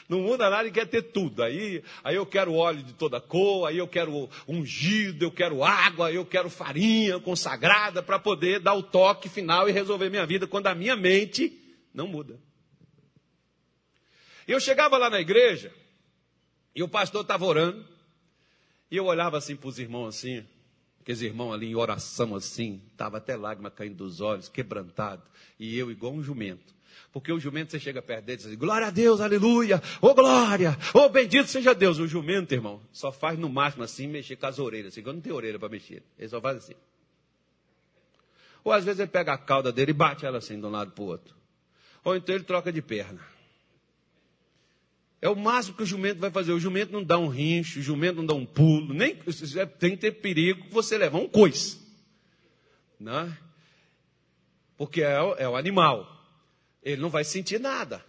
não 0.08 0.20
muda 0.20 0.48
nada 0.48 0.68
e 0.68 0.70
quer 0.70 0.86
ter 0.86 1.02
tudo. 1.02 1.42
Aí, 1.42 1.82
aí 2.04 2.16
eu 2.16 2.24
quero 2.24 2.54
óleo 2.54 2.82
de 2.82 2.92
toda 2.92 3.20
cor, 3.20 3.66
aí 3.66 3.78
eu 3.78 3.88
quero 3.88 4.28
ungido, 4.46 5.24
eu 5.24 5.30
quero 5.30 5.64
água, 5.64 6.12
eu 6.12 6.24
quero 6.24 6.48
farinha 6.48 7.18
consagrada 7.18 8.02
para 8.02 8.18
poder 8.18 8.60
dar 8.60 8.74
o 8.74 8.82
toque 8.82 9.28
final 9.28 9.68
e 9.68 9.72
resolver 9.72 10.08
minha 10.10 10.26
vida 10.26 10.46
quando 10.46 10.68
a 10.68 10.74
minha 10.74 10.96
mente 10.96 11.52
não 11.92 12.06
muda. 12.06 12.38
Eu 14.46 14.60
chegava 14.60 14.96
lá 14.96 15.10
na 15.10 15.20
igreja 15.20 15.72
e 16.74 16.82
o 16.82 16.88
pastor 16.88 17.22
estava 17.22 17.44
orando 17.44 17.84
e 18.88 18.96
eu 18.96 19.06
olhava 19.06 19.38
assim 19.38 19.56
para 19.56 19.68
os 19.68 19.78
irmãos 19.78 20.08
assim, 20.08 20.46
aqueles 21.00 21.20
irmãos 21.20 21.52
ali 21.52 21.66
em 21.66 21.74
oração 21.74 22.36
assim, 22.36 22.80
estava 22.92 23.16
até 23.16 23.36
lágrima 23.36 23.70
caindo 23.70 23.96
dos 23.96 24.20
olhos, 24.20 24.48
quebrantado, 24.48 25.22
e 25.58 25.76
eu 25.76 25.90
igual 25.90 26.12
um 26.12 26.22
jumento. 26.22 26.75
Porque 27.12 27.32
o 27.32 27.40
jumento, 27.40 27.70
você 27.70 27.80
chega 27.80 28.02
perto 28.02 28.24
dele 28.24 28.34
e 28.34 28.36
diz, 28.38 28.46
assim, 28.46 28.56
glória 28.56 28.88
a 28.88 28.90
Deus, 28.90 29.20
aleluia, 29.20 29.82
ô 30.00 30.14
glória, 30.14 30.76
ô 30.94 31.08
bendito 31.08 31.48
seja 31.48 31.74
Deus. 31.74 31.98
O 31.98 32.06
jumento, 32.06 32.52
irmão, 32.52 32.80
só 32.92 33.10
faz 33.10 33.38
no 33.38 33.48
máximo 33.48 33.84
assim, 33.84 34.06
mexer 34.06 34.36
com 34.36 34.46
as 34.46 34.58
orelhas, 34.58 34.88
assim, 34.88 35.02
não 35.02 35.20
tem 35.20 35.32
orelha 35.32 35.58
para 35.58 35.68
mexer. 35.68 36.02
Ele 36.18 36.28
só 36.28 36.40
faz 36.40 36.58
assim. 36.58 36.74
Ou 38.62 38.72
às 38.72 38.84
vezes 38.84 39.00
ele 39.00 39.10
pega 39.10 39.32
a 39.32 39.38
cauda 39.38 39.70
dele 39.70 39.92
e 39.92 39.94
bate 39.94 40.26
ela 40.26 40.38
assim 40.38 40.58
de 40.58 40.66
um 40.66 40.70
lado 40.70 40.90
para 40.90 41.04
o 41.04 41.06
outro. 41.06 41.34
ou 42.04 42.16
então 42.16 42.34
ele 42.34 42.44
troca 42.44 42.72
de 42.72 42.82
perna. 42.82 43.20
É 45.20 45.28
o 45.28 45.36
máximo 45.36 45.76
que 45.76 45.82
o 45.82 45.86
jumento 45.86 46.20
vai 46.20 46.30
fazer. 46.30 46.52
O 46.52 46.60
jumento 46.60 46.92
não 46.92 47.02
dá 47.02 47.18
um 47.18 47.28
rincho, 47.28 47.78
o 47.78 47.82
jumento 47.82 48.16
não 48.16 48.26
dá 48.26 48.34
um 48.34 48.44
pulo, 48.44 48.92
nem 48.92 49.16
tem 49.78 49.92
que 49.92 49.96
ter 49.96 50.12
perigo 50.12 50.66
você 50.70 50.98
levar 50.98 51.18
um 51.18 51.28
coice. 51.28 51.80
Né? 53.00 53.36
Porque 54.76 55.02
é, 55.02 55.16
é 55.38 55.48
o 55.48 55.56
animal. 55.56 56.15
Ele 56.86 57.02
não 57.02 57.10
vai 57.10 57.24
sentir 57.24 57.58
nada. 57.58 58.06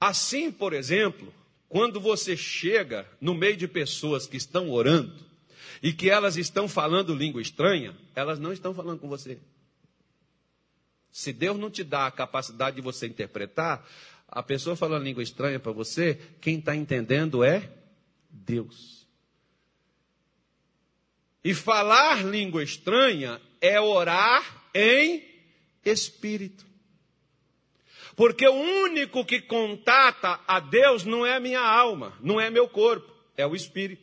Assim, 0.00 0.50
por 0.50 0.72
exemplo, 0.72 1.30
quando 1.68 2.00
você 2.00 2.34
chega 2.34 3.06
no 3.20 3.34
meio 3.34 3.54
de 3.54 3.68
pessoas 3.68 4.26
que 4.26 4.38
estão 4.38 4.70
orando 4.70 5.14
e 5.82 5.92
que 5.92 6.08
elas 6.08 6.38
estão 6.38 6.66
falando 6.66 7.14
língua 7.14 7.42
estranha, 7.42 7.94
elas 8.14 8.38
não 8.38 8.50
estão 8.50 8.72
falando 8.72 8.98
com 8.98 9.08
você. 9.08 9.38
Se 11.10 11.34
Deus 11.34 11.58
não 11.58 11.70
te 11.70 11.84
dá 11.84 12.06
a 12.06 12.10
capacidade 12.10 12.76
de 12.76 12.82
você 12.82 13.06
interpretar, 13.06 13.86
a 14.26 14.42
pessoa 14.42 14.74
falando 14.74 15.04
língua 15.04 15.22
estranha 15.22 15.60
para 15.60 15.72
você, 15.72 16.18
quem 16.40 16.60
está 16.60 16.74
entendendo 16.74 17.44
é 17.44 17.70
Deus. 18.30 19.06
E 21.44 21.52
falar 21.52 22.24
língua 22.24 22.62
estranha 22.64 23.38
é 23.60 23.78
orar 23.78 24.64
em 24.74 25.22
espírito. 25.84 26.71
Porque 28.14 28.46
o 28.46 28.52
único 28.52 29.24
que 29.24 29.40
contata 29.40 30.40
a 30.46 30.60
Deus 30.60 31.04
não 31.04 31.24
é 31.24 31.36
a 31.36 31.40
minha 31.40 31.60
alma, 31.60 32.12
não 32.20 32.40
é 32.40 32.50
meu 32.50 32.68
corpo, 32.68 33.10
é 33.36 33.46
o 33.46 33.54
espírito. 33.54 34.02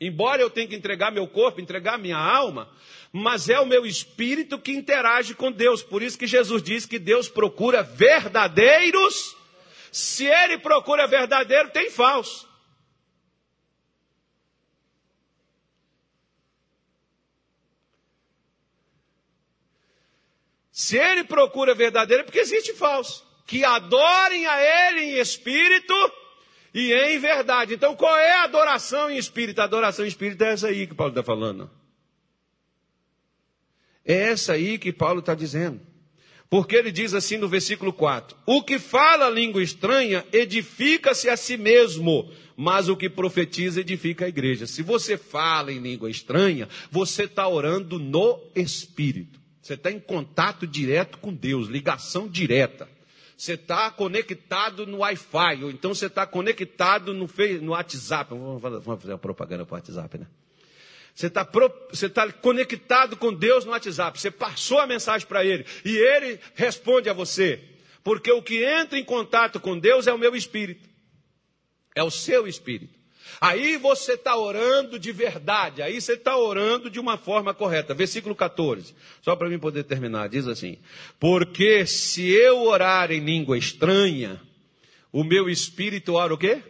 Embora 0.00 0.42
eu 0.42 0.50
tenha 0.50 0.68
que 0.68 0.76
entregar 0.76 1.10
meu 1.10 1.26
corpo, 1.26 1.60
entregar 1.60 1.98
minha 1.98 2.18
alma, 2.18 2.70
mas 3.10 3.48
é 3.48 3.58
o 3.58 3.64
meu 3.64 3.86
espírito 3.86 4.58
que 4.58 4.72
interage 4.72 5.34
com 5.34 5.50
Deus. 5.50 5.82
Por 5.82 6.02
isso 6.02 6.18
que 6.18 6.26
Jesus 6.26 6.62
diz 6.62 6.84
que 6.84 6.98
Deus 6.98 7.28
procura 7.28 7.82
verdadeiros. 7.82 9.34
Se 9.90 10.26
ele 10.26 10.58
procura 10.58 11.06
verdadeiro, 11.06 11.70
tem 11.70 11.90
falso. 11.90 12.46
Se 20.70 20.98
ele 20.98 21.24
procura 21.24 21.74
verdadeiro, 21.74 22.20
é 22.20 22.24
porque 22.24 22.38
existe 22.38 22.74
falso. 22.74 23.25
Que 23.46 23.64
adorem 23.64 24.46
a 24.46 24.90
ele 24.90 25.00
em 25.02 25.20
espírito 25.20 25.94
e 26.74 26.92
em 26.92 27.18
verdade. 27.18 27.74
Então, 27.74 27.94
qual 27.94 28.16
é 28.16 28.32
a 28.32 28.44
adoração 28.44 29.10
em 29.10 29.16
espírito? 29.16 29.60
A 29.60 29.64
adoração 29.64 30.04
em 30.04 30.08
espírito 30.08 30.42
é 30.44 30.52
essa 30.52 30.66
aí 30.68 30.86
que 30.86 30.94
Paulo 30.94 31.12
está 31.12 31.22
falando. 31.22 31.70
É 34.04 34.14
essa 34.14 34.52
aí 34.52 34.78
que 34.78 34.92
Paulo 34.92 35.20
está 35.20 35.34
dizendo. 35.34 35.80
Porque 36.48 36.76
ele 36.76 36.92
diz 36.92 37.12
assim 37.12 37.36
no 37.36 37.48
versículo 37.48 37.92
4: 37.92 38.36
O 38.46 38.62
que 38.62 38.78
fala 38.78 39.28
língua 39.28 39.62
estranha 39.62 40.24
edifica-se 40.32 41.28
a 41.28 41.36
si 41.36 41.56
mesmo, 41.56 42.30
mas 42.56 42.88
o 42.88 42.96
que 42.96 43.10
profetiza 43.10 43.80
edifica 43.80 44.24
a 44.24 44.28
igreja. 44.28 44.66
Se 44.66 44.82
você 44.82 45.16
fala 45.16 45.72
em 45.72 45.78
língua 45.78 46.10
estranha, 46.10 46.68
você 46.90 47.24
está 47.24 47.48
orando 47.48 47.98
no 47.98 48.40
Espírito. 48.54 49.40
Você 49.60 49.74
está 49.74 49.90
em 49.90 49.98
contato 49.98 50.66
direto 50.66 51.18
com 51.18 51.34
Deus, 51.34 51.66
ligação 51.66 52.28
direta. 52.28 52.88
Você 53.36 53.52
está 53.52 53.90
conectado 53.90 54.86
no 54.86 54.98
Wi-Fi, 54.98 55.64
ou 55.64 55.70
então 55.70 55.94
você 55.94 56.06
está 56.06 56.26
conectado 56.26 57.12
no, 57.12 57.28
no 57.60 57.72
WhatsApp. 57.72 58.30
Vamos 58.30 58.62
fazer 58.62 59.12
uma 59.12 59.18
propaganda 59.18 59.66
para 59.66 59.74
o 59.74 59.76
WhatsApp, 59.76 60.18
né? 60.18 60.26
Você 61.14 61.26
está 61.26 61.44
tá 61.44 62.32
conectado 62.32 63.16
com 63.16 63.32
Deus 63.32 63.64
no 63.64 63.72
WhatsApp. 63.72 64.18
Você 64.18 64.30
passou 64.30 64.78
a 64.78 64.86
mensagem 64.86 65.26
para 65.26 65.44
Ele 65.44 65.66
e 65.84 65.96
Ele 65.96 66.40
responde 66.54 67.08
a 67.08 67.12
você. 67.12 67.62
Porque 68.02 68.30
o 68.30 68.42
que 68.42 68.62
entra 68.64 68.98
em 68.98 69.04
contato 69.04 69.58
com 69.58 69.78
Deus 69.78 70.06
é 70.06 70.12
o 70.12 70.18
meu 70.18 70.36
espírito, 70.36 70.88
é 71.94 72.04
o 72.04 72.10
seu 72.10 72.46
espírito. 72.46 72.95
Aí 73.40 73.76
você 73.76 74.12
está 74.12 74.36
orando 74.36 74.98
de 74.98 75.12
verdade, 75.12 75.82
aí 75.82 76.00
você 76.00 76.14
está 76.14 76.36
orando 76.36 76.90
de 76.90 76.98
uma 76.98 77.18
forma 77.18 77.52
correta. 77.52 77.94
Versículo 77.94 78.34
14, 78.34 78.94
só 79.20 79.36
para 79.36 79.48
mim 79.48 79.58
poder 79.58 79.84
terminar, 79.84 80.28
diz 80.28 80.46
assim: 80.46 80.78
Porque 81.20 81.86
se 81.86 82.28
eu 82.28 82.62
orar 82.62 83.10
em 83.12 83.20
língua 83.20 83.58
estranha, 83.58 84.40
o 85.12 85.22
meu 85.22 85.48
espírito 85.48 86.14
ora 86.14 86.34
o 86.34 86.38
quê? 86.38 86.62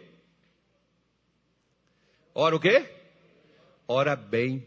Ora 2.33 2.55
o 2.55 2.59
quê? 2.59 2.85
Ora 3.87 4.15
bem. 4.15 4.63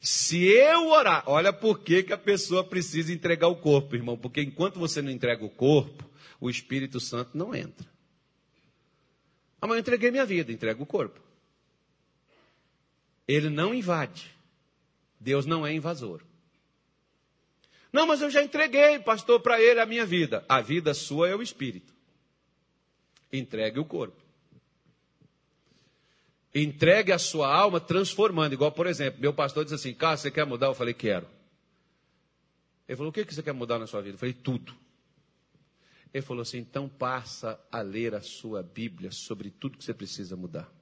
Se 0.00 0.44
eu 0.44 0.88
orar, 0.88 1.24
olha 1.26 1.52
por 1.52 1.80
que, 1.80 2.02
que 2.02 2.12
a 2.12 2.18
pessoa 2.18 2.64
precisa 2.64 3.12
entregar 3.12 3.48
o 3.48 3.56
corpo, 3.56 3.96
irmão, 3.96 4.16
porque 4.16 4.40
enquanto 4.40 4.78
você 4.78 5.02
não 5.02 5.10
entrega 5.10 5.44
o 5.44 5.50
corpo, 5.50 6.08
o 6.40 6.48
Espírito 6.48 6.98
Santo 7.00 7.36
não 7.36 7.54
entra. 7.54 7.89
Amanhã 9.60 9.78
eu 9.78 9.80
entreguei 9.80 10.10
minha 10.10 10.24
vida, 10.24 10.52
entrego 10.52 10.82
o 10.82 10.86
corpo. 10.86 11.20
Ele 13.28 13.48
não 13.48 13.74
invade. 13.74 14.34
Deus 15.18 15.44
não 15.44 15.66
é 15.66 15.72
invasor. 15.72 16.22
Não, 17.92 18.06
mas 18.06 18.22
eu 18.22 18.30
já 18.30 18.42
entreguei, 18.42 18.98
pastor, 19.00 19.40
para 19.40 19.60
ele 19.60 19.80
a 19.80 19.86
minha 19.86 20.06
vida. 20.06 20.44
A 20.48 20.60
vida 20.60 20.94
sua 20.94 21.28
é 21.28 21.34
o 21.34 21.42
espírito. 21.42 21.92
Entregue 23.32 23.78
o 23.78 23.84
corpo. 23.84 24.20
Entregue 26.54 27.12
a 27.12 27.18
sua 27.18 27.52
alma 27.52 27.80
transformando. 27.80 28.52
Igual, 28.52 28.72
por 28.72 28.86
exemplo, 28.86 29.20
meu 29.20 29.32
pastor 29.32 29.64
disse 29.64 29.74
assim: 29.76 29.94
Cara, 29.94 30.16
você 30.16 30.30
quer 30.30 30.44
mudar? 30.44 30.66
Eu 30.66 30.74
falei: 30.74 30.94
Quero. 30.94 31.26
Ele 32.88 32.96
falou: 32.96 33.10
O 33.10 33.12
que 33.12 33.24
você 33.24 33.42
quer 33.42 33.52
mudar 33.52 33.78
na 33.78 33.86
sua 33.86 34.00
vida? 34.00 34.14
Eu 34.14 34.18
falei: 34.18 34.34
Tudo. 34.34 34.74
Ele 36.12 36.22
falou 36.22 36.42
assim: 36.42 36.58
então 36.58 36.88
passa 36.88 37.58
a 37.70 37.80
ler 37.80 38.14
a 38.14 38.20
sua 38.20 38.62
Bíblia 38.62 39.10
sobre 39.10 39.50
tudo 39.50 39.78
que 39.78 39.84
você 39.84 39.94
precisa 39.94 40.36
mudar. 40.36 40.72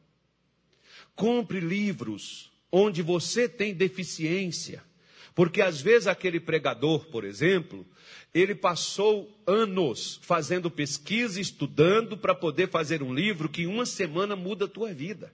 Compre 1.15 1.61
livros 1.61 2.51
onde 2.71 3.03
você 3.03 3.49
tem 3.49 3.75
deficiência. 3.75 4.83
Porque 5.35 5.63
às 5.63 5.81
vezes 5.81 6.09
aquele 6.09 6.41
pregador, 6.41 7.07
por 7.07 7.25
exemplo, 7.25 7.87
ele 8.35 8.55
passou 8.57 9.41
anos 9.47 10.19
fazendo 10.23 10.69
pesquisa, 10.69 11.41
estudando 11.41 12.17
para 12.17 12.35
poder 12.35 12.69
fazer 12.69 13.03
um 13.03 13.15
livro 13.15 13.49
que 13.49 13.63
em 13.63 13.67
uma 13.67 13.87
semana 13.87 14.35
muda 14.35 14.65
a 14.65 14.69
tua 14.69 14.93
vida. 14.93 15.33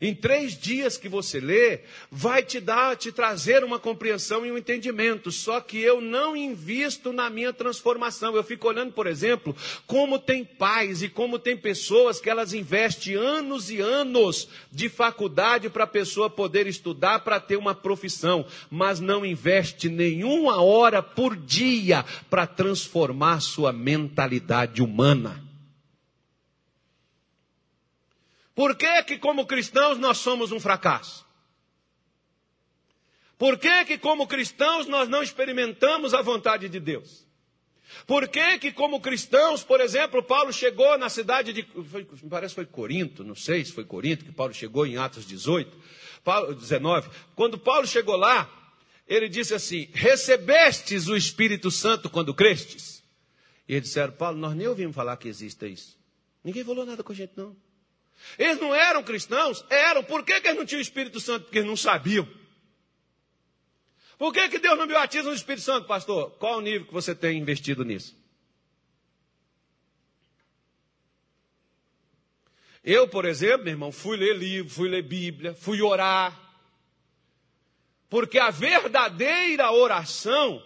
Em 0.00 0.14
três 0.14 0.56
dias 0.58 0.96
que 0.96 1.10
você 1.10 1.38
lê, 1.40 1.80
vai 2.10 2.42
te 2.42 2.58
dar, 2.58 2.96
te 2.96 3.12
trazer 3.12 3.62
uma 3.62 3.78
compreensão 3.78 4.46
e 4.46 4.50
um 4.50 4.56
entendimento. 4.56 5.30
Só 5.30 5.60
que 5.60 5.78
eu 5.78 6.00
não 6.00 6.34
invisto 6.34 7.12
na 7.12 7.28
minha 7.28 7.52
transformação. 7.52 8.34
Eu 8.34 8.42
fico 8.42 8.66
olhando, 8.66 8.92
por 8.92 9.06
exemplo, 9.06 9.54
como 9.86 10.18
tem 10.18 10.42
pais 10.42 11.02
e 11.02 11.08
como 11.08 11.38
tem 11.38 11.54
pessoas 11.54 12.18
que 12.18 12.30
elas 12.30 12.54
investem 12.54 13.14
anos 13.14 13.70
e 13.70 13.80
anos 13.80 14.48
de 14.72 14.88
faculdade 14.88 15.68
para 15.68 15.84
a 15.84 15.86
pessoa 15.86 16.30
poder 16.30 16.66
estudar 16.66 17.20
para 17.20 17.38
ter 17.38 17.56
uma 17.56 17.74
profissão, 17.74 18.46
mas 18.70 19.00
não 19.00 19.24
investe 19.24 19.90
nenhuma 19.90 20.62
hora 20.62 21.02
por 21.02 21.36
dia 21.36 22.04
para 22.30 22.46
transformar 22.46 23.40
sua 23.40 23.70
mentalidade 23.70 24.82
humana. 24.82 25.49
Por 28.54 28.76
que, 28.76 29.02
que 29.04 29.18
como 29.18 29.46
cristãos 29.46 29.98
nós 29.98 30.18
somos 30.18 30.52
um 30.52 30.60
fracasso? 30.60 31.26
Por 33.38 33.58
que, 33.58 33.84
que 33.86 33.96
como 33.96 34.26
cristãos 34.26 34.86
nós 34.86 35.08
não 35.08 35.22
experimentamos 35.22 36.12
a 36.12 36.20
vontade 36.20 36.68
de 36.68 36.78
Deus? 36.78 37.26
Por 38.06 38.28
que, 38.28 38.58
que 38.58 38.72
como 38.72 39.00
cristãos, 39.00 39.64
por 39.64 39.80
exemplo, 39.80 40.22
Paulo 40.22 40.52
chegou 40.52 40.96
na 40.98 41.08
cidade 41.08 41.52
de, 41.52 41.62
foi, 41.62 42.06
parece 42.28 42.54
que 42.54 42.56
foi 42.56 42.66
Corinto, 42.66 43.24
não 43.24 43.34
sei 43.34 43.64
se 43.64 43.72
foi 43.72 43.84
Corinto 43.84 44.24
que 44.24 44.32
Paulo 44.32 44.52
chegou 44.52 44.86
em 44.86 44.96
Atos 44.96 45.26
18, 45.26 45.76
Paulo, 46.22 46.54
19. 46.54 47.08
Quando 47.34 47.58
Paulo 47.58 47.86
chegou 47.86 48.16
lá, 48.16 48.48
ele 49.08 49.28
disse 49.28 49.54
assim: 49.54 49.88
Recebestes 49.92 51.08
o 51.08 51.16
Espírito 51.16 51.70
Santo 51.70 52.08
quando 52.08 52.34
crestes? 52.34 53.02
E 53.66 53.74
eles 53.74 53.88
disseram: 53.88 54.12
Paulo, 54.12 54.38
nós 54.38 54.54
nem 54.54 54.68
ouvimos 54.68 54.94
falar 54.94 55.16
que 55.16 55.28
exista 55.28 55.66
isso. 55.66 55.98
Ninguém 56.44 56.64
falou 56.64 56.86
nada 56.86 57.02
com 57.02 57.12
a 57.12 57.16
gente, 57.16 57.32
não. 57.36 57.56
Eles 58.38 58.60
não 58.60 58.74
eram 58.74 59.02
cristãos? 59.02 59.64
Eram. 59.68 60.02
Por 60.02 60.24
que, 60.24 60.40
que 60.40 60.48
eles 60.48 60.58
não 60.58 60.66
tinham 60.66 60.78
o 60.78 60.82
Espírito 60.82 61.20
Santo? 61.20 61.44
Porque 61.44 61.58
eles 61.58 61.68
não 61.68 61.76
sabiam. 61.76 62.28
Por 64.18 64.32
que, 64.32 64.48
que 64.48 64.58
Deus 64.58 64.76
não 64.76 64.86
me 64.86 64.92
batiza 64.92 65.28
no 65.28 65.34
Espírito 65.34 65.62
Santo, 65.62 65.86
pastor? 65.86 66.30
Qual 66.32 66.58
o 66.58 66.60
nível 66.60 66.86
que 66.86 66.92
você 66.92 67.14
tem 67.14 67.38
investido 67.38 67.84
nisso? 67.84 68.14
Eu, 72.84 73.08
por 73.08 73.24
exemplo, 73.24 73.64
meu 73.64 73.72
irmão, 73.72 73.92
fui 73.92 74.16
ler 74.16 74.36
livro, 74.36 74.70
fui 74.70 74.88
ler 74.88 75.02
Bíblia, 75.02 75.54
fui 75.54 75.80
orar. 75.82 76.38
Porque 78.08 78.38
a 78.38 78.50
verdadeira 78.50 79.70
oração 79.70 80.62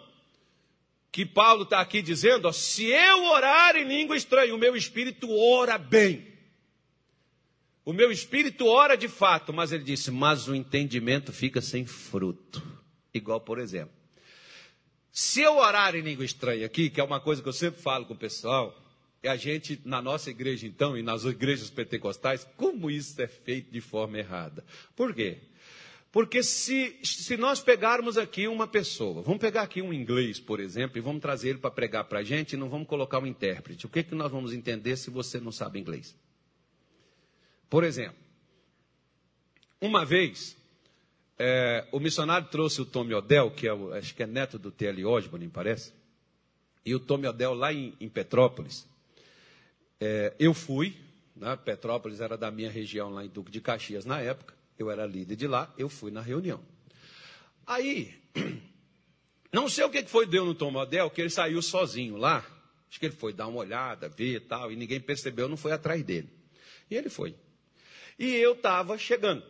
que 1.12 1.24
Paulo 1.24 1.62
está 1.62 1.80
aqui 1.80 2.02
dizendo, 2.02 2.48
ó, 2.48 2.52
se 2.52 2.86
eu 2.86 3.24
orar 3.26 3.76
em 3.76 3.84
língua 3.84 4.16
estranha, 4.16 4.52
o 4.52 4.58
meu 4.58 4.74
espírito 4.74 5.30
ora 5.30 5.78
bem. 5.78 6.33
O 7.84 7.92
meu 7.92 8.10
espírito 8.10 8.66
ora 8.66 8.96
de 8.96 9.08
fato, 9.08 9.52
mas 9.52 9.70
ele 9.70 9.84
disse, 9.84 10.10
mas 10.10 10.48
o 10.48 10.54
entendimento 10.54 11.32
fica 11.32 11.60
sem 11.60 11.84
fruto. 11.84 12.62
Igual, 13.12 13.40
por 13.40 13.58
exemplo, 13.58 13.94
Se 15.16 15.42
eu 15.42 15.58
orar 15.58 15.94
em 15.94 16.00
língua 16.00 16.24
estranha 16.24 16.66
aqui, 16.66 16.90
que 16.90 17.00
é 17.00 17.04
uma 17.04 17.20
coisa 17.20 17.40
que 17.40 17.48
eu 17.48 17.52
sempre 17.52 17.80
falo 17.80 18.04
com 18.04 18.14
o 18.14 18.18
pessoal, 18.18 18.76
é 19.22 19.28
a 19.28 19.36
gente, 19.36 19.80
na 19.84 20.02
nossa 20.02 20.28
igreja 20.28 20.66
então, 20.66 20.98
e 20.98 21.02
nas 21.04 21.22
igrejas 21.24 21.70
pentecostais, 21.70 22.44
como 22.56 22.90
isso 22.90 23.22
é 23.22 23.28
feito 23.28 23.70
de 23.70 23.80
forma 23.80 24.18
errada. 24.18 24.64
Por 24.96 25.14
quê? 25.14 25.38
Porque 26.10 26.42
se, 26.42 26.98
se 27.04 27.36
nós 27.36 27.60
pegarmos 27.60 28.18
aqui 28.18 28.48
uma 28.48 28.66
pessoa, 28.66 29.22
vamos 29.22 29.40
pegar 29.40 29.62
aqui 29.62 29.80
um 29.80 29.92
inglês, 29.92 30.40
por 30.40 30.58
exemplo, 30.58 30.98
e 30.98 31.00
vamos 31.00 31.22
trazer 31.22 31.50
ele 31.50 31.58
para 31.58 31.70
pregar 31.70 32.04
para 32.04 32.18
a 32.18 32.24
gente, 32.24 32.54
e 32.54 32.56
não 32.56 32.68
vamos 32.68 32.88
colocar 32.88 33.20
um 33.20 33.26
intérprete. 33.26 33.86
O 33.86 33.88
que, 33.88 34.02
que 34.02 34.14
nós 34.16 34.32
vamos 34.32 34.52
entender 34.52 34.96
se 34.96 35.10
você 35.10 35.38
não 35.38 35.52
sabe 35.52 35.78
inglês? 35.78 36.16
Por 37.74 37.82
exemplo, 37.82 38.14
uma 39.80 40.04
vez, 40.04 40.56
é, 41.36 41.84
o 41.90 41.98
missionário 41.98 42.46
trouxe 42.46 42.80
o 42.80 42.86
Tommy 42.86 43.14
Odell, 43.14 43.50
que 43.50 43.66
é 43.66 43.72
acho 43.98 44.14
que 44.14 44.22
é 44.22 44.28
neto 44.28 44.60
do 44.60 44.70
T.L. 44.70 45.04
Osborne, 45.04 45.48
parece, 45.48 45.92
e 46.86 46.94
o 46.94 47.00
Tommy 47.00 47.26
Odell 47.26 47.52
lá 47.52 47.72
em, 47.72 47.92
em 48.00 48.08
Petrópolis. 48.08 48.86
É, 50.00 50.32
eu 50.38 50.54
fui, 50.54 50.96
né, 51.34 51.56
Petrópolis 51.56 52.20
era 52.20 52.38
da 52.38 52.48
minha 52.48 52.70
região 52.70 53.10
lá 53.10 53.24
em 53.24 53.28
Duque 53.28 53.50
de 53.50 53.60
Caxias 53.60 54.04
na 54.04 54.20
época, 54.20 54.54
eu 54.78 54.88
era 54.88 55.04
líder 55.04 55.34
de 55.34 55.48
lá, 55.48 55.74
eu 55.76 55.88
fui 55.88 56.12
na 56.12 56.20
reunião. 56.20 56.60
Aí, 57.66 58.14
não 59.52 59.68
sei 59.68 59.82
o 59.82 59.90
que 59.90 60.04
foi 60.04 60.28
deu 60.28 60.44
no 60.44 60.54
Tom 60.54 60.70
Model, 60.70 61.10
que 61.10 61.20
ele 61.20 61.28
saiu 61.28 61.60
sozinho 61.60 62.18
lá. 62.18 62.46
Acho 62.88 63.00
que 63.00 63.06
ele 63.06 63.16
foi 63.16 63.32
dar 63.32 63.48
uma 63.48 63.58
olhada, 63.58 64.08
ver 64.08 64.36
e 64.36 64.40
tal, 64.40 64.70
e 64.70 64.76
ninguém 64.76 65.00
percebeu, 65.00 65.48
não 65.48 65.56
foi 65.56 65.72
atrás 65.72 66.04
dele. 66.04 66.28
E 66.88 66.94
ele 66.94 67.10
foi. 67.10 67.34
E 68.18 68.34
eu 68.34 68.52
estava 68.52 68.96
chegando. 68.98 69.44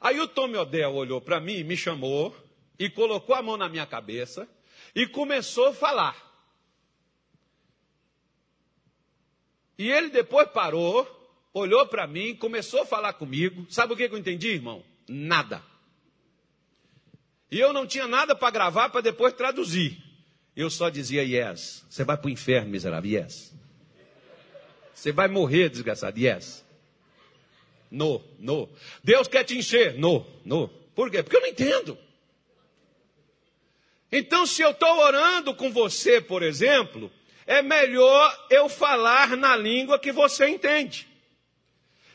Aí 0.00 0.20
o 0.20 0.28
Tom 0.28 0.52
Odell 0.52 0.94
olhou 0.94 1.20
para 1.20 1.40
mim, 1.40 1.64
me 1.64 1.76
chamou 1.76 2.36
e 2.78 2.88
colocou 2.90 3.34
a 3.34 3.42
mão 3.42 3.56
na 3.56 3.68
minha 3.68 3.86
cabeça 3.86 4.48
e 4.94 5.06
começou 5.06 5.68
a 5.68 5.74
falar. 5.74 6.24
E 9.78 9.90
ele 9.90 10.10
depois 10.10 10.48
parou 10.48 11.16
olhou 11.58 11.86
para 11.86 12.06
mim, 12.06 12.34
começou 12.34 12.82
a 12.82 12.86
falar 12.86 13.14
comigo. 13.14 13.66
Sabe 13.70 13.94
o 13.94 13.96
que, 13.96 14.02
eu 14.04 14.18
entendi, 14.18 14.48
irmão? 14.48 14.84
Nada. 15.08 15.62
E 17.50 17.58
eu 17.58 17.72
não 17.72 17.86
tinha 17.86 18.06
nada 18.06 18.34
para 18.34 18.50
gravar 18.50 18.90
para 18.90 19.00
depois 19.00 19.32
traduzir. 19.32 20.02
Eu 20.54 20.68
só 20.68 20.90
dizia 20.90 21.22
yes. 21.22 21.84
Você 21.88 22.04
vai 22.04 22.16
para 22.16 22.26
o 22.26 22.30
inferno, 22.30 22.70
miserável. 22.70 23.10
Yes. 23.10 23.54
Você 24.94 25.12
vai 25.12 25.28
morrer, 25.28 25.70
desgraçado. 25.70 26.18
Yes. 26.18 26.65
No, 27.90 28.22
no. 28.38 28.68
Deus 29.02 29.28
quer 29.28 29.44
te 29.44 29.56
encher. 29.56 29.98
No, 29.98 30.26
no. 30.44 30.68
Por 30.94 31.10
quê? 31.10 31.22
Porque 31.22 31.36
eu 31.36 31.40
não 31.40 31.48
entendo. 31.48 31.98
Então, 34.10 34.46
se 34.46 34.62
eu 34.62 34.70
estou 34.70 34.98
orando 34.98 35.54
com 35.54 35.70
você, 35.70 36.20
por 36.20 36.42
exemplo, 36.42 37.10
é 37.46 37.60
melhor 37.62 38.46
eu 38.50 38.68
falar 38.68 39.36
na 39.36 39.56
língua 39.56 39.98
que 39.98 40.12
você 40.12 40.48
entende. 40.48 41.06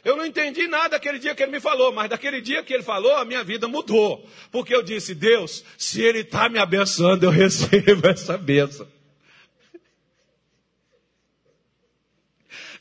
Eu 0.03 0.17
não 0.17 0.25
entendi 0.25 0.67
nada 0.67 0.89
daquele 0.89 1.19
dia 1.19 1.35
que 1.35 1.43
ele 1.43 1.51
me 1.51 1.59
falou, 1.59 1.91
mas 1.91 2.09
daquele 2.09 2.41
dia 2.41 2.63
que 2.63 2.73
ele 2.73 2.81
falou, 2.81 3.15
a 3.15 3.25
minha 3.25 3.43
vida 3.43 3.67
mudou. 3.67 4.27
Porque 4.51 4.73
eu 4.73 4.81
disse, 4.81 5.13
Deus, 5.13 5.63
se 5.77 6.01
ele 6.01 6.19
está 6.19 6.49
me 6.49 6.57
abençoando, 6.57 7.25
eu 7.25 7.29
recebo 7.31 8.07
essa 8.07 8.37
bênção. 8.37 8.87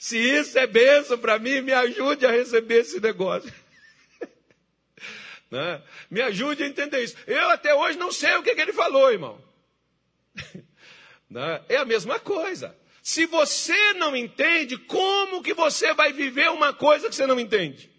Se 0.01 0.17
isso 0.17 0.59
é 0.59 0.67
bênção 0.67 1.19
para 1.19 1.39
mim, 1.39 1.61
me 1.61 1.75
ajude 1.75 2.25
a 2.25 2.31
receber 2.31 2.81
esse 2.81 2.99
negócio. 2.99 3.53
Né? 5.51 5.83
Me 6.09 6.23
ajude 6.23 6.63
a 6.63 6.67
entender 6.69 7.03
isso. 7.03 7.17
Eu 7.27 7.51
até 7.51 7.75
hoje 7.75 7.99
não 7.99 8.13
sei 8.13 8.37
o 8.37 8.43
que, 8.43 8.55
que 8.55 8.61
ele 8.61 8.73
falou, 8.73 9.11
irmão. 9.13 9.45
Né? 11.29 11.63
É 11.69 11.77
a 11.77 11.85
mesma 11.85 12.19
coisa. 12.19 12.75
Se 13.03 13.27
você 13.27 13.93
não 13.95 14.17
entende, 14.17 14.79
como 14.79 15.43
que 15.43 15.53
você 15.53 15.93
vai 15.93 16.13
viver 16.13 16.51
uma 16.51 16.73
coisa 16.73 17.09
que 17.09 17.15
você 17.15 17.27
não 17.27 17.39
entende? 17.39 17.91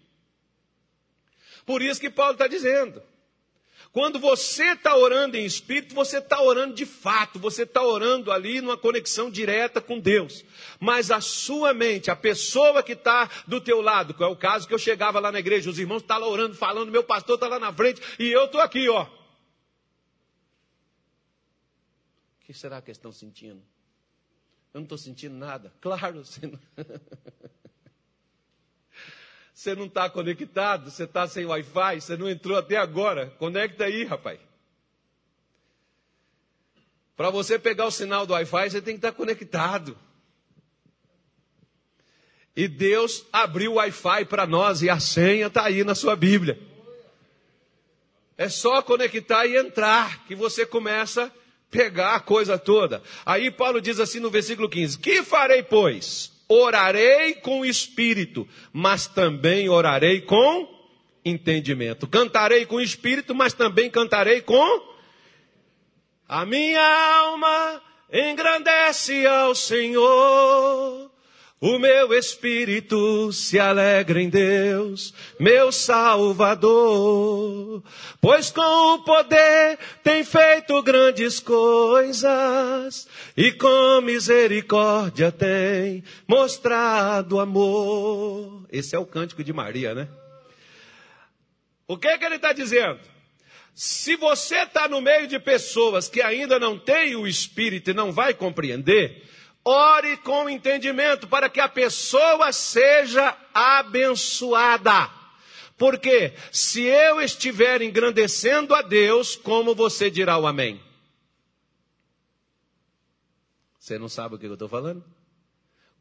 Por 1.64 1.82
isso 1.82 2.00
que 2.00 2.10
Paulo 2.10 2.32
está 2.32 2.46
dizendo. 2.46 3.02
Quando 3.92 4.18
você 4.18 4.72
está 4.72 4.96
orando 4.96 5.36
em 5.36 5.44
espírito, 5.44 5.94
você 5.94 6.16
está 6.16 6.40
orando 6.40 6.74
de 6.74 6.86
fato, 6.86 7.38
você 7.38 7.64
está 7.64 7.84
orando 7.84 8.32
ali 8.32 8.62
numa 8.62 8.76
conexão 8.76 9.30
direta 9.30 9.82
com 9.82 10.00
Deus. 10.00 10.42
Mas 10.80 11.10
a 11.10 11.20
sua 11.20 11.74
mente, 11.74 12.10
a 12.10 12.16
pessoa 12.16 12.82
que 12.82 12.92
está 12.92 13.30
do 13.46 13.60
teu 13.60 13.82
lado, 13.82 14.14
que 14.14 14.22
é 14.22 14.26
o 14.26 14.34
caso 14.34 14.66
que 14.66 14.72
eu 14.72 14.78
chegava 14.78 15.20
lá 15.20 15.30
na 15.30 15.40
igreja, 15.40 15.68
os 15.68 15.78
irmãos 15.78 16.00
estão 16.00 16.18
tá 16.18 16.26
orando, 16.26 16.54
falando, 16.54 16.90
meu 16.90 17.04
pastor 17.04 17.34
está 17.34 17.46
lá 17.48 17.58
na 17.58 17.70
frente, 17.70 18.00
e 18.18 18.32
eu 18.32 18.46
estou 18.46 18.62
aqui, 18.62 18.88
ó. 18.88 19.02
O 19.02 19.08
que 22.46 22.54
será 22.54 22.80
que 22.80 22.90
estão 22.90 23.12
sentindo? 23.12 23.62
Eu 24.72 24.80
não 24.80 24.84
estou 24.84 24.96
sentindo 24.96 25.36
nada. 25.36 25.70
Claro, 25.82 26.24
você 26.24 26.46
não. 26.46 26.58
Você 29.54 29.74
não 29.74 29.86
está 29.86 30.08
conectado, 30.08 30.90
você 30.90 31.04
está 31.04 31.28
sem 31.28 31.44
Wi-Fi, 31.44 32.00
você 32.00 32.16
não 32.16 32.28
entrou 32.28 32.56
até 32.56 32.76
agora. 32.76 33.26
Conecta 33.38 33.84
aí, 33.84 34.04
rapaz. 34.04 34.40
Para 37.16 37.30
você 37.30 37.58
pegar 37.58 37.86
o 37.86 37.90
sinal 37.90 38.26
do 38.26 38.32
Wi-Fi, 38.32 38.70
você 38.70 38.80
tem 38.80 38.94
que 38.94 38.98
estar 38.98 39.12
tá 39.12 39.16
conectado. 39.16 39.96
E 42.56 42.66
Deus 42.66 43.24
abriu 43.32 43.72
o 43.72 43.74
Wi-Fi 43.76 44.24
para 44.24 44.46
nós 44.46 44.82
e 44.82 44.90
a 44.90 44.98
senha 44.98 45.46
está 45.46 45.64
aí 45.64 45.84
na 45.84 45.94
sua 45.94 46.16
Bíblia. 46.16 46.58
É 48.36 48.48
só 48.48 48.82
conectar 48.82 49.46
e 49.46 49.56
entrar 49.56 50.24
que 50.26 50.34
você 50.34 50.66
começa 50.66 51.32
pegar 51.70 52.16
a 52.16 52.20
coisa 52.20 52.58
toda. 52.58 53.02
Aí 53.24 53.50
Paulo 53.50 53.80
diz 53.80 53.98
assim 54.00 54.20
no 54.20 54.30
versículo 54.30 54.68
15: 54.68 54.98
Que 54.98 55.22
farei, 55.22 55.62
pois? 55.62 56.31
Orarei 56.52 57.34
com 57.34 57.64
espírito, 57.64 58.48
mas 58.72 59.06
também 59.06 59.68
orarei 59.68 60.20
com 60.20 60.68
entendimento. 61.24 62.06
Cantarei 62.06 62.66
com 62.66 62.80
espírito, 62.80 63.34
mas 63.34 63.52
também 63.52 63.90
cantarei 63.90 64.40
com. 64.40 64.92
A 66.28 66.44
minha 66.44 67.18
alma 67.20 67.82
engrandece 68.10 69.26
ao 69.26 69.54
Senhor 69.54 71.11
o 71.62 71.78
meu 71.78 72.12
espírito 72.12 73.32
se 73.32 73.56
alegra 73.56 74.20
em 74.20 74.28
Deus, 74.28 75.14
meu 75.38 75.70
Salvador, 75.70 76.64
pois 78.20 78.50
com 78.50 78.94
o 78.94 79.04
poder 79.04 79.78
tem 80.02 80.24
feito 80.24 80.82
grandes 80.82 81.38
coisas 81.38 83.06
e 83.36 83.52
com 83.52 84.00
misericórdia 84.00 85.30
tem 85.30 86.02
mostrado 86.26 87.38
amor. 87.38 88.66
Esse 88.68 88.96
é 88.96 88.98
o 88.98 89.06
cântico 89.06 89.44
de 89.44 89.52
Maria, 89.52 89.94
né? 89.94 90.08
O 91.86 91.96
que, 91.96 92.08
é 92.08 92.18
que 92.18 92.24
ele 92.24 92.34
está 92.34 92.52
dizendo? 92.52 92.98
Se 93.72 94.16
você 94.16 94.62
está 94.62 94.88
no 94.88 95.00
meio 95.00 95.28
de 95.28 95.38
pessoas 95.38 96.08
que 96.08 96.20
ainda 96.20 96.58
não 96.58 96.76
têm 96.76 97.14
o 97.14 97.24
Espírito 97.24 97.92
e 97.92 97.94
não 97.94 98.10
vai 98.10 98.34
compreender, 98.34 99.30
Ore 99.64 100.16
com 100.18 100.48
entendimento 100.48 101.28
para 101.28 101.48
que 101.48 101.60
a 101.60 101.68
pessoa 101.68 102.52
seja 102.52 103.36
abençoada. 103.54 105.10
Porque 105.78 106.32
se 106.50 106.82
eu 106.82 107.20
estiver 107.20 107.82
engrandecendo 107.82 108.74
a 108.74 108.82
Deus, 108.82 109.36
como 109.36 109.74
você 109.74 110.10
dirá 110.10 110.38
o 110.38 110.46
amém? 110.46 110.80
Você 113.78 113.98
não 113.98 114.08
sabe 114.08 114.34
o 114.34 114.38
que 114.38 114.46
eu 114.46 114.52
estou 114.52 114.68
falando? 114.68 115.04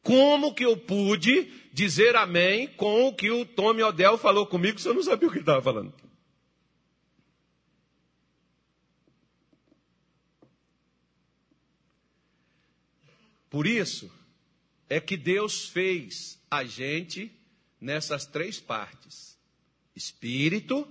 Como 0.04 0.54
que 0.54 0.66
eu 0.66 0.76
pude 0.76 1.52
dizer 1.72 2.16
amém 2.16 2.68
com 2.68 3.08
o 3.08 3.14
que 3.14 3.30
o 3.30 3.46
Tommy 3.46 3.84
Odell 3.84 4.18
falou 4.18 4.46
comigo 4.46 4.80
se 4.80 4.88
eu 4.88 4.94
não 4.94 5.04
sabia 5.04 5.28
o 5.28 5.32
que 5.32 5.38
ele 5.38 5.44
estava 5.44 5.62
falando? 5.62 5.94
Por 13.52 13.68
isso 13.68 14.10
é 14.90 15.00
que 15.00 15.18
Deus 15.18 15.68
fez 15.68 16.40
a 16.50 16.64
gente 16.64 17.30
nessas 17.82 18.26
três 18.26 18.62
partes: 18.62 19.38
espírito, 19.94 20.88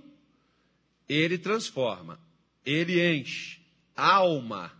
ele 1.09 1.39
transforma, 1.39 2.19
ele 2.63 3.03
enche, 3.03 3.59
alma 3.97 4.71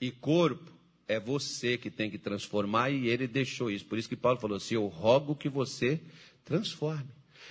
e 0.00 0.10
corpo. 0.10 0.74
É 1.08 1.20
você 1.20 1.76
que 1.76 1.88
tem 1.90 2.10
que 2.10 2.18
transformar 2.18 2.90
e 2.90 3.06
ele 3.06 3.28
deixou 3.28 3.70
isso. 3.70 3.84
Por 3.84 3.98
isso 3.98 4.08
que 4.08 4.16
Paulo 4.16 4.40
falou 4.40 4.56
assim: 4.56 4.74
Eu 4.74 4.86
rogo 4.86 5.36
que 5.36 5.48
você 5.48 6.00
transforme. 6.44 7.10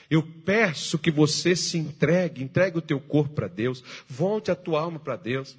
Eu 0.09 0.23
peço 0.23 0.97
que 0.97 1.11
você 1.11 1.55
se 1.55 1.77
entregue, 1.77 2.43
entregue 2.43 2.77
o 2.77 2.81
teu 2.81 2.99
corpo 2.99 3.33
para 3.33 3.47
Deus, 3.47 3.83
volte 4.07 4.51
a 4.51 4.55
tua 4.55 4.81
alma 4.81 4.99
para 4.99 5.15
Deus. 5.15 5.57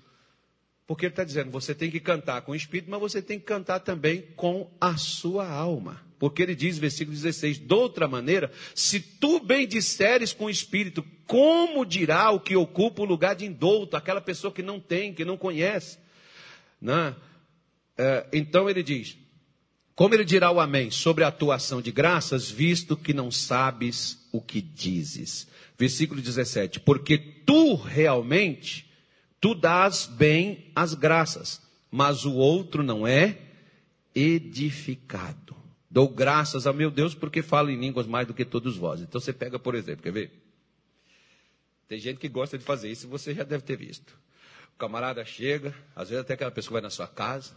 Porque 0.86 1.06
ele 1.06 1.12
está 1.12 1.24
dizendo, 1.24 1.50
você 1.50 1.74
tem 1.74 1.90
que 1.90 1.98
cantar 1.98 2.42
com 2.42 2.52
o 2.52 2.56
espírito, 2.56 2.90
mas 2.90 3.00
você 3.00 3.20
tem 3.20 3.38
que 3.38 3.44
cantar 3.44 3.80
também 3.80 4.22
com 4.36 4.70
a 4.80 4.96
sua 4.96 5.48
alma. 5.48 6.06
Porque 6.18 6.42
ele 6.42 6.54
diz, 6.54 6.78
versículo 6.78 7.14
16: 7.14 7.58
de 7.58 7.74
outra 7.74 8.08
maneira, 8.08 8.50
se 8.74 9.00
tu 9.00 9.40
bem 9.40 9.66
disseres 9.66 10.32
com 10.32 10.46
o 10.46 10.50
espírito, 10.50 11.04
como 11.26 11.84
dirá 11.84 12.30
o 12.30 12.40
que 12.40 12.56
ocupa 12.56 13.02
o 13.02 13.06
lugar 13.06 13.34
de 13.34 13.44
indouto, 13.44 13.96
aquela 13.96 14.20
pessoa 14.20 14.52
que 14.52 14.62
não 14.62 14.80
tem, 14.80 15.12
que 15.12 15.24
não 15.24 15.36
conhece? 15.36 15.98
Né? 16.80 17.14
É, 17.98 18.26
então 18.32 18.70
ele 18.70 18.82
diz: 18.82 19.18
Como 19.94 20.14
ele 20.14 20.24
dirá 20.24 20.50
o 20.50 20.60
Amém 20.60 20.90
sobre 20.90 21.24
a 21.24 21.30
tua 21.30 21.56
ação 21.56 21.82
de 21.82 21.90
graças, 21.90 22.50
visto 22.50 22.96
que 22.96 23.12
não 23.12 23.30
sabes 23.30 24.26
o 24.32 24.40
que 24.40 24.62
dizes? 24.62 25.48
Versículo 25.76 26.22
17: 26.22 26.80
Porque 26.80 27.18
tu 27.18 27.74
realmente, 27.74 28.85
tu 29.40 29.54
dás 29.54 30.06
bem 30.06 30.70
as 30.74 30.94
graças, 30.94 31.60
mas 31.90 32.24
o 32.24 32.34
outro 32.34 32.82
não 32.82 33.06
é 33.06 33.38
edificado. 34.14 35.54
Dou 35.90 36.08
graças 36.08 36.66
a 36.66 36.72
meu 36.72 36.90
Deus 36.90 37.14
porque 37.14 37.42
falo 37.42 37.70
em 37.70 37.78
línguas 37.78 38.06
mais 38.06 38.26
do 38.26 38.34
que 38.34 38.44
todos 38.44 38.76
vós. 38.76 39.00
Então 39.00 39.20
você 39.20 39.32
pega, 39.32 39.58
por 39.58 39.74
exemplo, 39.74 40.02
quer 40.02 40.12
ver? 40.12 40.42
Tem 41.88 41.98
gente 41.98 42.18
que 42.18 42.28
gosta 42.28 42.58
de 42.58 42.64
fazer 42.64 42.90
isso, 42.90 43.08
você 43.08 43.32
já 43.32 43.44
deve 43.44 43.62
ter 43.62 43.76
visto. 43.76 44.12
O 44.74 44.78
camarada 44.78 45.24
chega, 45.24 45.74
às 45.94 46.08
vezes 46.08 46.22
até 46.22 46.34
aquela 46.34 46.50
pessoa 46.50 46.74
vai 46.74 46.82
na 46.82 46.90
sua 46.90 47.06
casa, 47.06 47.54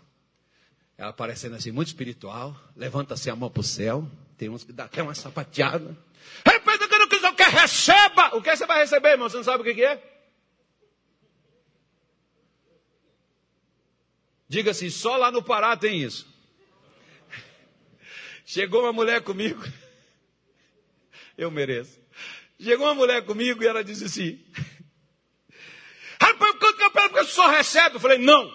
ela 0.98 1.12
parecendo 1.12 1.56
assim 1.56 1.72
muito 1.72 1.88
espiritual, 1.88 2.56
levanta 2.76 3.14
assim 3.14 3.30
a 3.30 3.36
mão 3.36 3.50
para 3.50 3.62
o 3.62 3.64
céu, 3.64 4.08
tem 4.38 4.50
uns 4.50 4.64
que 4.64 4.72
dá 4.72 4.86
até 4.86 5.02
uma 5.02 5.16
sapateada. 5.16 5.98
Repita 6.46 6.88
que 6.88 6.98
não 6.98 7.08
quiser, 7.08 7.36
que 7.36 7.44
receba! 7.44 8.36
O 8.36 8.42
que 8.42 8.56
você 8.56 8.66
vai 8.66 8.80
receber, 8.80 9.10
irmão? 9.10 9.30
Você 9.30 9.38
não 9.38 9.44
sabe 9.44 9.70
o 9.70 9.76
que 9.76 9.84
é? 9.84 10.19
Diga 14.50 14.72
assim, 14.72 14.89
só 14.89 15.16
lá 15.16 15.32
no 15.32 15.43
Pará 15.43 15.78
tem 15.78 16.02
isso. 16.02 16.28
Chegou 18.43 18.82
uma 18.82 18.91
mulher 18.91 19.22
comigo. 19.22 19.64
Eu 21.38 21.52
mereço. 21.52 22.00
Chegou 22.60 22.88
uma 22.88 22.95
mulher 22.95 23.24
comigo 23.24 23.62
e 23.62 23.68
ela 23.68 23.84
disse 23.84 24.06
assim: 24.06 24.43
Rapaz, 26.20 26.58
quanto 26.58 26.78
que 26.78 26.84
eu 26.84 26.91
porque 26.91 27.20
o 27.20 27.26
senhor 27.26 27.52
recebe? 27.52 27.97
Eu 27.97 28.00
falei: 28.00 28.18
Não. 28.18 28.52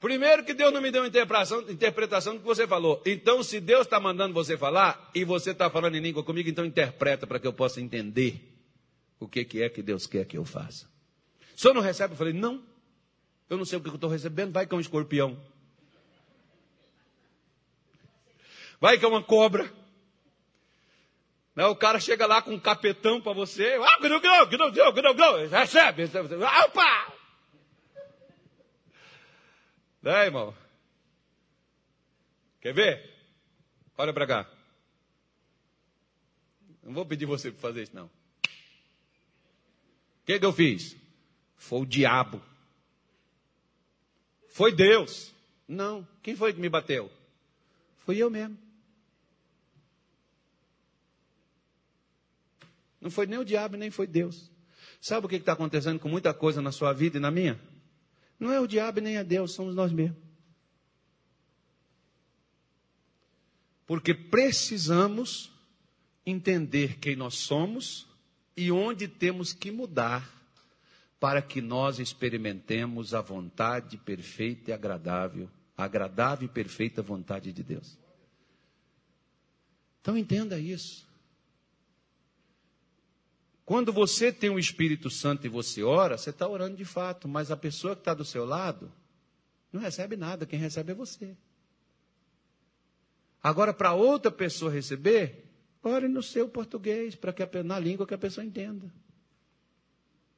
Primeiro 0.00 0.44
que 0.44 0.54
Deus 0.54 0.72
não 0.72 0.80
me 0.80 0.90
deu 0.90 1.04
interpretação, 1.04 1.60
interpretação 1.70 2.34
do 2.34 2.40
que 2.40 2.46
você 2.46 2.66
falou. 2.66 3.02
Então, 3.04 3.42
se 3.42 3.60
Deus 3.60 3.82
está 3.82 4.00
mandando 4.00 4.32
você 4.32 4.56
falar 4.56 5.10
e 5.14 5.24
você 5.24 5.50
está 5.50 5.68
falando 5.68 5.96
em 5.96 6.00
língua 6.00 6.24
comigo, 6.24 6.48
então 6.48 6.64
interpreta 6.64 7.26
para 7.26 7.38
que 7.38 7.46
eu 7.46 7.52
possa 7.52 7.80
entender 7.80 8.40
o 9.20 9.28
que, 9.28 9.44
que 9.44 9.62
é 9.62 9.68
que 9.68 9.82
Deus 9.82 10.06
quer 10.06 10.24
que 10.24 10.38
eu 10.38 10.44
faça. 10.44 10.88
Senhor 11.54 11.74
não 11.74 11.82
recebe? 11.82 12.14
Eu 12.14 12.18
falei: 12.18 12.32
Não. 12.32 12.75
Eu 13.48 13.56
não 13.56 13.64
sei 13.64 13.78
o 13.78 13.82
que 13.82 13.88
eu 13.88 13.94
estou 13.94 14.10
recebendo. 14.10 14.52
Vai 14.52 14.66
que 14.66 14.74
é 14.74 14.76
um 14.76 14.80
escorpião. 14.80 15.40
Vai 18.80 18.98
que 18.98 19.04
é 19.04 19.08
uma 19.08 19.22
cobra. 19.22 19.72
Né? 21.54 21.64
O 21.66 21.76
cara 21.76 21.98
chega 21.98 22.26
lá 22.26 22.42
com 22.42 22.52
um 22.52 22.60
capetão 22.60 23.20
para 23.20 23.32
você. 23.32 23.78
Ah. 23.80 23.98
Recebe. 25.46 26.04
Opa! 26.64 27.12
Né, 30.02 30.26
irmão? 30.26 30.54
Quer 32.60 32.74
ver? 32.74 33.14
Olha 33.96 34.12
para 34.12 34.26
cá. 34.26 34.50
Não 36.82 36.92
vou 36.92 37.06
pedir 37.06 37.26
você 37.26 37.50
para 37.50 37.60
fazer 37.60 37.82
isso, 37.84 37.96
não. 37.96 38.06
O 38.06 38.10
que, 40.26 40.38
que 40.38 40.46
eu 40.46 40.52
fiz? 40.52 40.96
Foi 41.56 41.80
o 41.80 41.86
diabo. 41.86 42.40
Foi 44.56 44.72
Deus. 44.72 45.34
Não. 45.68 46.08
Quem 46.22 46.34
foi 46.34 46.50
que 46.50 46.58
me 46.58 46.70
bateu? 46.70 47.12
Fui 48.06 48.16
eu 48.16 48.30
mesmo. 48.30 48.56
Não 52.98 53.10
foi 53.10 53.26
nem 53.26 53.38
o 53.38 53.44
diabo, 53.44 53.76
nem 53.76 53.90
foi 53.90 54.06
Deus. 54.06 54.50
Sabe 54.98 55.26
o 55.26 55.28
que 55.28 55.36
está 55.36 55.52
acontecendo 55.52 56.00
com 56.00 56.08
muita 56.08 56.32
coisa 56.32 56.62
na 56.62 56.72
sua 56.72 56.94
vida 56.94 57.18
e 57.18 57.20
na 57.20 57.30
minha? 57.30 57.60
Não 58.40 58.50
é 58.50 58.58
o 58.58 58.66
diabo 58.66 58.98
nem 58.98 59.18
é 59.18 59.24
Deus, 59.24 59.52
somos 59.52 59.74
nós 59.74 59.92
mesmos. 59.92 60.16
Porque 63.86 64.14
precisamos 64.14 65.52
entender 66.24 66.98
quem 66.98 67.14
nós 67.14 67.34
somos 67.34 68.06
e 68.56 68.72
onde 68.72 69.06
temos 69.06 69.52
que 69.52 69.70
mudar 69.70 70.35
para 71.18 71.40
que 71.40 71.60
nós 71.60 71.98
experimentemos 71.98 73.14
a 73.14 73.20
vontade 73.20 73.96
perfeita 73.96 74.70
e 74.70 74.74
agradável, 74.74 75.48
agradável 75.76 76.46
e 76.46 76.48
perfeita 76.48 77.02
vontade 77.02 77.52
de 77.52 77.62
Deus. 77.62 77.98
Então 80.00 80.16
entenda 80.16 80.58
isso. 80.58 81.06
Quando 83.64 83.92
você 83.92 84.30
tem 84.30 84.48
o 84.48 84.58
Espírito 84.58 85.10
Santo 85.10 85.44
e 85.44 85.50
você 85.50 85.82
ora, 85.82 86.16
você 86.16 86.30
está 86.30 86.46
orando 86.46 86.76
de 86.76 86.84
fato, 86.84 87.26
mas 87.26 87.50
a 87.50 87.56
pessoa 87.56 87.96
que 87.96 88.02
está 88.02 88.14
do 88.14 88.24
seu 88.24 88.44
lado 88.44 88.92
não 89.72 89.80
recebe 89.80 90.16
nada, 90.16 90.46
quem 90.46 90.58
recebe 90.58 90.92
é 90.92 90.94
você. 90.94 91.36
Agora, 93.42 93.74
para 93.74 93.92
outra 93.92 94.30
pessoa 94.30 94.70
receber, 94.70 95.44
ore 95.82 96.06
no 96.08 96.22
seu 96.22 96.48
português, 96.48 97.16
para 97.16 97.32
que 97.32 97.62
na 97.62 97.78
língua 97.78 98.06
que 98.06 98.14
a 98.14 98.18
pessoa 98.18 98.44
entenda. 98.44 98.92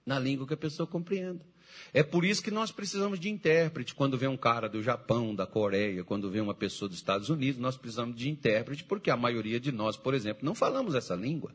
Na 0.08 0.18
língua 0.18 0.46
que 0.46 0.54
a 0.54 0.56
pessoa 0.56 0.86
compreenda. 0.86 1.44
É 1.92 2.02
por 2.02 2.24
isso 2.24 2.42
que 2.42 2.50
nós 2.50 2.72
precisamos 2.72 3.20
de 3.20 3.28
intérprete. 3.28 3.94
Quando 3.94 4.16
vem 4.16 4.26
um 4.26 4.38
cara 4.38 4.66
do 4.66 4.82
Japão, 4.82 5.34
da 5.34 5.46
Coreia, 5.46 6.02
quando 6.02 6.30
vem 6.30 6.40
uma 6.40 6.54
pessoa 6.54 6.88
dos 6.88 6.96
Estados 6.96 7.28
Unidos, 7.28 7.60
nós 7.60 7.76
precisamos 7.76 8.16
de 8.16 8.30
intérprete, 8.30 8.84
porque 8.84 9.10
a 9.10 9.18
maioria 9.18 9.60
de 9.60 9.70
nós, 9.70 9.98
por 9.98 10.14
exemplo, 10.14 10.46
não 10.46 10.54
falamos 10.54 10.94
essa 10.94 11.14
língua. 11.14 11.54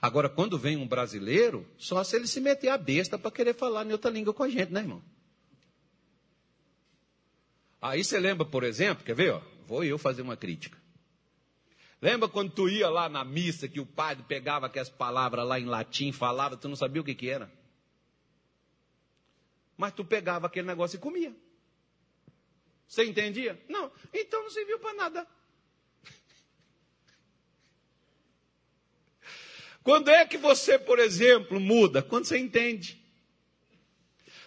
Agora, 0.00 0.30
quando 0.30 0.58
vem 0.58 0.78
um 0.78 0.88
brasileiro, 0.88 1.66
só 1.76 2.02
se 2.02 2.16
ele 2.16 2.26
se 2.26 2.40
meter 2.40 2.70
a 2.70 2.78
besta 2.78 3.18
para 3.18 3.30
querer 3.30 3.54
falar 3.54 3.86
em 3.86 3.92
outra 3.92 4.10
língua 4.10 4.32
com 4.32 4.42
a 4.42 4.48
gente, 4.48 4.72
né, 4.72 4.80
irmão? 4.80 5.02
Aí 7.78 8.02
você 8.02 8.18
lembra, 8.18 8.46
por 8.46 8.64
exemplo, 8.64 9.04
quer 9.04 9.14
ver? 9.14 9.34
Ó, 9.34 9.42
vou 9.66 9.84
eu 9.84 9.98
fazer 9.98 10.22
uma 10.22 10.36
crítica. 10.36 10.78
Lembra 12.00 12.26
quando 12.26 12.52
tu 12.52 12.70
ia 12.70 12.88
lá 12.88 13.06
na 13.10 13.22
missa 13.22 13.68
que 13.68 13.80
o 13.80 13.84
padre 13.84 14.24
pegava 14.26 14.64
aquelas 14.64 14.88
palavras 14.88 15.46
lá 15.46 15.60
em 15.60 15.66
latim, 15.66 16.10
falava, 16.10 16.56
tu 16.56 16.70
não 16.70 16.74
sabia 16.74 17.02
o 17.02 17.04
que, 17.04 17.14
que 17.14 17.28
era? 17.28 17.52
Mas 19.82 19.94
tu 19.94 20.04
pegava 20.04 20.46
aquele 20.46 20.68
negócio 20.68 20.94
e 20.94 21.00
comia. 21.00 21.34
Você 22.86 23.04
entendia? 23.04 23.60
Não. 23.68 23.90
Então 24.14 24.44
não 24.44 24.48
serviu 24.48 24.78
para 24.78 24.94
nada. 24.94 25.26
Quando 29.82 30.08
é 30.08 30.24
que 30.24 30.38
você, 30.38 30.78
por 30.78 31.00
exemplo, 31.00 31.58
muda? 31.58 32.00
Quando 32.00 32.26
você 32.26 32.38
entende. 32.38 33.04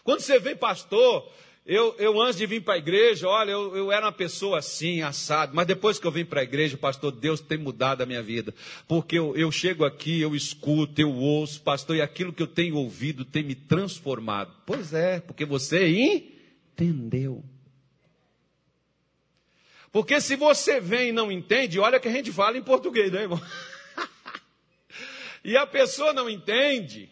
Quando 0.05 0.21
você 0.21 0.39
vê 0.39 0.55
pastor, 0.55 1.29
eu, 1.65 1.95
eu 1.97 2.21
antes 2.21 2.37
de 2.37 2.45
vir 2.45 2.61
para 2.61 2.75
a 2.75 2.77
igreja, 2.77 3.27
olha, 3.27 3.49
eu, 3.49 3.75
eu 3.75 3.91
era 3.91 4.05
uma 4.05 4.11
pessoa 4.11 4.59
assim, 4.59 5.01
assado, 5.01 5.55
mas 5.55 5.65
depois 5.65 5.97
que 5.97 6.05
eu 6.05 6.11
vim 6.11 6.23
para 6.23 6.41
a 6.41 6.43
igreja, 6.43 6.77
pastor, 6.77 7.11
Deus 7.11 7.41
tem 7.41 7.57
mudado 7.57 8.03
a 8.03 8.05
minha 8.05 8.21
vida. 8.21 8.53
Porque 8.87 9.17
eu, 9.17 9.35
eu 9.35 9.51
chego 9.51 9.83
aqui, 9.83 10.21
eu 10.21 10.35
escuto, 10.35 11.01
eu 11.01 11.11
ouço, 11.11 11.59
pastor, 11.63 11.95
e 11.95 12.01
aquilo 12.03 12.31
que 12.31 12.43
eu 12.43 12.47
tenho 12.47 12.75
ouvido 12.75 13.25
tem 13.25 13.41
me 13.41 13.55
transformado. 13.55 14.53
Pois 14.63 14.93
é, 14.93 15.19
porque 15.19 15.43
você 15.43 15.87
entendeu. 15.87 17.43
Porque 19.91 20.21
se 20.21 20.35
você 20.35 20.79
vem 20.79 21.09
e 21.09 21.13
não 21.13 21.31
entende, 21.31 21.79
olha 21.79 21.99
que 21.99 22.07
a 22.07 22.11
gente 22.11 22.31
fala 22.31 22.59
em 22.59 22.61
português, 22.61 23.11
né, 23.11 23.23
irmão? 23.23 23.41
e 25.43 25.57
a 25.57 25.65
pessoa 25.65 26.13
não 26.13 26.29
entende, 26.29 27.09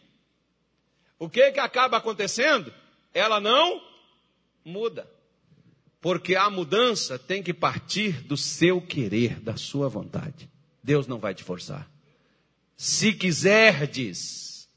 o 1.18 1.28
que 1.28 1.54
que 1.54 1.60
acaba 1.60 1.98
acontecendo? 1.98 2.72
Ela 3.16 3.40
não 3.40 3.93
muda. 4.64 5.10
Porque 6.02 6.36
a 6.36 6.50
mudança 6.50 7.18
tem 7.18 7.42
que 7.42 7.54
partir 7.54 8.22
do 8.24 8.36
seu 8.36 8.82
querer, 8.82 9.40
da 9.40 9.56
sua 9.56 9.88
vontade. 9.88 10.50
Deus 10.84 11.08
não 11.08 11.18
vai 11.18 11.34
te 11.34 11.44
forçar. 11.44 11.90
Se 12.76 13.14
quiserdes 13.14 14.68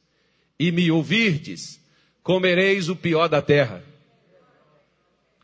e 0.58 0.70
me 0.70 0.90
ouvirdes, 0.90 1.80
comereis 2.22 2.88
o 2.88 2.94
pior 2.94 3.28
da 3.28 3.42
terra. 3.42 3.84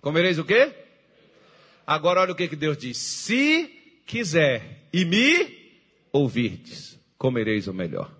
Comereis 0.01 0.39
o 0.39 0.45
quê? 0.45 0.73
Agora 1.87 2.21
olha 2.21 2.33
o 2.33 2.37
que, 2.37 2.49
que 2.49 2.57
Deus 2.57 2.79
diz. 2.79 2.97
Se 2.99 3.67
quiser 4.07 4.89
e 4.93 5.05
me 5.05 5.63
ouvirdes 6.13 6.93
comereis 7.23 7.69
o 7.69 7.73
melhor. 7.73 8.13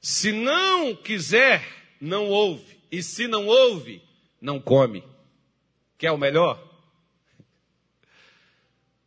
Se 0.00 0.32
não 0.32 0.96
quiser, 0.96 1.62
não 2.00 2.26
ouve. 2.28 2.78
E 2.90 3.02
se 3.02 3.28
não 3.28 3.46
ouve, 3.46 4.00
não 4.40 4.60
come. 4.60 5.02
Quer 5.98 6.12
o 6.12 6.18
melhor? 6.18 6.62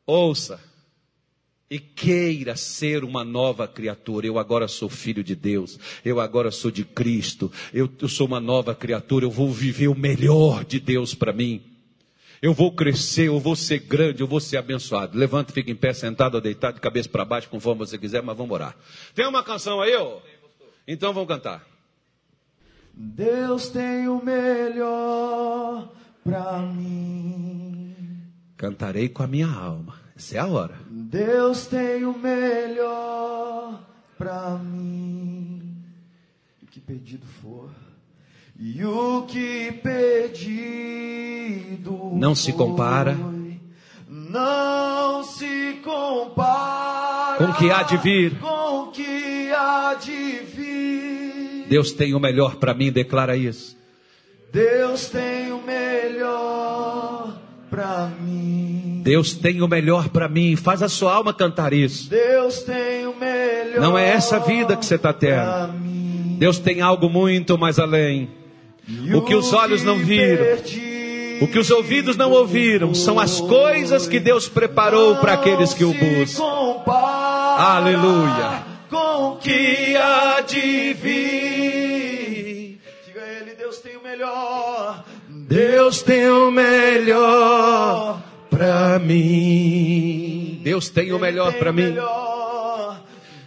Ouça 0.06 0.60
e 1.70 1.78
queira 1.78 2.56
ser 2.56 3.04
uma 3.04 3.24
nova 3.24 3.68
criatura. 3.68 4.26
Eu 4.26 4.40
agora 4.40 4.68
sou 4.68 4.90
filho 4.90 5.24
de 5.24 5.36
Deus, 5.36 5.78
eu 6.04 6.20
agora 6.20 6.50
sou 6.50 6.72
de 6.72 6.84
Cristo, 6.84 7.52
eu, 7.72 7.90
eu 8.02 8.10
sou 8.10 8.26
uma 8.26 8.40
nova 8.40 8.74
criatura, 8.74 9.26
eu 9.26 9.32
vou 9.32 9.52
viver 9.52 9.88
o 9.88 9.96
melhor 9.96 10.66
de 10.66 10.80
Deus 10.80 11.14
para 11.14 11.32
mim. 11.32 11.62
Eu 12.42 12.54
vou 12.54 12.72
crescer, 12.72 13.28
eu 13.28 13.40
vou 13.40 13.56
ser 13.56 13.80
grande, 13.80 14.22
eu 14.22 14.28
vou 14.28 14.40
ser 14.40 14.58
abençoado. 14.58 15.18
Levanta, 15.18 15.52
fica 15.52 15.70
em 15.70 15.76
pé, 15.76 15.94
sentado 15.94 16.36
ou 16.36 16.42
deitado, 16.42 16.76
de 16.76 16.82
cabeça 16.82 17.10
para 17.10 17.26
baixo, 17.26 17.50
conforme 17.50 17.80
você 17.80 17.98
quiser, 17.98 18.24
mas 18.24 18.36
vamos 18.36 18.54
orar. 18.54 18.78
Tem 19.14 19.28
uma 19.28 19.44
canção 19.44 19.82
aí, 19.82 19.94
ó? 19.94 20.20
Então 20.88 21.14
vamos 21.14 21.28
cantar. 21.28 21.68
Deus 23.02 23.70
tem 23.70 24.10
o 24.10 24.22
melhor 24.22 25.90
para 26.22 26.60
mim. 26.60 27.96
Cantarei 28.58 29.08
com 29.08 29.24
a 29.24 29.28
minha 29.28 29.48
alma. 29.48 29.94
Essa 30.18 30.36
é 30.36 30.40
a 30.40 30.46
hora. 30.46 30.76
Deus 30.90 31.66
tem 31.66 32.04
o 32.04 32.12
melhor 32.18 33.80
para 34.18 34.58
mim. 34.58 35.82
O 36.62 36.66
que 36.68 36.82
pedido 36.82 37.26
for. 37.26 37.70
E 38.60 38.84
o 38.84 39.22
que 39.22 39.72
pedido 39.82 40.52
Não 42.16 42.36
se 42.36 42.52
compara. 42.52 43.16
foi, 43.16 43.62
Não 44.10 45.24
se 45.24 45.80
compara 45.82 47.38
Com 47.38 47.46
o 47.46 47.54
que 47.56 47.72
há 47.72 47.84
de 47.84 47.96
vir. 47.96 48.38
Com 48.42 48.90
o 48.90 48.92
que 48.92 49.54
há 49.54 49.94
de 49.94 50.40
vir. 50.40 51.19
Deus 51.70 51.92
tem 51.92 52.14
o 52.14 52.20
melhor 52.20 52.56
para 52.56 52.74
mim, 52.74 52.92
declara 52.92 53.38
isso. 53.38 53.78
Deus 54.52 55.08
tem 55.10 55.52
o 55.52 55.62
melhor 55.62 57.40
para 57.70 58.12
mim. 58.20 59.02
Deus 59.04 59.34
tem 59.34 59.62
o 59.62 59.68
melhor 59.68 60.10
para 60.10 60.28
mim. 60.28 60.56
Faz 60.56 60.82
a 60.82 60.90
sua 60.90 61.14
alma 61.14 61.34
cantar 61.34 61.72
isso. 61.72 62.10
Deus 62.10 62.64
tem 62.64 63.06
o 63.06 63.16
melhor. 63.16 63.80
Não 63.80 63.98
é 63.98 64.10
essa 64.10 64.40
vida 64.40 64.76
que 64.76 64.86
você 64.86 64.96
está 64.96 65.14
tendo. 65.14 65.74
Deus 66.38 66.58
tem 66.58 66.82
algo 66.82 67.10
muito 67.10 67.58
mais 67.58 67.78
além. 67.80 68.30
E 68.88 69.14
O 69.14 69.22
que 69.22 69.36
os 69.36 69.54
olhos 69.54 69.84
não 69.84 69.98
viram, 69.98 70.46
O 71.42 71.48
que 71.48 71.60
os 71.60 71.70
ouvidos 71.70 72.18
não 72.18 72.32
ouviram 72.32 72.94
são 72.96 73.20
as 73.20 73.40
coisas 73.40 74.08
que 74.08 74.20
Deus 74.20 74.50
preparou 74.50 75.18
para 75.18 75.34
aqueles 75.34 75.74
que 75.74 75.86
o 75.86 75.94
buscam. 75.94 76.44
Aleluia. 77.58 78.64
Com 78.90 79.38
que 79.40 79.96
há 79.96 80.42
de 80.42 80.94
vir. 80.94 81.39
Deus 85.50 86.04
tem 86.04 86.30
o 86.30 86.52
melhor 86.52 88.22
para 88.52 89.00
mim. 89.00 90.62
Deus 90.62 90.90
tem 90.90 91.12
o 91.12 91.18
melhor 91.18 91.54
para 91.54 91.74
mim. 91.74 91.96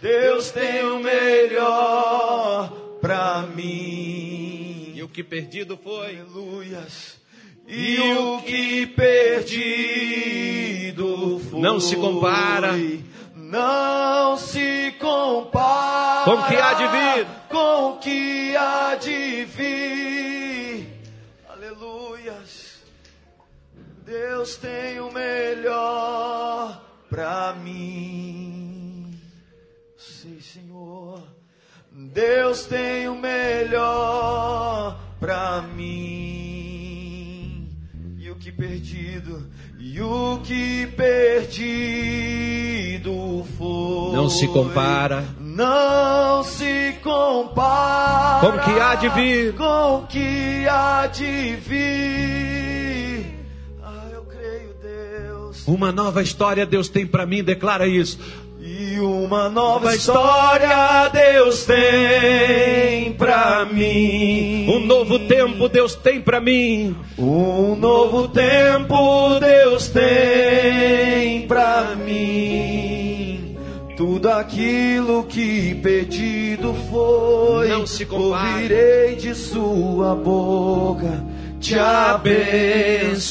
Deus 0.01 0.51
tem 0.51 0.83
o 0.83 0.99
melhor 0.99 2.73
para 2.99 3.43
mim. 3.55 4.91
E 4.93 5.01
o 5.01 5.07
que 5.07 5.23
perdido 5.23 5.79
foi, 5.81 6.19
Aleluias. 6.19 7.17
E 7.65 7.97
o 8.01 8.41
que 8.41 8.85
perdido 8.87 9.61
foi. 11.49 11.61
Não 11.61 11.79
se 11.79 11.95
compara. 11.95 12.73
Não 13.33 14.35
se 14.35 14.93
compara. 14.99 16.25
Com 16.25 16.33
o 16.33 16.47
que 16.49 16.55
há 16.57 16.73
de 16.73 16.85
vir. 16.85 17.25
Com 17.47 17.91
o 17.91 17.97
que 17.99 18.57
há 18.57 18.95
de 18.95 19.45
vir. 19.45 20.42
Deus 24.05 24.57
tem 24.57 24.99
o 24.99 25.09
melhor 25.11 26.83
para 27.09 27.53
mim. 27.53 29.17
Sim, 29.97 30.41
Senhor. 30.41 31.23
Deus 31.89 32.65
tem 32.65 33.07
o 33.07 33.15
melhor 33.15 34.99
para 35.21 35.61
mim. 35.61 35.93
E 38.19 38.29
o 38.29 38.35
que 38.35 38.51
perdido, 38.51 39.49
e 39.79 40.01
o 40.01 40.41
que 40.43 40.85
perdido 40.97 41.55
foi. 43.57 44.17
Não 44.17 44.29
se 44.29 44.49
compara. 44.49 45.23
Não 45.39 46.43
se 46.43 46.97
compara. 47.01 48.41
Com 48.41 48.57
o 48.57 48.59
que 48.59 48.79
há 48.81 48.95
de 48.95 49.07
vir. 49.09 49.55
Com 49.55 49.99
o 49.99 50.07
que 50.07 50.67
há 50.67 51.07
de 51.07 51.55
vir. 51.55 52.62
Uma 55.65 55.91
nova 55.91 56.21
história 56.21 56.65
Deus 56.65 56.89
tem 56.89 57.05
para 57.05 57.25
mim, 57.25 57.43
declara 57.43 57.87
isso. 57.87 58.17
E 58.65 58.97
uma 58.99 59.49
nova 59.49 59.93
história 59.93 61.09
Deus 61.09 61.63
tem 61.65 63.11
pra 63.13 63.65
mim. 63.71 64.67
Um 64.69 64.85
novo 64.85 65.19
tempo 65.19 65.67
Deus 65.67 65.95
tem 65.95 66.21
para 66.21 66.39
mim. 66.39 66.95
Um 67.17 67.75
novo 67.75 68.29
tempo 68.29 69.37
Deus 69.39 69.89
tem 69.89 71.45
pra 71.47 71.93
mim. 71.95 73.57
Tudo 73.97 74.29
aquilo 74.29 75.23
que 75.25 75.75
pedido 75.75 76.73
foi, 76.89 77.67
Não 77.67 77.85
se 77.85 78.05
compare. 78.05 78.53
ouvirei 78.63 79.15
de 79.15 79.35
sua 79.35 80.15
boca, 80.15 81.23
te 81.63 81.79
abençoarei. 81.79 83.23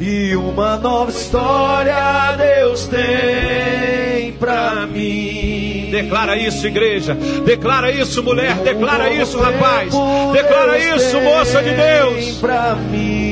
E 0.00 0.34
uma 0.34 0.76
nova 0.76 1.12
história 1.12 2.34
Deus 2.36 2.88
tem 2.88 4.32
pra 4.32 4.84
mim. 4.88 5.59
Declara 5.90 6.36
isso, 6.36 6.66
igreja. 6.66 7.14
Declara 7.44 7.90
isso, 7.90 8.22
mulher. 8.22 8.54
Declara 8.56 9.12
isso, 9.12 9.38
rapaz. 9.38 9.92
Declara 10.32 10.78
isso, 10.78 11.20
moça 11.20 11.62
de 11.62 11.70
Deus. 11.70 12.40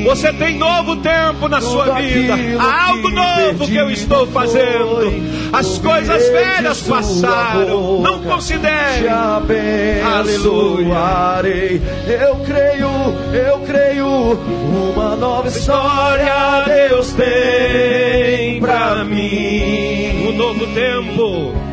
Você 0.05 0.33
tem 0.33 0.57
novo 0.57 0.97
tempo 0.97 1.47
na 1.47 1.61
sua 1.61 1.99
vida. 1.99 2.35
Há 2.59 2.89
algo 2.89 3.09
novo 3.09 3.65
que 3.65 3.75
eu 3.75 3.89
estou 3.89 4.27
fazendo. 4.27 5.49
As 5.51 5.77
coisas 5.79 6.29
velhas 6.29 6.81
passaram. 6.81 8.01
Não 8.01 8.19
considere. 8.23 9.07
Abençoarei. 10.19 11.81
Eu 12.07 12.35
creio, 12.37 12.89
eu 13.33 13.59
creio. 13.65 14.39
Uma 14.93 15.15
nova 15.15 15.47
história 15.47 16.63
Deus 16.65 17.13
tem 17.13 18.59
pra 18.59 19.03
mim. 19.03 20.27
Um 20.27 20.33
novo 20.33 20.65
tempo. 20.67 21.68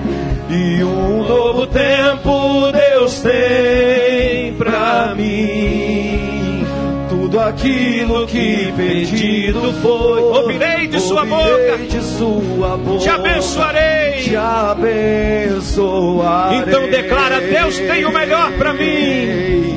E 0.57 0.83
um 0.83 1.23
novo 1.29 1.67
tempo 1.67 2.73
Deus 2.73 3.21
tem 3.21 4.55
pra 4.55 5.15
mim. 5.15 6.65
Tudo 7.11 7.39
aquilo 7.41 8.27
que 8.27 8.73
pedido 8.77 9.73
foi, 9.83 10.21
Ouvirei 10.23 10.87
de 10.87 10.99
sua 11.01 11.25
boca. 11.27 11.77
de 11.89 12.01
sua 12.03 12.77
boca. 12.79 13.01
Te 13.01 13.09
abençoarei. 13.11 14.23
Te 14.23 14.35
abençoarei. 14.37 16.59
Então 16.61 16.89
declara, 16.89 17.41
Deus 17.41 17.77
tem 17.79 18.05
o 18.07 18.13
melhor 18.13 18.51
pra 18.53 18.73
mim. 18.73 19.77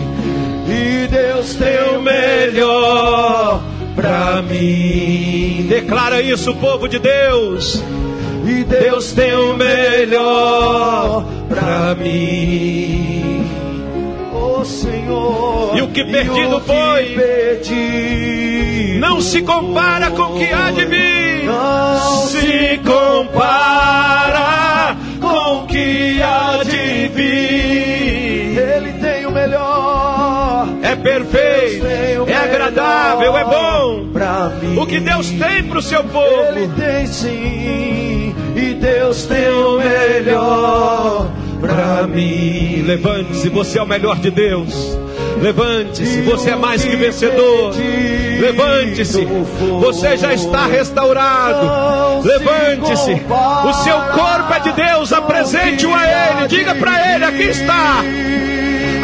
E 0.69 1.07
Deus 1.09 1.55
tem 1.55 1.97
o 1.97 2.01
melhor 2.01 3.61
pra 3.95 4.41
mim. 4.41 5.65
Declara 5.67 6.21
isso, 6.21 6.53
povo 6.55 6.87
de 6.87 6.99
Deus. 6.99 7.83
E 8.49 8.63
Deus 8.63 9.13
tem 9.13 9.33
o 9.35 9.53
melhor 9.55 11.23
pra 11.47 11.93
mim. 11.95 13.47
Oh 14.33 14.65
Senhor. 14.65 15.77
E 15.77 15.81
o 15.83 15.87
que 15.89 16.03
perdido 16.03 16.57
o 16.57 16.61
que 16.61 16.67
foi, 16.67 17.05
perdido 17.15 18.99
Não 18.99 19.21
se 19.21 19.41
compara 19.43 20.09
com 20.09 20.23
o 20.23 20.39
que 20.39 20.51
há 20.51 20.71
de 20.71 20.85
vir. 20.85 21.45
Não 21.45 22.27
se 22.27 22.79
compara 22.83 24.97
com 25.21 25.63
o 25.63 25.67
que 25.67 26.19
há 26.21 26.63
de 26.63 27.07
vir. 27.09 28.57
Ele 28.57 28.93
tem 28.93 29.25
o 29.27 29.31
melhor. 29.31 30.67
É 30.81 30.95
perfeito, 30.95 31.85
é 32.27 32.35
agradável, 32.35 33.37
é 33.37 33.43
bom. 33.43 34.09
O 34.77 34.85
que 34.85 34.99
Deus 34.99 35.29
tem 35.29 35.63
para 35.63 35.79
o 35.79 35.81
seu 35.81 35.99
Ele 35.99 36.09
povo. 36.09 36.75
tem 36.77 37.07
sim, 37.07 38.28
Deus 38.79 39.23
tem 39.25 39.49
o 39.49 39.77
melhor 39.77 41.27
pra 41.59 42.07
mim. 42.07 42.81
Levante-se, 42.85 43.49
você 43.49 43.77
é 43.77 43.83
o 43.83 43.85
melhor 43.85 44.17
de 44.17 44.31
Deus. 44.31 44.97
Levante-se, 45.41 46.21
você 46.21 46.51
é 46.51 46.55
mais 46.55 46.83
que 46.83 46.95
vencedor. 46.95 47.73
Levante-se, 48.39 49.25
você 49.81 50.17
já 50.17 50.33
está 50.33 50.65
restaurado. 50.65 52.25
Levante-se, 52.25 53.11
o 53.65 53.73
seu 53.83 53.95
corpo 53.95 54.53
é 54.53 54.59
de 54.59 54.71
Deus. 54.71 55.11
Apresente-o 55.11 55.93
a 55.93 56.03
Ele, 56.05 56.47
diga 56.47 56.73
para 56.75 57.15
Ele: 57.15 57.25
aqui 57.25 57.43
está. 57.43 58.01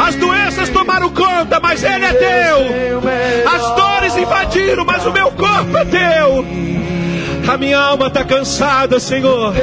As 0.06 0.14
doenças 0.14 0.68
tomaram 0.70 1.10
conta, 1.10 1.60
mas 1.60 1.82
Ele 1.82 2.04
é 2.04 2.12
teu. 2.12 3.50
As 3.50 3.76
dores 3.76 4.16
invadiram, 4.16 4.84
mas 4.84 5.04
o 5.04 5.12
meu 5.12 5.30
corpo 5.32 5.76
é 5.76 5.84
teu. 5.84 6.45
A 7.48 7.56
minha 7.56 7.78
alma 7.78 8.08
está 8.08 8.24
cansada, 8.24 8.98
Senhor, 8.98 9.54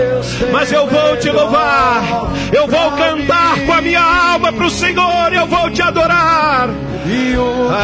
mas 0.52 0.72
eu 0.72 0.88
vou 0.88 1.18
te 1.18 1.30
louvar. 1.30 2.32
Eu 2.54 2.66
vou 2.66 2.92
cantar 2.92 3.60
com 3.66 3.74
a 3.74 3.82
minha 3.82 4.02
alma 4.02 4.54
para 4.54 4.66
o 4.66 4.70
Senhor. 4.70 5.34
Eu 5.34 5.46
vou 5.48 5.70
te 5.70 5.82
adorar. 5.82 6.70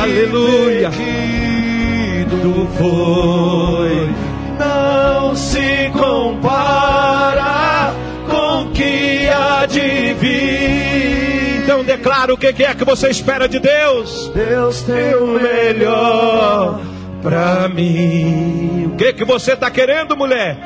Aleluia. 0.01 0.89
foi, 2.77 4.09
não 4.57 5.35
se 5.35 5.91
compara 5.91 7.93
com 8.29 8.63
o 8.63 8.71
que 8.71 9.27
há 9.27 9.65
de 9.65 10.13
vir. 10.13 11.85
declara 11.85 12.33
o 12.33 12.37
que 12.37 12.47
é 12.47 12.73
que 12.73 12.85
você 12.85 13.09
espera 13.09 13.49
de 13.49 13.59
Deus. 13.59 14.31
Deus 14.33 14.81
tem 14.83 15.13
o 15.15 15.27
melhor 15.27 16.79
para 17.21 17.67
mim. 17.69 18.91
O 18.93 18.95
que 18.95 19.13
que 19.13 19.25
você 19.25 19.53
está 19.53 19.69
querendo, 19.69 20.15
mulher? 20.15 20.57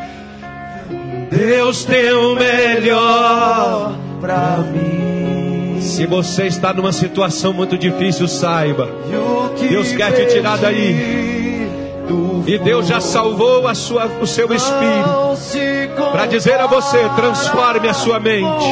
Deus 1.29 1.83
tem 1.83 2.11
o 2.13 2.35
melhor 2.35 3.95
para 4.21 4.57
mim. 4.57 5.79
Se 5.81 6.05
você 6.05 6.47
está 6.47 6.73
numa 6.73 6.93
situação 6.93 7.53
muito 7.53 7.77
difícil, 7.77 8.27
saiba. 8.27 8.89
Deus 9.69 9.93
quer 9.93 10.11
te 10.13 10.33
tirar 10.33 10.57
daí. 10.57 11.23
E 12.45 12.57
Deus 12.57 12.87
já 12.87 12.99
salvou 12.99 13.67
a 13.67 13.73
sua, 13.73 14.05
o 14.21 14.27
seu 14.27 14.53
espírito 14.53 16.11
para 16.11 16.25
dizer 16.25 16.59
a 16.59 16.67
você: 16.67 16.97
transforme 17.15 17.87
a 17.87 17.93
sua 17.93 18.19
mente, 18.19 18.65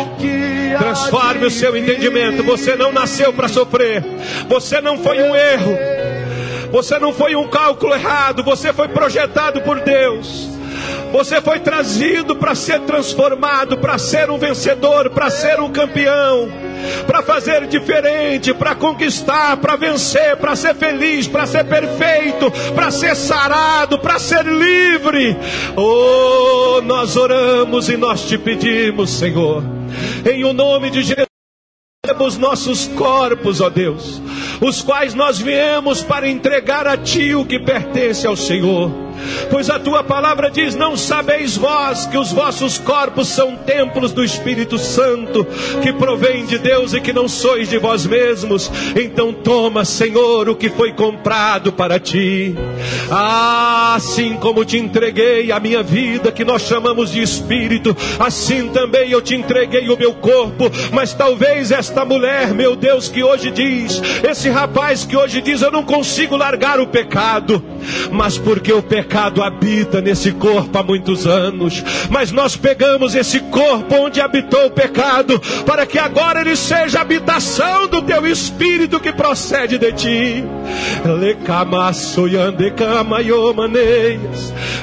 transforme 0.78 1.46
o 1.46 1.52
seu 1.52 1.76
entendimento. 1.78 2.44
Você 2.44 2.76
não 2.76 2.92
nasceu 2.92 3.32
para 3.32 3.48
sofrer, 3.48 4.04
você 4.48 4.82
não 4.82 4.98
foi 4.98 5.22
um 5.22 5.36
erro, 5.36 5.78
você 6.72 6.98
não 6.98 7.14
foi 7.14 7.36
um 7.36 7.48
cálculo 7.48 7.94
errado, 7.94 8.44
você 8.44 8.72
foi 8.72 8.88
projetado 8.88 9.62
por 9.62 9.80
Deus. 9.82 10.50
Você 11.12 11.42
foi 11.42 11.60
trazido 11.60 12.36
para 12.36 12.56
ser 12.56 12.80
transformado, 12.82 13.78
para 13.78 13.98
ser 13.98 14.30
um 14.30 14.38
vencedor, 14.38 15.10
para 15.10 15.30
ser 15.30 15.60
um 15.60 15.70
campeão, 15.70 16.50
para 17.06 17.22
fazer 17.22 17.68
diferente, 17.68 18.54
para 18.54 18.74
conquistar, 18.74 19.58
para 19.58 19.76
vencer, 19.76 20.38
para 20.38 20.56
ser 20.56 20.74
feliz, 20.76 21.28
para 21.28 21.46
ser 21.46 21.66
perfeito, 21.66 22.50
para 22.74 22.90
ser 22.90 23.16
sarado, 23.16 24.00
para 24.00 24.18
ser 24.18 24.46
livre. 24.46 25.36
Oh, 25.76 26.82
nós 26.82 27.18
oramos 27.18 27.90
e 27.90 27.98
nós 27.98 28.22
te 28.22 28.38
pedimos, 28.38 29.10
Senhor, 29.10 29.62
em 30.26 30.46
o 30.46 30.54
nome 30.54 30.90
de 30.90 31.04
Jesus 31.04 31.28
os 32.20 32.38
nossos 32.38 32.88
corpos, 32.88 33.62
ó 33.62 33.70
Deus, 33.70 34.22
os 34.62 34.82
quais 34.82 35.16
nós 35.16 35.40
viemos 35.40 36.04
para 36.04 36.30
entregar 36.30 36.88
a 36.88 36.96
Ti 36.96 37.34
o 37.34 37.44
que 37.44 37.60
pertence 37.60 38.28
ao 38.28 38.38
Senhor. 38.38 39.11
Pois 39.50 39.70
a 39.70 39.80
tua 39.80 40.04
palavra 40.04 40.50
diz: 40.50 40.76
Não 40.76 40.96
sabeis 40.96 41.58
vós 41.58 42.06
que 42.06 42.18
os 42.18 42.32
vossos 42.32 42.78
corpos 42.78 43.28
são 43.28 43.56
templos 43.56 44.12
do 44.12 44.24
Espírito 44.24 44.78
Santo, 44.78 45.46
que 45.82 45.94
provém 45.94 46.46
de 46.46 46.58
Deus 46.58 46.94
e 46.94 47.02
que 47.02 47.14
não 47.14 47.28
sois 47.28 47.70
de 47.70 47.78
vós 47.78 48.06
mesmos. 48.06 48.72
Então 48.96 49.34
toma, 49.34 49.86
Senhor, 49.86 50.50
o 50.50 50.56
que 50.56 50.70
foi 50.70 50.94
comprado 50.94 51.72
para 51.72 52.00
ti. 52.00 52.56
Ah, 53.10 53.94
assim 53.96 54.36
como 54.38 54.66
te 54.66 54.78
entreguei 54.78 55.52
a 55.52 55.60
minha 55.60 55.84
vida, 55.84 56.32
que 56.32 56.46
nós 56.46 56.64
chamamos 56.64 57.12
de 57.12 57.22
espírito, 57.22 57.96
assim 58.20 58.70
também 58.70 59.12
eu 59.12 59.22
te 59.22 59.36
entreguei 59.36 59.90
o 59.90 59.98
meu 59.98 60.14
corpo. 60.14 60.72
Mas 60.92 61.14
talvez 61.14 61.72
esta 61.72 62.06
mulher, 62.06 62.54
meu 62.54 62.76
Deus, 62.76 63.08
que 63.08 63.24
hoje 63.24 63.52
diz, 63.52 64.02
esse 64.24 64.50
rapaz 64.50 65.06
que 65.06 65.16
hoje 65.16 65.42
diz: 65.42 65.62
Eu 65.62 65.72
não 65.72 65.84
consigo 65.84 66.36
largar 66.36 66.80
o 66.80 66.88
pecado, 66.88 67.64
mas 68.12 68.38
porque 68.38 68.72
o 68.72 68.82
pecado 68.82 69.44
habita 69.44 70.02
nesse 70.02 70.32
corpo 70.32 70.78
há 70.78 70.84
muitos 70.84 71.26
anos, 71.26 71.84
mas 72.10 72.32
nós 72.32 72.56
pegamos 72.56 73.16
esse 73.16 73.40
corpo 73.40 73.96
onde 73.96 74.22
habitou 74.22 74.68
o 74.68 74.72
pecado, 74.72 75.40
para 75.66 75.86
que 75.86 76.00
agora 76.00 76.42
ele 76.42 76.56
seja 76.56 77.02
habitação 77.02 77.88
do 77.88 78.02
teu 78.02 78.26
espírito 78.28 79.00
que 79.00 79.12
procede 79.12 79.78
de 79.78 79.92
ti. 79.94 80.44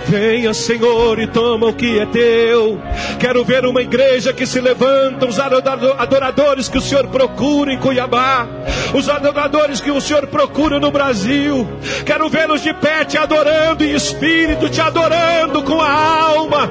Venha, 0.06 0.54
Senhor, 0.54 1.18
e 1.18 1.26
toma 1.26 1.66
o 1.66 1.74
que 1.74 1.98
é 1.98 2.06
teu. 2.06 2.80
Quero 3.18 3.44
ver 3.44 3.66
uma 3.66 3.82
igreja 3.82 4.32
que 4.32 4.46
se 4.46 4.60
levanta, 4.60 5.26
os 5.26 5.38
adoradores 5.38 6.68
que 6.68 6.78
o 6.78 6.80
Senhor 6.80 7.06
procura 7.08 7.72
em 7.72 7.78
Cuiabá, 7.78 8.46
os 8.94 9.08
adoradores 9.08 9.80
que 9.80 9.90
o 9.90 10.00
Senhor 10.00 10.26
procura 10.26 10.80
no 10.80 10.90
Brasil. 10.90 11.68
Quero 12.06 12.28
vê-los 12.28 12.62
de 12.62 12.72
pé 12.74 12.87
te 13.04 13.16
adorando 13.16 13.84
em 13.84 13.94
espírito 13.94 14.68
te 14.68 14.80
adorando 14.80 15.62
com 15.62 15.80
a 15.80 15.90
alma. 15.90 16.70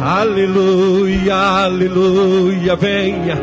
Aleluia, 0.00 1.34
aleluia, 1.34 2.76
venha. 2.76 3.36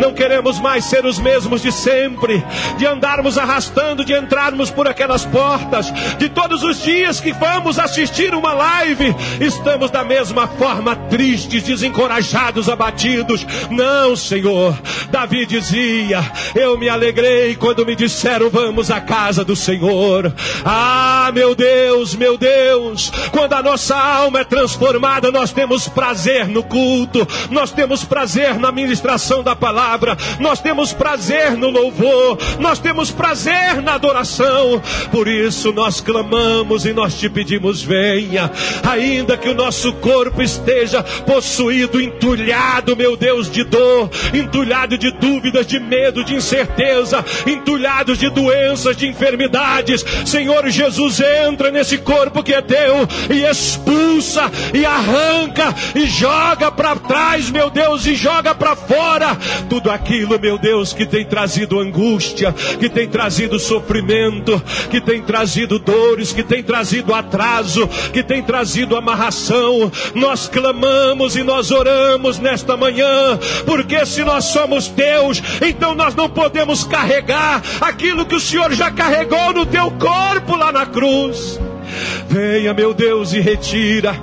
Não 0.00 0.12
queremos 0.12 0.58
mais 0.58 0.84
ser 0.84 1.04
os 1.04 1.18
mesmos 1.18 1.62
de 1.62 1.70
sempre, 1.70 2.44
de 2.78 2.86
andarmos 2.86 3.38
arrastando, 3.38 4.04
de 4.04 4.12
entrarmos 4.12 4.70
por 4.70 4.88
aquelas 4.88 5.24
portas, 5.24 5.92
de 6.18 6.28
todos 6.28 6.62
os 6.64 6.82
dias 6.82 7.20
que 7.20 7.32
vamos 7.32 7.78
assistir 7.78 8.34
uma 8.34 8.52
live, 8.52 9.14
estamos 9.40 9.90
da 9.90 10.02
mesma 10.02 10.48
forma 10.48 10.96
tristes, 10.96 11.62
desencorajados, 11.62 12.68
abatidos. 12.68 13.46
Não, 13.70 14.16
Senhor. 14.16 14.76
Davi 15.10 15.46
dizia: 15.46 16.24
Eu 16.54 16.78
me 16.78 16.88
alegrei 16.88 17.54
quando 17.54 17.86
me 17.86 17.94
disseram 17.94 18.50
vamos 18.50 18.90
à 18.90 19.00
casa 19.00 19.44
do 19.44 19.54
Senhor. 19.54 20.32
Ah, 20.64 21.30
meu 21.32 21.54
Deus, 21.60 22.14
meu 22.14 22.38
Deus. 22.38 23.12
Quando 23.30 23.52
a 23.52 23.62
nossa 23.62 23.94
alma 23.94 24.40
é 24.40 24.44
transformada, 24.44 25.30
nós 25.30 25.52
temos 25.52 25.86
prazer 25.86 26.48
no 26.48 26.62
culto, 26.62 27.28
nós 27.50 27.70
temos 27.70 28.02
prazer 28.02 28.58
na 28.58 28.72
ministração 28.72 29.42
da 29.42 29.54
palavra, 29.54 30.16
nós 30.38 30.58
temos 30.58 30.94
prazer 30.94 31.58
no 31.58 31.68
louvor, 31.68 32.38
nós 32.58 32.78
temos 32.78 33.10
prazer 33.10 33.82
na 33.82 33.96
adoração. 33.96 34.80
Por 35.12 35.28
isso 35.28 35.70
nós 35.70 36.00
clamamos 36.00 36.86
e 36.86 36.94
nós 36.94 37.18
te 37.18 37.28
pedimos: 37.28 37.82
venha, 37.82 38.50
ainda 38.82 39.36
que 39.36 39.50
o 39.50 39.54
nosso 39.54 39.92
corpo 39.94 40.40
esteja 40.40 41.02
possuído, 41.02 42.00
entulhado, 42.00 42.96
meu 42.96 43.18
Deus, 43.18 43.50
de 43.50 43.64
dor, 43.64 44.08
entulhado 44.32 44.96
de 44.96 45.10
dúvidas, 45.10 45.66
de 45.66 45.78
medo, 45.78 46.24
de 46.24 46.34
incerteza, 46.34 47.22
entulhados 47.46 48.16
de 48.16 48.30
doenças, 48.30 48.96
de 48.96 49.06
enfermidades. 49.06 50.02
Senhor 50.24 50.66
Jesus, 50.70 51.20
entra 51.20 51.49
nesse 51.72 51.98
corpo 51.98 52.42
que 52.42 52.54
é 52.54 52.60
teu 52.60 53.08
e 53.30 53.44
expulsa 53.44 54.50
e 54.74 54.84
arranca 54.84 55.74
e 55.94 56.06
joga 56.06 56.70
para 56.70 56.96
trás, 56.96 57.50
meu 57.50 57.70
Deus, 57.70 58.06
e 58.06 58.14
joga 58.14 58.54
para 58.54 58.76
fora 58.76 59.36
tudo 59.68 59.90
aquilo, 59.90 60.38
meu 60.38 60.58
Deus, 60.58 60.92
que 60.92 61.06
tem 61.06 61.24
trazido 61.24 61.78
angústia, 61.78 62.52
que 62.78 62.88
tem 62.88 63.08
trazido 63.08 63.58
sofrimento, 63.58 64.62
que 64.90 65.00
tem 65.00 65.22
trazido 65.22 65.78
dores, 65.78 66.32
que 66.32 66.42
tem 66.42 66.62
trazido 66.62 67.14
atraso, 67.14 67.88
que 68.12 68.22
tem 68.22 68.42
trazido 68.42 68.96
amarração. 68.96 69.90
Nós 70.14 70.48
clamamos 70.48 71.36
e 71.36 71.42
nós 71.42 71.70
oramos 71.70 72.38
nesta 72.38 72.76
manhã, 72.76 73.38
porque 73.64 74.04
se 74.06 74.22
nós 74.24 74.44
somos 74.46 74.88
teus, 74.88 75.42
então 75.60 75.94
nós 75.94 76.14
não 76.14 76.28
podemos 76.28 76.84
carregar 76.84 77.62
aquilo 77.80 78.26
que 78.26 78.34
o 78.34 78.40
Senhor 78.40 78.72
já 78.72 78.90
carregou 78.90 79.52
no 79.52 79.66
teu 79.66 79.90
corpo 79.92 80.56
lá 80.56 80.72
na 80.72 80.86
cruz. 80.86 81.39
us. 81.40 82.19
Venha, 82.30 82.72
meu 82.72 82.94
Deus, 82.94 83.32
e 83.32 83.40
retira. 83.40 84.16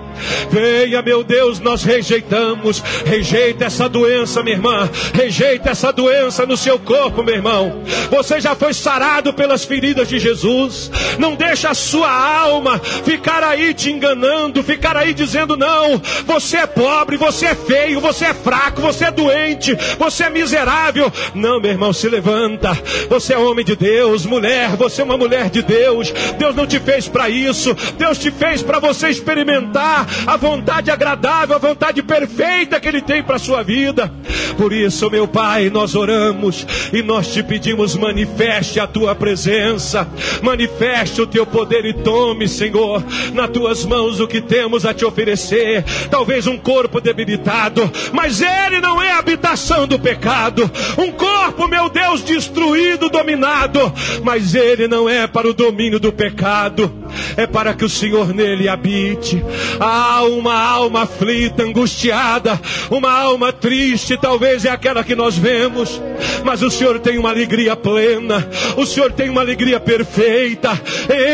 Venha, 0.49 1.01
meu 1.01 1.25
Deus, 1.25 1.59
nós 1.59 1.83
rejeitamos. 1.83 2.81
Rejeita 3.05 3.65
essa 3.65 3.89
doença, 3.89 4.41
minha 4.41 4.55
irmã. 4.55 4.89
Rejeita 5.13 5.71
essa 5.71 5.91
doença 5.91 6.45
no 6.45 6.55
seu 6.55 6.79
corpo, 6.79 7.21
meu 7.21 7.35
irmão. 7.35 7.83
Você 8.09 8.39
já 8.39 8.55
foi 8.55 8.73
sarado 8.73 9.33
pelas 9.33 9.65
feridas 9.65 10.07
de 10.07 10.19
Jesus. 10.19 10.89
Não 11.19 11.35
deixa 11.35 11.69
a 11.69 11.73
sua 11.73 12.09
alma 12.09 12.79
ficar 12.79 13.43
aí 13.43 13.73
te 13.73 13.91
enganando, 13.91 14.63
ficar 14.63 14.95
aí 14.95 15.13
dizendo 15.13 15.57
não. 15.57 16.01
Você 16.25 16.57
é 16.57 16.65
pobre, 16.65 17.17
você 17.17 17.47
é 17.47 17.55
feio, 17.55 17.99
você 17.99 18.25
é 18.25 18.33
fraco, 18.33 18.81
você 18.81 19.05
é 19.05 19.11
doente, 19.11 19.75
você 19.99 20.23
é 20.23 20.29
miserável. 20.29 21.11
Não, 21.35 21.59
meu 21.59 21.71
irmão, 21.71 21.91
se 21.91 22.07
levanta. 22.07 22.71
Você 23.09 23.33
é 23.33 23.37
homem 23.37 23.65
de 23.65 23.75
Deus, 23.75 24.25
mulher, 24.25 24.77
você 24.77 25.01
é 25.01 25.05
uma 25.05 25.17
mulher 25.17 25.49
de 25.49 25.61
Deus. 25.61 26.13
Deus 26.37 26.55
não 26.55 26.65
te 26.65 26.79
fez 26.79 27.09
para 27.09 27.29
isso. 27.29 27.75
Deus 27.97 28.17
te 28.17 28.31
fez 28.31 28.61
para 28.61 28.79
você 28.79 29.09
experimentar 29.09 30.07
a 30.25 30.37
vontade 30.37 30.91
agradável, 30.91 31.55
a 31.55 31.59
vontade 31.59 32.01
perfeita 32.01 32.79
que 32.79 32.87
Ele 32.87 33.01
tem 33.01 33.23
para 33.23 33.35
a 33.35 33.39
sua 33.39 33.63
vida. 33.63 34.11
Por 34.57 34.73
isso, 34.73 35.09
meu 35.09 35.27
Pai, 35.27 35.69
nós 35.69 35.95
oramos 35.95 36.65
e 36.93 37.01
nós 37.01 37.27
te 37.27 37.43
pedimos: 37.43 37.95
manifeste 37.95 38.79
a 38.79 38.87
tua 38.87 39.13
presença, 39.13 40.07
manifeste 40.41 41.21
o 41.21 41.27
teu 41.27 41.45
poder 41.45 41.85
e 41.85 41.93
tome, 41.93 42.47
Senhor, 42.47 43.03
nas 43.33 43.49
tuas 43.49 43.85
mãos 43.85 44.19
o 44.19 44.27
que 44.27 44.41
temos 44.41 44.85
a 44.85 44.93
te 44.93 45.05
oferecer. 45.05 45.83
Talvez 46.09 46.47
um 46.47 46.57
corpo 46.57 47.01
debilitado, 47.01 47.91
mas 48.13 48.41
ele 48.41 48.79
não 48.81 49.01
é 49.01 49.11
habitação 49.11 49.87
do 49.87 49.99
pecado. 49.99 50.69
Um 50.97 51.11
corpo, 51.11 51.67
meu 51.67 51.89
Deus, 51.89 52.23
destruído, 52.23 53.09
dominado, 53.09 53.93
mas 54.23 54.55
ele 54.55 54.87
não 54.87 55.09
é 55.09 55.27
para 55.27 55.47
o 55.47 55.53
domínio 55.53 55.99
do 55.99 56.11
pecado. 56.11 56.91
É 57.35 57.45
para 57.47 57.73
que 57.73 57.85
o 57.85 57.89
Senhor 57.89 58.33
nele 58.33 58.67
habite. 58.67 59.43
Há 59.79 60.23
uma 60.23 60.53
alma 60.53 61.03
aflita, 61.03 61.63
angustiada, 61.63 62.59
uma 62.89 63.11
alma 63.11 63.51
triste, 63.53 64.17
talvez 64.17 64.65
é 64.65 64.69
aquela 64.69 65.03
que 65.03 65.15
nós 65.15 65.37
vemos, 65.37 66.01
mas 66.43 66.61
o 66.61 66.71
Senhor 66.71 66.99
tem 66.99 67.17
uma 67.17 67.29
alegria 67.29 67.75
plena, 67.75 68.47
o 68.75 68.85
Senhor 68.85 69.11
tem 69.11 69.29
uma 69.29 69.41
alegria 69.41 69.79
perfeita. 69.79 70.79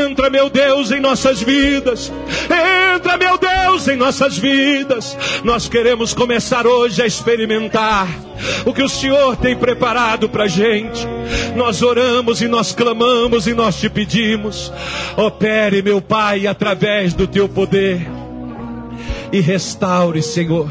Entra, 0.06 0.30
meu 0.30 0.50
Deus, 0.50 0.92
em 0.92 1.00
nossas 1.00 1.42
vidas, 1.42 2.12
entra, 2.96 3.18
meu 3.18 3.38
Deus, 3.38 3.88
em 3.88 3.96
nossas 3.96 4.38
vidas. 4.38 5.18
Nós 5.44 5.68
queremos 5.68 6.14
começar 6.14 6.66
hoje 6.68 7.02
a 7.02 7.06
experimentar 7.06 8.08
o 8.66 8.74
que 8.74 8.84
o 8.84 8.90
Senhor 8.90 9.36
tem 9.38 9.56
preparado 9.56 10.28
para 10.30 10.48
gente. 10.48 11.06
Nós 11.56 11.82
oramos 11.82 12.42
e 12.42 12.48
nós 12.48 12.74
clamamos 12.74 13.48
e 13.48 13.54
nós 13.54 13.80
te 13.80 13.90
pedimos. 13.90 14.72
Opere, 15.18 15.82
meu 15.82 16.02
Pai, 16.02 16.48
através 16.48 17.14
do 17.14 17.28
teu 17.28 17.48
poder. 17.48 18.08
E 19.32 19.40
restaure, 19.40 20.22
Senhor. 20.22 20.70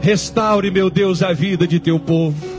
Restaure, 0.00 0.70
meu 0.70 0.90
Deus, 0.90 1.22
a 1.22 1.32
vida 1.32 1.66
de 1.66 1.80
teu 1.80 1.98
povo. 1.98 2.58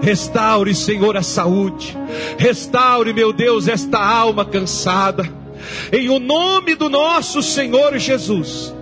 Restaure, 0.00 0.74
Senhor, 0.74 1.16
a 1.16 1.22
saúde. 1.22 1.96
Restaure, 2.38 3.12
meu 3.12 3.32
Deus, 3.32 3.68
esta 3.68 3.98
alma 3.98 4.44
cansada. 4.44 5.28
Em 5.92 6.08
o 6.10 6.18
nome 6.18 6.74
do 6.74 6.90
nosso 6.90 7.42
Senhor 7.42 7.96
Jesus, 7.98 8.74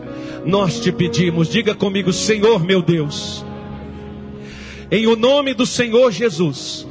nós 0.45 0.81
te 0.81 0.91
pedimos, 0.91 1.49
diga 1.49 1.77
comigo, 1.77 2.13
Senhor 2.13 2.65
meu 2.65 2.83
Deus 2.83 3.45
em 4.93 5.07
o 5.07 5.17
nome 5.17 5.55
do 5.55 5.65
Senhor 5.65 6.13
Jesus, 6.13 6.87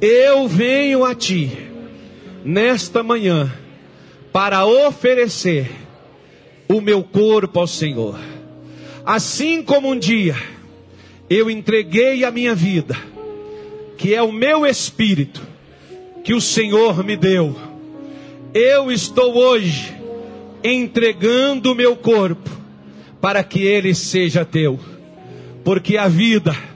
eu 0.00 0.48
venho 0.48 1.04
a 1.04 1.14
Ti 1.14 1.48
nesta 2.44 3.04
manhã 3.04 3.52
para 4.32 4.66
oferecer 4.66 5.70
o 6.68 6.80
meu 6.80 7.04
corpo 7.04 7.60
ao 7.60 7.68
Senhor. 7.68 8.18
Assim 9.06 9.62
como 9.62 9.92
um 9.92 9.96
dia 9.96 10.34
eu 11.30 11.48
entreguei 11.48 12.24
a 12.24 12.32
minha 12.32 12.52
vida, 12.52 12.96
que 13.96 14.12
é 14.12 14.20
o 14.20 14.32
meu 14.32 14.66
espírito, 14.66 15.40
que 16.24 16.34
o 16.34 16.40
Senhor 16.40 17.04
me 17.04 17.16
deu, 17.16 17.54
eu 18.52 18.90
estou 18.90 19.36
hoje 19.36 19.94
entregando 20.64 21.70
o 21.70 21.76
meu 21.76 21.94
corpo 21.94 22.50
para 23.20 23.44
que 23.44 23.62
ele 23.62 23.94
seja 23.94 24.44
teu, 24.44 24.80
porque 25.62 25.96
a 25.96 26.08
vida 26.08 26.73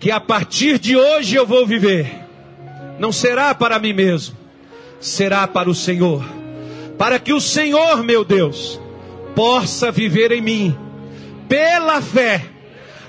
que 0.00 0.10
a 0.10 0.18
partir 0.18 0.78
de 0.78 0.96
hoje 0.96 1.36
eu 1.36 1.46
vou 1.46 1.66
viver, 1.66 2.10
não 2.98 3.12
será 3.12 3.54
para 3.54 3.78
mim 3.78 3.92
mesmo, 3.92 4.34
será 4.98 5.46
para 5.46 5.68
o 5.68 5.74
Senhor. 5.74 6.24
Para 6.96 7.18
que 7.18 7.34
o 7.34 7.40
Senhor, 7.40 8.02
meu 8.02 8.24
Deus, 8.24 8.80
possa 9.34 9.92
viver 9.92 10.32
em 10.32 10.40
mim, 10.40 10.76
pela 11.46 12.00
fé, 12.00 12.46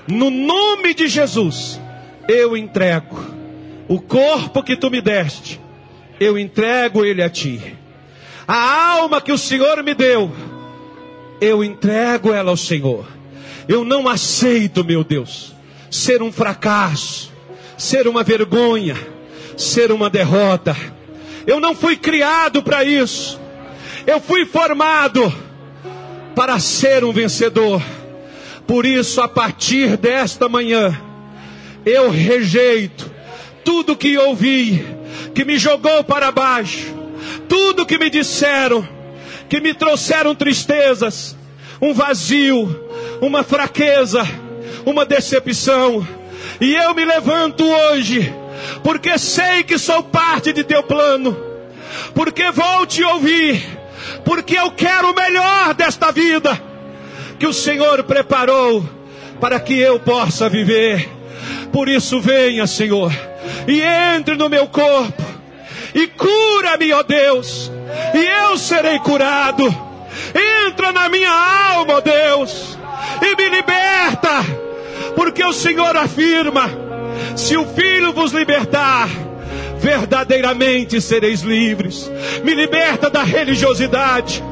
no 0.06 0.30
nome 0.30 0.92
de 0.92 1.08
Jesus, 1.08 1.80
eu 2.28 2.56
entrego 2.56 3.18
o 3.88 3.98
corpo 3.98 4.62
que 4.62 4.76
tu 4.76 4.90
me 4.90 5.00
deste, 5.00 5.58
eu 6.20 6.38
entrego 6.38 7.04
ele 7.04 7.22
a 7.22 7.30
ti. 7.30 7.74
A 8.46 8.96
alma 8.96 9.20
que 9.20 9.32
o 9.32 9.38
Senhor 9.38 9.82
me 9.82 9.94
deu, 9.94 10.30
eu 11.40 11.64
entrego 11.64 12.32
ela 12.32 12.50
ao 12.50 12.56
Senhor. 12.56 13.06
Eu 13.66 13.84
não 13.84 14.08
aceito, 14.08 14.84
meu 14.84 15.02
Deus, 15.04 15.51
ser 15.92 16.22
um 16.22 16.32
fracasso, 16.32 17.30
ser 17.76 18.08
uma 18.08 18.24
vergonha, 18.24 18.96
ser 19.58 19.92
uma 19.92 20.08
derrota. 20.08 20.74
Eu 21.46 21.60
não 21.60 21.74
fui 21.74 21.96
criado 21.96 22.62
para 22.62 22.82
isso. 22.82 23.38
Eu 24.06 24.18
fui 24.18 24.46
formado 24.46 25.32
para 26.34 26.58
ser 26.58 27.04
um 27.04 27.12
vencedor. 27.12 27.82
Por 28.66 28.86
isso, 28.86 29.20
a 29.20 29.28
partir 29.28 29.98
desta 29.98 30.48
manhã, 30.48 30.98
eu 31.84 32.10
rejeito 32.10 33.10
tudo 33.62 33.94
que 33.94 34.16
ouvi, 34.16 34.82
que 35.34 35.44
me 35.44 35.58
jogou 35.58 36.02
para 36.02 36.32
baixo, 36.32 36.94
tudo 37.46 37.84
que 37.84 37.98
me 37.98 38.08
disseram, 38.08 38.88
que 39.46 39.60
me 39.60 39.74
trouxeram 39.74 40.34
tristezas, 40.34 41.36
um 41.82 41.92
vazio, 41.92 42.82
uma 43.20 43.44
fraqueza 43.44 44.26
uma 44.84 45.04
decepção. 45.04 46.06
E 46.60 46.74
eu 46.74 46.94
me 46.94 47.04
levanto 47.04 47.64
hoje, 47.64 48.32
porque 48.82 49.18
sei 49.18 49.62
que 49.62 49.78
sou 49.78 50.02
parte 50.02 50.52
de 50.52 50.64
teu 50.64 50.82
plano, 50.82 51.36
porque 52.14 52.50
vou 52.50 52.86
te 52.86 53.02
ouvir, 53.02 53.64
porque 54.24 54.58
eu 54.58 54.70
quero 54.70 55.10
o 55.10 55.14
melhor 55.14 55.74
desta 55.74 56.10
vida 56.10 56.60
que 57.38 57.46
o 57.46 57.52
Senhor 57.52 58.02
preparou 58.04 58.84
para 59.40 59.58
que 59.58 59.78
eu 59.78 59.98
possa 59.98 60.48
viver. 60.48 61.08
Por 61.72 61.88
isso, 61.88 62.20
venha, 62.20 62.66
Senhor, 62.66 63.12
e 63.66 63.80
entre 63.80 64.36
no 64.36 64.48
meu 64.48 64.68
corpo, 64.68 65.22
e 65.94 66.06
cura-me, 66.06 66.92
ó 66.92 67.02
Deus, 67.02 67.70
e 68.14 68.48
eu 68.48 68.56
serei 68.56 68.98
curado. 69.00 69.64
Entra 70.66 70.92
na 70.92 71.08
minha 71.08 71.32
alma, 71.32 71.94
ó 71.94 72.00
Deus, 72.00 72.78
e 73.22 73.34
me 73.34 73.48
liberta 73.48 74.61
porque 75.14 75.44
o 75.44 75.52
Senhor 75.52 75.96
afirma: 75.96 76.70
se 77.36 77.56
o 77.56 77.66
Filho 77.66 78.12
vos 78.12 78.32
libertar, 78.32 79.08
verdadeiramente 79.82 81.00
sereis 81.00 81.40
livres. 81.40 82.10
Me 82.44 82.54
liberta 82.54 83.10
da 83.10 83.24
religiosidade, 83.24 84.42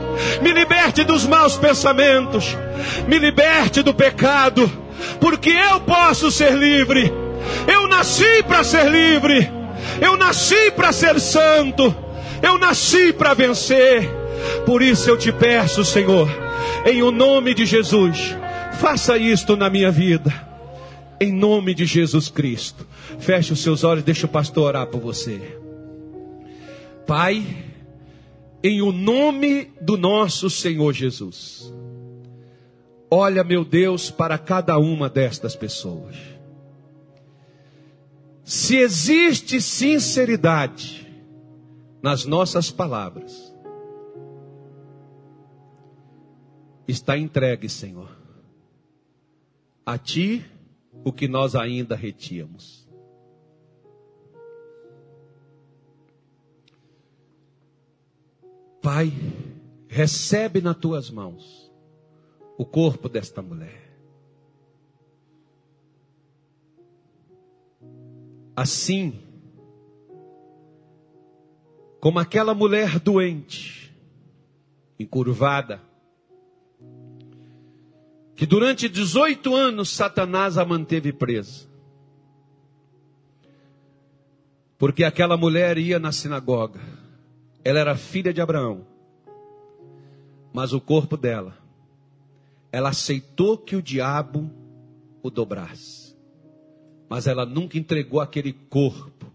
me 0.43 0.53
liberte 0.53 1.05
dos 1.05 1.25
maus 1.25 1.57
pensamentos, 1.57 2.57
me 3.07 3.19
liberte 3.19 3.81
do 3.81 3.95
pecado, 3.95 4.71
porque 5.21 5.51
eu 5.51 5.81
posso 5.81 6.31
ser 6.33 6.53
livre. 6.53 7.13
Eu 7.67 7.87
nasci 7.87 8.43
para 8.43 8.65
ser 8.65 8.91
livre, 8.91 9.51
eu 10.01 10.17
nasci 10.17 10.71
para 10.73 10.93
ser 10.93 11.21
santo, 11.21 11.95
eu 12.43 12.59
nasci 12.59 13.13
para 13.13 13.33
vencer. 13.33 14.11
Por 14.67 14.83
isso 14.83 15.09
eu 15.09 15.17
te 15.17 15.31
peço, 15.31 15.85
Senhor, 15.85 16.29
em 16.85 17.03
o 17.03 17.11
nome 17.11 17.55
de 17.55 17.65
Jesus, 17.65 18.37
faça 18.81 19.17
isto 19.17 19.57
na 19.57 19.71
minha 19.71 19.91
vida 19.91 20.50
em 21.21 21.33
nome 21.33 21.75
de 21.75 21.85
Jesus 21.85 22.31
Cristo. 22.31 22.87
Feche 23.19 23.53
os 23.53 23.61
seus 23.63 23.85
olhos, 23.85 24.03
deixa 24.03 24.27
o 24.27 24.31
pastor 24.31 24.69
orar 24.69 24.87
por 24.87 25.01
você. 25.01 25.61
Pai, 27.07 27.45
em 28.63 28.81
o 28.81 28.91
nome 28.91 29.71
do 29.81 29.99
nosso 29.99 30.49
Senhor 30.49 30.95
Jesus. 30.95 31.73
Olha, 33.11 33.45
meu 33.45 33.65
Deus, 33.65 34.11
para 34.11 34.39
cada 34.39 34.79
uma 34.79 35.11
destas 35.11 35.55
pessoas. 35.55 36.17
Se 38.43 38.77
existe 38.77 39.61
sinceridade 39.61 41.07
nas 42.03 42.25
nossas 42.25 42.71
palavras, 42.71 43.55
está 46.89 47.19
entregue, 47.19 47.69
Senhor, 47.69 48.11
a 49.85 49.99
Ti 49.99 50.45
o 51.05 51.13
que 51.13 51.27
nós 51.27 51.55
ainda 51.55 51.95
retíamos. 51.95 52.89
Pai, 58.83 59.13
recebe 59.89 60.61
nas 60.61 60.77
tuas 60.77 61.11
mãos 61.11 61.71
o 62.57 62.65
corpo 62.65 63.09
desta 63.09 63.43
mulher. 63.43 63.91
Assim, 68.57 69.21
como 72.01 72.19
aquela 72.19 72.55
mulher 72.55 72.99
doente, 72.99 73.95
encurvada, 74.99 75.81
que 78.41 78.47
durante 78.47 78.89
18 78.89 79.55
anos 79.55 79.91
Satanás 79.91 80.57
a 80.57 80.65
manteve 80.65 81.13
presa. 81.13 81.69
Porque 84.79 85.05
aquela 85.05 85.37
mulher 85.37 85.77
ia 85.77 85.99
na 85.99 86.11
sinagoga, 86.11 86.81
ela 87.63 87.81
era 87.81 87.95
filha 87.99 88.33
de 88.33 88.41
Abraão, 88.41 88.87
mas 90.55 90.73
o 90.73 90.81
corpo 90.81 91.19
dela, 91.19 91.55
ela 92.73 92.89
aceitou 92.89 93.59
que 93.59 93.77
o 93.77 93.83
diabo 93.83 94.51
o 95.23 95.29
dobrasse, 95.29 96.17
mas 97.11 97.27
ela 97.27 97.45
nunca 97.45 97.77
entregou 97.77 98.23
aquele 98.23 98.55
corpo 98.55 99.31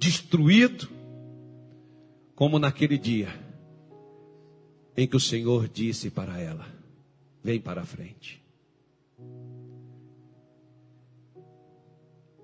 destruído, 0.00 0.88
como 2.34 2.58
naquele 2.58 2.98
dia 2.98 3.46
em 4.98 5.06
que 5.06 5.14
o 5.16 5.20
Senhor 5.20 5.68
disse 5.68 6.10
para 6.10 6.40
ela: 6.40 6.66
Vem 7.40 7.60
para 7.60 7.82
a 7.82 7.86
frente. 7.86 8.42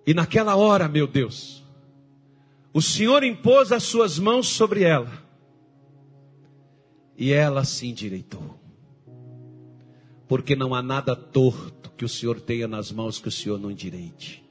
E 0.07 0.15
naquela 0.15 0.55
hora, 0.55 0.87
meu 0.87 1.09
Deus, 1.09 1.65
o 2.73 2.81
Senhor 2.81 3.25
impôs 3.25 3.73
as 3.73 3.83
suas 3.83 4.21
mãos 4.21 4.47
sobre 4.47 4.85
ela 4.85 5.11
e 7.19 7.33
ela 7.33 7.65
se 7.65 7.89
endireitou. 7.89 8.57
Porque 10.29 10.55
não 10.55 10.77
há 10.77 10.81
nada 10.83 11.17
torto 11.17 11.91
que 11.97 12.05
o 12.05 12.09
Senhor 12.09 12.41
tenha 12.41 12.69
nas 12.69 12.93
mãos 12.93 13.19
que 13.19 13.27
o 13.27 13.33
Senhor 13.33 13.59
não 13.59 13.71
endireite. 13.71 14.45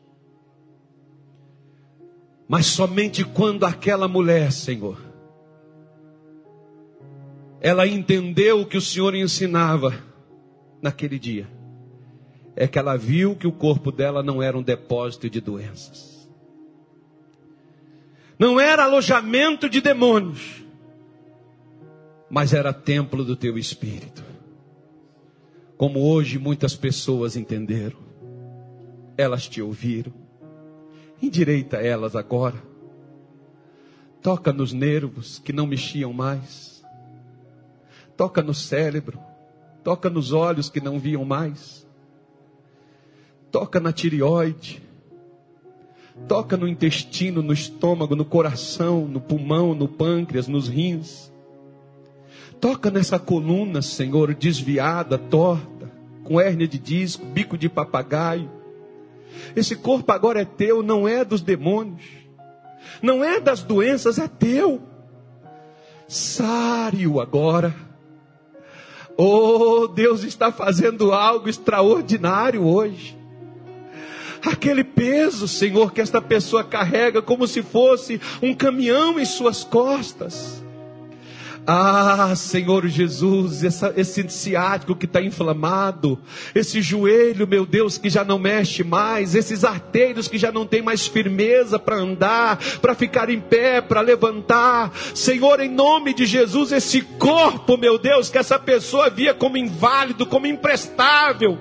Mas 2.49 2.65
somente 2.65 3.23
quando 3.23 3.65
aquela 3.65 4.09
mulher, 4.09 4.51
Senhor, 4.51 5.12
ela 7.63 7.87
entendeu 7.87 8.59
o 8.59 8.65
que 8.65 8.75
o 8.75 8.81
Senhor 8.81 9.15
ensinava 9.15 9.97
naquele 10.81 11.17
dia, 11.17 11.47
é 12.57 12.67
que 12.67 12.77
ela 12.77 12.97
viu 12.97 13.37
que 13.37 13.47
o 13.47 13.53
corpo 13.53 13.89
dela 13.89 14.21
não 14.21 14.43
era 14.43 14.57
um 14.57 14.61
depósito 14.61 15.29
de 15.29 15.39
doenças, 15.39 16.29
não 18.37 18.59
era 18.59 18.83
alojamento 18.83 19.69
de 19.69 19.79
demônios, 19.79 20.61
mas 22.29 22.53
era 22.53 22.73
templo 22.73 23.23
do 23.23 23.33
teu 23.33 23.57
espírito. 23.57 24.21
Como 25.77 26.05
hoje 26.05 26.37
muitas 26.37 26.75
pessoas 26.75 27.37
entenderam, 27.37 27.99
elas 29.17 29.47
te 29.47 29.61
ouviram, 29.61 30.11
endireita 31.21 31.77
elas 31.77 32.13
agora, 32.13 32.61
toca 34.21 34.51
nos 34.51 34.73
nervos 34.73 35.39
que 35.39 35.53
não 35.53 35.65
mexiam 35.65 36.11
mais 36.11 36.72
toca 38.15 38.41
no 38.41 38.53
cérebro, 38.53 39.19
toca 39.83 40.09
nos 40.09 40.31
olhos 40.31 40.69
que 40.69 40.79
não 40.79 40.99
viam 40.99 41.25
mais, 41.25 41.87
toca 43.51 43.79
na 43.79 43.91
tireoide, 43.91 44.81
toca 46.27 46.55
no 46.55 46.67
intestino, 46.67 47.41
no 47.41 47.53
estômago, 47.53 48.15
no 48.15 48.25
coração, 48.25 49.05
no 49.07 49.19
pulmão, 49.19 49.73
no 49.73 49.87
pâncreas, 49.87 50.47
nos 50.47 50.67
rins. 50.67 51.31
Toca 52.61 52.89
nessa 52.89 53.19
coluna, 53.19 53.81
Senhor, 53.81 54.33
desviada, 54.33 55.17
torta, 55.17 55.91
com 56.23 56.39
hérnia 56.39 56.67
de 56.67 56.79
disco, 56.79 57.25
bico 57.25 57.57
de 57.57 57.67
papagaio. 57.67 58.49
Esse 59.55 59.75
corpo 59.75 60.11
agora 60.11 60.41
é 60.41 60.45
teu, 60.45 60.81
não 60.81 61.07
é 61.07 61.25
dos 61.25 61.41
demônios, 61.41 62.05
não 63.01 63.23
é 63.23 63.39
das 63.39 63.63
doenças, 63.63 64.17
é 64.17 64.27
teu. 64.27 64.81
Sare-o 66.07 67.19
agora 67.19 67.75
Oh, 69.17 69.87
Deus 69.87 70.23
está 70.23 70.51
fazendo 70.51 71.11
algo 71.11 71.47
extraordinário 71.49 72.65
hoje. 72.65 73.17
Aquele 74.45 74.83
peso, 74.83 75.47
Senhor, 75.47 75.93
que 75.93 76.01
esta 76.01 76.21
pessoa 76.21 76.63
carrega 76.63 77.21
como 77.21 77.47
se 77.47 77.61
fosse 77.61 78.19
um 78.41 78.53
caminhão 78.53 79.19
em 79.19 79.25
suas 79.25 79.63
costas. 79.63 80.62
Ah, 81.65 82.33
Senhor 82.35 82.85
Jesus, 82.87 83.63
essa, 83.63 83.93
esse 83.95 84.27
ciático 84.27 84.95
que 84.95 85.05
está 85.05 85.21
inflamado, 85.21 86.19
esse 86.53 86.81
joelho, 86.81 87.47
meu 87.47 87.65
Deus, 87.65 87.97
que 87.97 88.09
já 88.09 88.25
não 88.25 88.37
mexe 88.37 88.83
mais, 88.83 89.33
esses 89.33 89.63
arteiros 89.63 90.27
que 90.27 90.37
já 90.37 90.51
não 90.51 90.65
tem 90.65 90.81
mais 90.81 91.07
firmeza 91.07 91.79
para 91.79 91.95
andar, 91.95 92.59
para 92.81 92.93
ficar 92.93 93.29
em 93.29 93.39
pé, 93.39 93.79
para 93.79 94.01
levantar. 94.01 94.91
Senhor, 95.15 95.61
em 95.61 95.69
nome 95.69 96.13
de 96.13 96.25
Jesus, 96.25 96.73
esse 96.73 97.01
corpo, 97.01 97.77
meu 97.77 97.97
Deus, 97.97 98.29
que 98.29 98.37
essa 98.37 98.59
pessoa 98.59 99.09
via 99.09 99.33
como 99.33 99.55
inválido, 99.55 100.25
como 100.25 100.47
imprestável. 100.47 101.57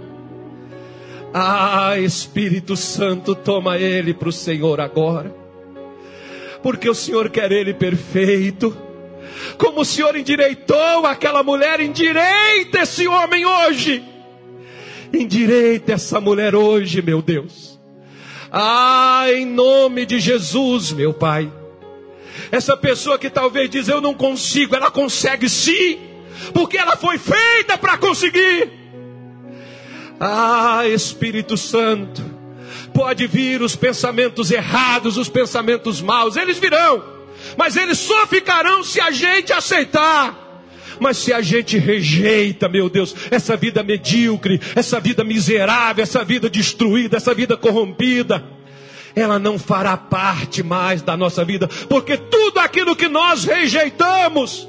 Ah, 1.33 1.97
Espírito 1.97 2.77
Santo, 2.77 3.37
toma 3.37 3.79
ele 3.79 4.13
para 4.13 4.29
o 4.29 4.33
Senhor 4.33 4.81
agora, 4.81 5.33
porque 6.61 6.91
o 6.91 6.95
Senhor 6.95 7.31
quer 7.31 7.53
ele 7.53 7.73
perfeito 7.73 8.77
como 9.59 9.81
o 9.81 9.85
Senhor 9.85 10.17
endireitou 10.17 11.07
aquela 11.07 11.43
mulher, 11.43 11.81
endireita 11.81 12.81
esse 12.81 13.07
homem 13.07 13.45
hoje. 13.45 14.03
Endireita 15.13 15.93
essa 15.93 16.21
mulher 16.21 16.55
hoje, 16.55 17.03
meu 17.03 17.21
Deus. 17.21 17.79
Ah, 18.51 19.25
em 19.29 19.47
nome 19.47 20.07
de 20.07 20.19
Jesus, 20.21 20.93
meu 20.93 21.13
Pai. 21.13 21.51
Essa 22.51 22.77
pessoa 22.77 23.19
que 23.19 23.31
talvez 23.31 23.69
diz 23.69 23.89
eu 23.89 24.01
não 24.01 24.15
consigo, 24.15 24.75
ela 24.75 24.91
consegue 24.91 25.49
sim, 25.49 25.99
porque 26.53 26.79
ela 26.79 26.97
foi 26.97 27.19
feita 27.19 27.77
para 27.77 27.99
conseguir. 27.99 28.71
Ah, 30.19 30.87
Espírito 30.87 31.57
Santo, 31.57 32.23
pode 32.95 33.27
vir 33.27 33.61
os 33.61 33.77
pensamentos 33.77 34.51
errados, 34.51 35.17
os 35.17 35.29
pensamentos 35.29 36.01
maus, 36.01 36.37
eles 36.37 36.59
virão 36.59 37.22
mas 37.57 37.77
eles 37.77 37.99
só 37.99 38.27
ficarão 38.27 38.83
se 38.83 39.01
a 39.01 39.11
gente 39.11 39.53
aceitar. 39.53 40.41
Mas 41.01 41.17
se 41.17 41.33
a 41.33 41.41
gente 41.41 41.79
rejeita, 41.79 42.69
meu 42.69 42.89
Deus, 42.89 43.15
essa 43.31 43.57
vida 43.57 43.83
medíocre, 43.83 44.61
essa 44.75 45.01
vida 45.01 45.25
miserável, 45.25 46.03
essa 46.03 46.25
vida 46.25 46.49
destruída, 46.49 47.17
essa 47.17 47.35
vida 47.35 47.57
corrompida, 47.57 48.45
ela 49.15 49.39
não 49.39 49.59
fará 49.59 49.97
parte 49.97 50.63
mais 50.63 51.03
da 51.03 51.17
nossa 51.17 51.45
vida, 51.45 51.69
porque 51.89 52.17
tudo 52.17 52.59
aquilo 52.61 52.95
que 52.95 53.09
nós 53.09 53.45
rejeitamos 53.45 54.69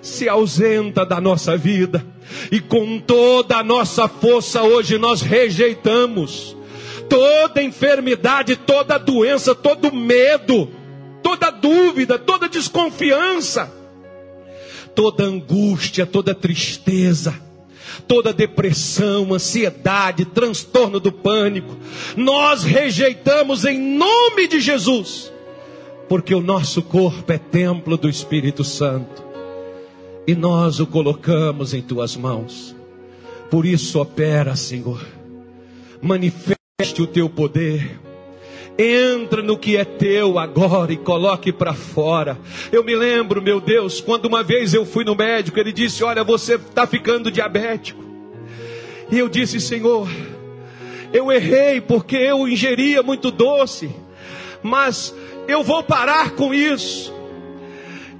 se 0.00 0.28
ausenta 0.28 1.04
da 1.04 1.20
nossa 1.20 1.56
vida, 1.56 2.04
e 2.52 2.60
com 2.60 3.00
toda 3.00 3.56
a 3.56 3.64
nossa 3.64 4.06
força 4.06 4.62
hoje 4.62 4.96
nós 4.96 5.22
rejeitamos 5.22 6.56
toda 7.08 7.62
enfermidade, 7.62 8.54
toda 8.54 8.98
doença, 8.98 9.54
todo 9.54 9.92
medo, 9.92 10.70
toda 11.22 11.50
dúvida, 11.50 12.18
toda 12.18 12.48
desconfiança, 12.48 13.72
toda 14.94 15.24
angústia, 15.24 16.06
toda 16.06 16.34
tristeza, 16.34 17.34
toda 18.06 18.32
depressão, 18.32 19.32
ansiedade, 19.32 20.24
transtorno 20.24 20.98
do 21.00 21.12
pânico, 21.12 21.76
nós 22.16 22.64
rejeitamos 22.64 23.64
em 23.64 23.78
nome 23.78 24.48
de 24.48 24.60
Jesus, 24.60 25.32
porque 26.08 26.34
o 26.34 26.40
nosso 26.40 26.82
corpo 26.82 27.32
é 27.32 27.38
templo 27.38 27.96
do 27.96 28.08
Espírito 28.08 28.64
Santo. 28.64 29.26
E 30.26 30.34
nós 30.34 30.78
o 30.78 30.86
colocamos 30.86 31.72
em 31.72 31.80
tuas 31.80 32.14
mãos. 32.14 32.76
Por 33.50 33.64
isso, 33.64 33.98
opera, 33.98 34.54
Senhor, 34.56 35.02
manifeste 36.02 37.00
o 37.00 37.06
teu 37.06 37.30
poder 37.30 37.98
Entra 38.78 39.42
no 39.42 39.58
que 39.58 39.76
é 39.76 39.84
teu 39.84 40.38
agora 40.38 40.92
e 40.92 40.96
coloque 40.96 41.52
para 41.52 41.74
fora. 41.74 42.38
Eu 42.70 42.84
me 42.84 42.94
lembro, 42.94 43.42
meu 43.42 43.60
Deus, 43.60 44.00
quando 44.00 44.26
uma 44.26 44.44
vez 44.44 44.72
eu 44.72 44.86
fui 44.86 45.04
no 45.04 45.16
médico, 45.16 45.58
ele 45.58 45.72
disse: 45.72 46.04
Olha, 46.04 46.22
você 46.22 46.54
está 46.54 46.86
ficando 46.86 47.28
diabético. 47.28 48.04
E 49.10 49.18
eu 49.18 49.28
disse: 49.28 49.60
Senhor, 49.60 50.08
eu 51.12 51.32
errei 51.32 51.80
porque 51.80 52.16
eu 52.16 52.46
ingeria 52.46 53.02
muito 53.02 53.32
doce, 53.32 53.90
mas 54.62 55.12
eu 55.48 55.64
vou 55.64 55.82
parar 55.82 56.30
com 56.32 56.54
isso. 56.54 57.12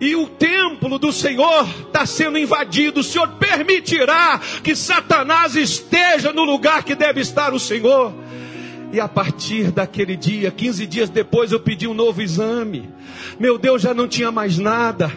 E 0.00 0.14
o 0.14 0.26
templo 0.26 0.98
do 0.98 1.12
Senhor 1.12 1.68
está 1.86 2.06
sendo 2.06 2.38
invadido. 2.38 3.00
O 3.00 3.04
Senhor 3.04 3.28
permitirá 3.30 4.40
que 4.62 4.74
Satanás 4.74 5.56
esteja 5.56 6.32
no 6.32 6.44
lugar 6.44 6.84
que 6.84 6.94
deve 6.94 7.20
estar 7.20 7.52
o 7.52 7.58
Senhor. 7.58 8.12
E 8.92 9.00
a 9.00 9.08
partir 9.08 9.70
daquele 9.70 10.16
dia, 10.16 10.50
15 10.50 10.86
dias 10.86 11.10
depois, 11.10 11.52
eu 11.52 11.60
pedi 11.60 11.86
um 11.86 11.94
novo 11.94 12.22
exame. 12.22 12.88
Meu 13.38 13.58
Deus, 13.58 13.82
já 13.82 13.92
não 13.92 14.08
tinha 14.08 14.32
mais 14.32 14.58
nada. 14.58 15.12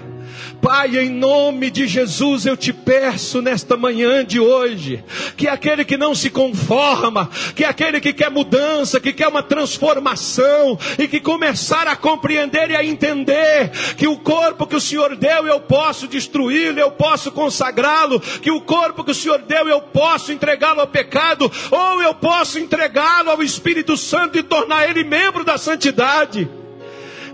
Pai, 0.62 0.96
em 1.00 1.10
nome 1.10 1.72
de 1.72 1.88
Jesus, 1.88 2.46
eu 2.46 2.56
te 2.56 2.72
peço 2.72 3.42
nesta 3.42 3.76
manhã 3.76 4.24
de 4.24 4.40
hoje, 4.40 5.04
que 5.36 5.48
aquele 5.48 5.84
que 5.84 5.98
não 5.98 6.14
se 6.14 6.30
conforma, 6.30 7.30
que 7.56 7.64
aquele 7.64 8.00
que 8.00 8.14
quer 8.14 8.30
mudança, 8.30 9.00
que 9.00 9.12
quer 9.12 9.28
uma 9.28 9.42
transformação, 9.42 10.78
e 11.00 11.08
que 11.08 11.20
começar 11.20 11.88
a 11.88 11.96
compreender 11.96 12.70
e 12.70 12.76
a 12.76 12.86
entender 12.86 13.72
que 13.98 14.08
o 14.08 14.18
corpo 14.18 14.68
que 14.68 14.76
o 14.76 14.82
Senhor 14.82 15.16
deu 15.16 15.48
eu 15.48 15.60
posso 15.60 16.08
destruí-lo, 16.08 16.80
eu 16.80 16.92
posso 16.92 17.32
consagrá-lo, 17.32 18.20
que 18.20 18.52
o 18.52 18.62
corpo 18.62 19.04
que 19.04 19.12
o 19.12 19.16
Senhor 19.16 19.40
deu 19.40 19.68
eu 19.68 19.82
posso 19.82 20.32
entregá-lo 20.32 20.82
ao 20.82 20.88
pecado, 20.88 21.52
ou 21.72 22.02
eu 22.04 22.14
posso 22.14 22.60
entregá-lo 22.60 23.32
ao 23.32 23.42
Espírito 23.42 23.98
Santo 23.98 24.38
e 24.38 24.44
tornar 24.44 24.88
ele 24.88 25.04
membro 25.04 25.44
da 25.44 25.58
santidade. 25.58 26.48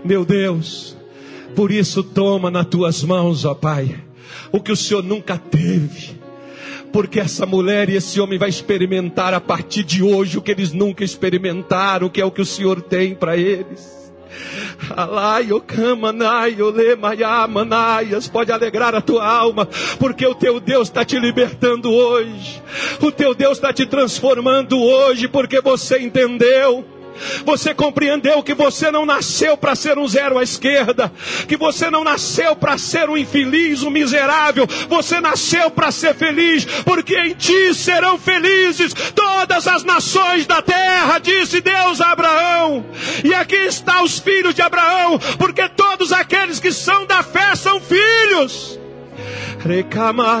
Meu 0.02 0.24
Deus, 0.24 0.97
por 1.58 1.72
isso, 1.72 2.04
toma 2.04 2.52
nas 2.52 2.66
tuas 2.66 3.02
mãos, 3.02 3.44
ó 3.44 3.52
Pai, 3.52 3.96
o 4.52 4.60
que 4.60 4.70
o 4.70 4.76
Senhor 4.76 5.02
nunca 5.02 5.36
teve. 5.36 6.16
Porque 6.92 7.18
essa 7.18 7.44
mulher 7.44 7.90
e 7.90 7.96
esse 7.96 8.20
homem 8.20 8.38
vai 8.38 8.48
experimentar 8.48 9.34
a 9.34 9.40
partir 9.40 9.82
de 9.82 10.00
hoje 10.00 10.38
o 10.38 10.40
que 10.40 10.52
eles 10.52 10.72
nunca 10.72 11.02
experimentaram, 11.02 12.08
que 12.08 12.20
é 12.20 12.24
o 12.24 12.30
que 12.30 12.40
o 12.40 12.46
Senhor 12.46 12.80
tem 12.80 13.12
para 13.12 13.36
eles. 13.36 14.12
Pode 18.28 18.52
alegrar 18.52 18.94
a 18.94 19.00
tua 19.00 19.26
alma, 19.26 19.68
porque 19.98 20.24
o 20.24 20.36
teu 20.36 20.60
Deus 20.60 20.86
está 20.86 21.04
te 21.04 21.18
libertando 21.18 21.90
hoje, 21.90 22.62
o 23.00 23.10
teu 23.10 23.34
Deus 23.34 23.58
está 23.58 23.72
te 23.72 23.84
transformando 23.84 24.78
hoje, 24.78 25.26
porque 25.26 25.60
você 25.60 25.98
entendeu 25.98 26.84
Você 27.44 27.74
compreendeu 27.74 28.42
que 28.42 28.54
você 28.54 28.90
não 28.90 29.04
nasceu 29.06 29.56
para 29.56 29.74
ser 29.74 29.98
um 29.98 30.06
zero 30.08 30.38
à 30.38 30.42
esquerda, 30.42 31.12
que 31.46 31.56
você 31.56 31.90
não 31.90 32.04
nasceu 32.04 32.56
para 32.56 32.78
ser 32.78 33.08
um 33.08 33.16
infeliz, 33.16 33.82
um 33.82 33.90
miserável, 33.90 34.66
você 34.88 35.20
nasceu 35.20 35.70
para 35.70 35.90
ser 35.90 36.14
feliz, 36.14 36.64
porque 36.84 37.16
em 37.16 37.34
ti 37.34 37.74
serão 37.74 38.18
felizes 38.18 38.92
todas 39.14 39.66
as 39.66 39.84
nações 39.84 40.46
da 40.46 40.62
terra, 40.62 41.18
disse 41.18 41.60
Deus 41.60 42.00
a 42.00 42.12
Abraão. 42.12 42.86
E 43.24 43.34
aqui 43.34 43.56
está 43.56 44.02
os 44.02 44.18
filhos 44.18 44.54
de 44.54 44.62
Abraão, 44.62 45.18
porque 45.38 45.68
todos 45.68 46.12
aqueles 46.12 46.60
que 46.60 46.72
são 46.72 47.06
da 47.06 47.22
fé 47.22 47.54
são 47.54 47.80
filhos. 47.80 48.78
Recama 49.58 50.38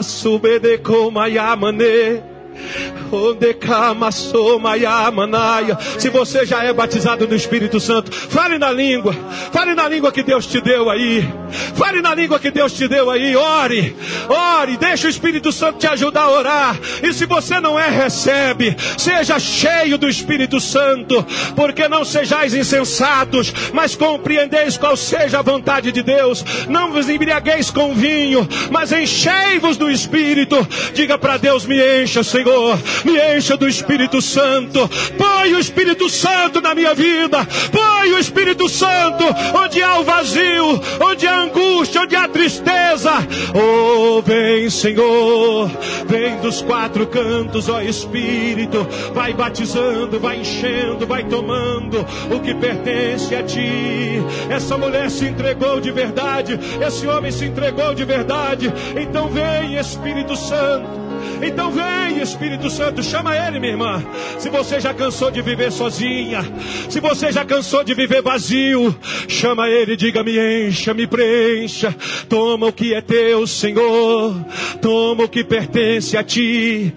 se 5.98 6.08
você 6.10 6.44
já 6.44 6.62
é 6.64 6.72
batizado 6.72 7.26
no 7.26 7.34
Espírito 7.34 7.80
Santo, 7.80 8.12
fale 8.12 8.58
na 8.58 8.70
língua. 8.70 9.14
Fale 9.52 9.74
na 9.74 9.88
língua 9.88 10.12
que 10.12 10.22
Deus 10.22 10.46
te 10.46 10.60
deu 10.60 10.90
aí. 10.90 11.28
Fale 11.74 12.02
na 12.02 12.14
língua 12.14 12.38
que 12.38 12.50
Deus 12.50 12.72
te 12.72 12.86
deu 12.88 13.10
aí. 13.10 13.36
Ore. 13.36 13.96
Ore. 14.28 14.76
Deixa 14.76 15.06
o 15.06 15.10
Espírito 15.10 15.52
Santo 15.52 15.78
te 15.78 15.86
ajudar 15.86 16.22
a 16.22 16.30
orar. 16.30 16.78
E 17.02 17.12
se 17.12 17.26
você 17.26 17.60
não 17.60 17.78
é, 17.78 17.88
recebe. 17.88 18.76
Seja 18.96 19.38
cheio 19.38 19.96
do 19.98 20.08
Espírito 20.08 20.60
Santo. 20.60 21.24
Porque 21.54 21.88
não 21.88 22.04
sejais 22.04 22.54
insensatos, 22.54 23.52
mas 23.72 23.94
compreendeis 23.94 24.76
qual 24.76 24.96
seja 24.96 25.38
a 25.38 25.42
vontade 25.42 25.92
de 25.92 26.02
Deus. 26.02 26.44
Não 26.68 26.92
vos 26.92 27.08
embriagueis 27.08 27.70
com 27.70 27.94
vinho, 27.94 28.48
mas 28.70 28.92
enchei-vos 28.92 29.76
do 29.76 29.90
Espírito. 29.90 30.66
Diga 30.94 31.18
para 31.18 31.36
Deus: 31.36 31.64
me 31.64 31.78
encha, 32.02 32.22
Senhor. 32.22 32.57
Senhor, 32.58 32.78
me 33.04 33.36
encha 33.36 33.56
do 33.56 33.68
Espírito 33.68 34.20
Santo. 34.20 34.90
Põe 35.16 35.54
o 35.54 35.60
Espírito 35.60 36.08
Santo 36.08 36.60
na 36.60 36.74
minha 36.74 36.92
vida. 36.92 37.46
Põe 37.70 38.12
o 38.12 38.18
Espírito 38.18 38.68
Santo 38.68 39.24
onde 39.54 39.80
há 39.80 40.00
o 40.00 40.04
vazio, 40.04 40.80
onde 41.00 41.26
há 41.26 41.42
angústia, 41.42 42.02
onde 42.02 42.16
há 42.16 42.26
tristeza. 42.26 43.12
Oh, 43.54 44.20
vem, 44.22 44.68
Senhor. 44.68 45.70
Vem 46.06 46.40
dos 46.40 46.60
quatro 46.62 47.06
cantos, 47.06 47.68
ó 47.68 47.80
Espírito. 47.80 48.86
Vai 49.14 49.32
batizando, 49.32 50.18
vai 50.18 50.40
enchendo, 50.40 51.06
vai 51.06 51.22
tomando 51.24 52.04
o 52.34 52.40
que 52.40 52.54
pertence 52.54 53.36
a 53.36 53.42
ti. 53.44 54.20
Essa 54.50 54.76
mulher 54.76 55.10
se 55.10 55.26
entregou 55.26 55.80
de 55.80 55.92
verdade. 55.92 56.58
Esse 56.84 57.06
homem 57.06 57.30
se 57.30 57.44
entregou 57.44 57.94
de 57.94 58.04
verdade. 58.04 58.72
Então 59.00 59.28
vem, 59.28 59.76
Espírito 59.78 60.34
Santo. 60.34 61.07
Então 61.42 61.70
vem, 61.70 62.20
Espírito 62.20 62.68
Santo, 62.68 63.02
chama 63.02 63.36
ele, 63.36 63.60
minha 63.60 63.72
irmã. 63.72 64.04
Se 64.38 64.48
você 64.48 64.80
já 64.80 64.92
cansou 64.92 65.30
de 65.30 65.40
viver 65.40 65.70
sozinha, 65.70 66.40
se 66.88 67.00
você 67.00 67.30
já 67.30 67.44
cansou 67.44 67.84
de 67.84 67.94
viver 67.94 68.22
vazio, 68.22 68.94
chama 69.28 69.68
ele, 69.68 69.96
diga: 69.96 70.22
me 70.22 70.38
encha, 70.38 70.92
me 70.92 71.06
preencha. 71.06 71.94
Toma 72.28 72.66
o 72.66 72.72
que 72.72 72.94
é 72.94 73.00
teu, 73.00 73.46
Senhor. 73.46 74.34
Toma 74.82 75.24
o 75.24 75.28
que 75.28 75.44
pertence 75.44 76.16
a 76.16 76.24
ti. 76.24 76.92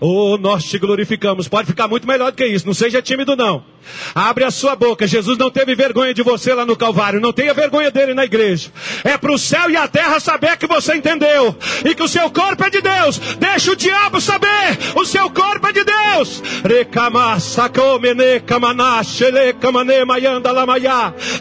Oh, 0.00 0.36
nós 0.38 0.64
te 0.64 0.78
glorificamos. 0.78 1.48
Pode 1.48 1.66
ficar 1.66 1.88
muito 1.88 2.06
melhor 2.06 2.30
do 2.30 2.36
que 2.36 2.46
isso. 2.46 2.66
Não 2.66 2.74
seja 2.74 3.02
tímido, 3.02 3.36
não. 3.36 3.77
Abre 4.14 4.44
a 4.44 4.50
sua 4.50 4.74
boca. 4.76 5.06
Jesus 5.06 5.38
não 5.38 5.50
teve 5.50 5.74
vergonha 5.74 6.12
de 6.14 6.22
você 6.22 6.52
lá 6.54 6.64
no 6.64 6.76
Calvário. 6.76 7.20
Não 7.20 7.32
tenha 7.32 7.54
vergonha 7.54 7.90
dele 7.90 8.14
na 8.14 8.24
igreja. 8.24 8.70
É 9.04 9.16
para 9.16 9.32
o 9.32 9.38
céu 9.38 9.70
e 9.70 9.76
a 9.76 9.88
terra 9.88 10.20
saber 10.20 10.56
que 10.56 10.66
você 10.66 10.94
entendeu. 10.94 11.56
E 11.84 11.94
que 11.94 12.02
o 12.02 12.08
seu 12.08 12.30
corpo 12.30 12.64
é 12.64 12.70
de 12.70 12.80
Deus. 12.80 13.18
Deixa 13.38 13.72
o 13.72 13.76
diabo 13.76 14.20
saber. 14.20 14.78
O 14.94 15.04
seu 15.04 15.30
corpo 15.30 15.66
é 15.68 15.72
de 15.72 15.84
Deus. 15.84 16.42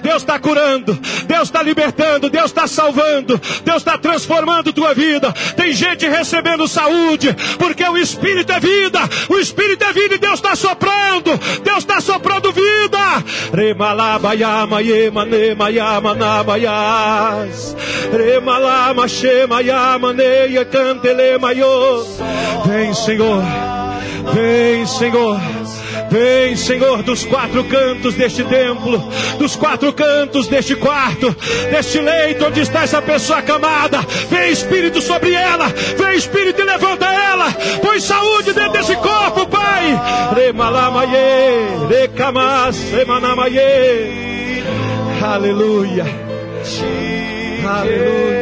Deus 0.02 0.22
está 0.22 0.40
curando. 0.40 0.94
Deus 1.26 1.44
está 1.44 1.62
libertando. 1.62 2.30
Deus 2.30 2.46
está 2.46 2.68
salvando. 2.68 3.40
Deus 3.64 3.78
está 3.78 3.98
transformando 3.98 4.74
tua 4.74 4.94
vida. 4.94 5.34
Tem 5.56 5.74
gente 5.74 6.08
recebendo 6.08 6.68
saúde. 6.68 7.36
Porque 7.58 7.84
o 7.84 7.98
Espírito 7.98 8.52
é 8.52 8.60
vida. 8.60 9.00
O 9.30 9.38
Espírito 9.38 9.84
é 9.84 9.94
vida 9.94 10.16
e 10.16 10.20
Deus 10.20 10.36
está 10.36 10.56
soprando. 10.56 11.38
Deus 11.64 11.80
está 11.80 12.00
soprando 12.02 12.37
dando 12.40 12.52
vida. 12.52 13.24
Remalabayama 13.52 14.82
yemanema 14.82 15.70
yamanabayas. 15.70 17.76
Remalama 18.12 19.08
shemayama 19.08 20.14
neia 20.14 20.66
cantelemayo. 20.66 22.06
Vem, 22.66 22.94
Senhor. 22.94 23.44
Vem, 24.34 24.86
Senhor. 24.86 25.40
Vem, 26.10 26.56
Senhor, 26.56 27.04
dos 27.04 27.26
quatro 27.26 27.64
cantos 27.66 28.16
deste 28.16 28.44
templo, 28.44 28.98
dos 29.38 29.56
quatro 29.56 29.92
cantos 29.92 30.48
deste 30.48 30.76
quarto, 30.76 31.36
deste 31.70 32.00
leito 32.00 32.46
onde 32.46 32.62
está 32.62 32.84
essa 32.84 33.02
pessoa 33.02 33.40
acamada. 33.40 34.00
Vem, 34.30 34.52
Espírito, 34.52 35.02
sobre 35.02 35.34
ela. 35.34 35.68
Vem, 35.68 36.16
Espírito, 36.16 36.62
e 36.62 36.66
levanta 36.66 37.06
ela. 37.06 37.52
Põe 37.82 38.00
saúde 38.00 38.54
dentro 38.54 38.74
desse 38.74 38.96
corpo, 38.96 39.48
Pai. 39.48 40.00
Remalamaye, 40.36 41.88
recamas, 41.90 42.78
remanamaye. 42.92 44.64
Aleluia. 45.22 46.06
Aleluia. 47.66 48.38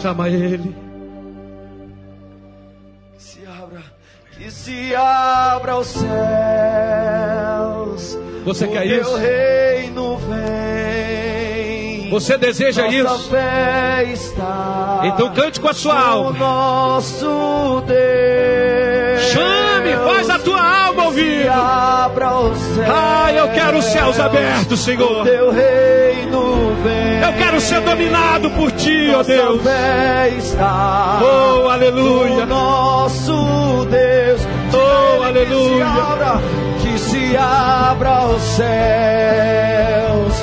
Chama 0.00 0.28
Ele. 0.28 0.87
Se 4.68 4.94
abra 4.94 5.78
os 5.78 5.86
céus. 5.86 6.08
Você 8.44 8.68
quer 8.68 8.84
isso? 8.86 9.16
reino 9.16 10.18
vem. 10.18 12.10
Você 12.10 12.36
deseja 12.36 12.82
Nossa 12.82 12.94
isso? 12.96 13.30
Fé 13.30 14.04
está 14.12 15.00
então 15.04 15.32
cante 15.32 15.58
com 15.58 15.68
a 15.68 15.72
sua 15.72 15.98
alma. 15.98 16.38
Nosso 16.38 17.82
Deus. 17.86 19.22
Chame, 19.32 19.96
faz 20.04 20.28
a 20.28 20.38
tua 20.38 20.60
alma 20.86 21.04
ouvir. 21.04 21.48
Abra 21.48 22.36
os 22.38 22.58
céus. 22.58 22.88
Ah, 22.90 23.32
eu 23.32 23.48
quero 23.48 23.78
os 23.78 23.86
céus 23.86 24.20
abertos, 24.20 24.80
Senhor. 24.80 25.22
O 25.22 25.24
teu 25.24 25.50
reino 25.50 26.74
vem. 26.82 27.22
Eu 27.22 27.32
quero 27.38 27.58
ser 27.60 27.80
dominado 27.80 28.50
por 28.50 28.70
ti, 28.72 29.12
ó 29.14 29.20
oh 29.20 29.24
Deus. 29.24 29.62
Fé 29.62 30.34
está 30.36 31.20
oh, 31.22 31.68
aleluia. 31.68 32.44
Nosso 32.44 33.86
Deus. 33.90 34.47
Oh, 34.72 35.22
aleluia. 35.22 35.86
Que 36.80 36.98
se 36.98 37.36
abra 37.36 38.26
os 38.26 38.42
céus, 38.42 40.34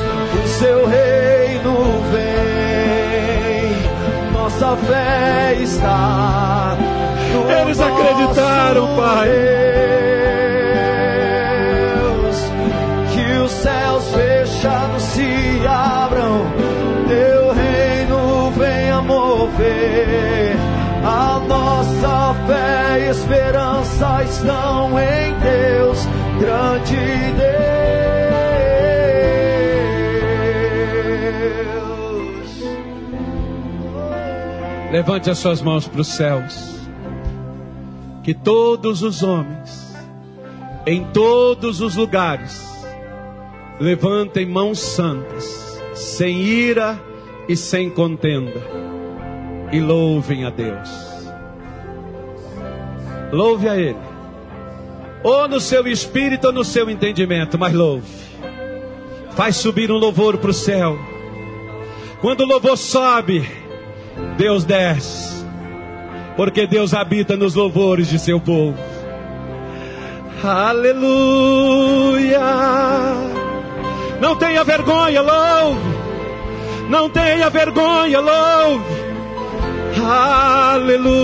o 0.44 0.48
seu 0.48 0.88
reino 0.88 2.02
vem, 2.12 3.76
nossa 4.32 4.76
fé 4.78 5.56
está. 5.62 6.78
Eles 7.62 7.80
acreditaram, 7.80 8.96
Pai. 8.96 9.95
Esperança 23.96 24.24
estão 24.24 25.00
em 25.00 25.40
Deus, 25.40 26.08
grande 26.40 26.96
Deus. 27.38 27.56
Levante 34.92 35.30
as 35.30 35.38
suas 35.38 35.62
mãos 35.62 35.88
para 35.88 36.02
os 36.02 36.08
céus. 36.08 36.76
Que 38.24 38.34
todos 38.34 39.02
os 39.04 39.24
homens, 39.24 39.96
em 40.86 41.06
todos 41.14 41.80
os 41.80 41.96
lugares, 41.96 42.66
levantem 43.80 44.46
mãos 44.48 44.80
santas, 44.80 45.80
sem 45.94 46.42
ira 46.42 47.00
e 47.48 47.56
sem 47.56 47.90
contenda 47.90 48.62
e 49.72 49.80
louvem 49.80 50.44
a 50.44 50.50
Deus. 50.50 51.05
Louve 53.36 53.68
a 53.68 53.76
Ele, 53.76 53.98
ou 55.22 55.46
no 55.50 55.60
seu 55.60 55.86
espírito 55.88 56.48
ou 56.48 56.54
no 56.54 56.64
seu 56.64 56.90
entendimento, 56.90 57.60
mas 57.60 57.74
louve. 57.74 58.08
Faz 59.32 59.58
subir 59.58 59.92
um 59.92 59.98
louvor 59.98 60.38
para 60.38 60.52
o 60.52 60.54
céu. 60.54 60.98
Quando 62.22 62.42
o 62.42 62.46
louvor 62.46 62.78
sobe, 62.78 63.46
Deus 64.38 64.64
desce, 64.64 65.46
porque 66.38 66.66
Deus 66.66 66.94
habita 66.94 67.36
nos 67.36 67.56
louvores 67.56 68.08
de 68.08 68.18
seu 68.20 68.40
povo. 68.40 68.78
Aleluia! 70.42 72.40
Não 74.22 74.38
tenha 74.38 74.64
vergonha, 74.64 75.22
louve. 75.22 75.96
Não 76.90 77.10
tenha 77.10 77.50
vergonha, 77.50 78.22
louve. 78.22 79.05
Aleluia. 80.04 81.16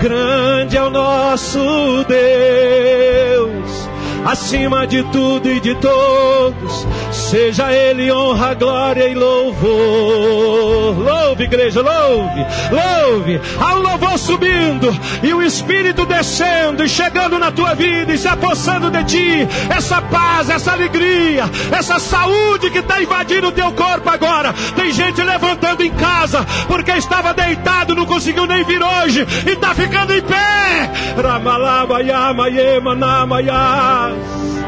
Grande 0.00 0.76
é 0.76 0.82
o 0.82 0.90
nosso 0.90 2.04
Deus, 2.06 3.88
acima 4.24 4.86
de 4.86 5.02
tudo 5.04 5.50
e 5.50 5.58
de 5.60 5.74
todos 5.76 6.86
Seja 7.30 7.72
Ele 7.72 8.12
honra, 8.12 8.54
glória 8.54 9.08
e 9.08 9.14
louvor. 9.14 10.98
Louve, 10.98 11.44
igreja, 11.44 11.80
louve, 11.80 12.46
louve. 12.70 13.40
Há 13.58 13.74
um 13.74 13.78
louvor 13.78 14.18
subindo 14.18 14.94
e 15.22 15.32
o 15.32 15.42
Espírito 15.42 16.04
descendo 16.04 16.84
e 16.84 16.88
chegando 16.88 17.38
na 17.38 17.50
tua 17.50 17.74
vida 17.74 18.12
e 18.12 18.18
se 18.18 18.28
apossando 18.28 18.90
de 18.90 19.04
ti. 19.04 19.48
Essa 19.74 20.02
paz, 20.02 20.50
essa 20.50 20.72
alegria, 20.72 21.44
essa 21.72 21.98
saúde 21.98 22.70
que 22.70 22.78
está 22.78 23.02
invadindo 23.02 23.48
o 23.48 23.52
teu 23.52 23.72
corpo 23.72 24.08
agora. 24.08 24.54
Tem 24.76 24.92
gente 24.92 25.22
levantando 25.22 25.82
em 25.82 25.90
casa 25.92 26.46
porque 26.68 26.92
estava 26.92 27.32
deitado, 27.32 27.96
não 27.96 28.04
conseguiu 28.04 28.46
nem 28.46 28.62
vir 28.64 28.82
hoje 28.82 29.26
e 29.46 29.50
está 29.50 29.74
ficando 29.74 30.14
em 30.14 30.20
pé. 30.20 30.90
Ramalaba, 31.20 32.02
yama, 32.02 32.48
yema, 32.50 32.94
nama, 32.94 33.40
yas. 33.40 34.63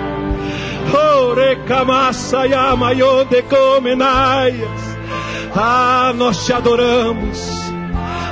Ah, 5.54 6.12
nós 6.14 6.44
te 6.44 6.52
adoramos, 6.52 7.50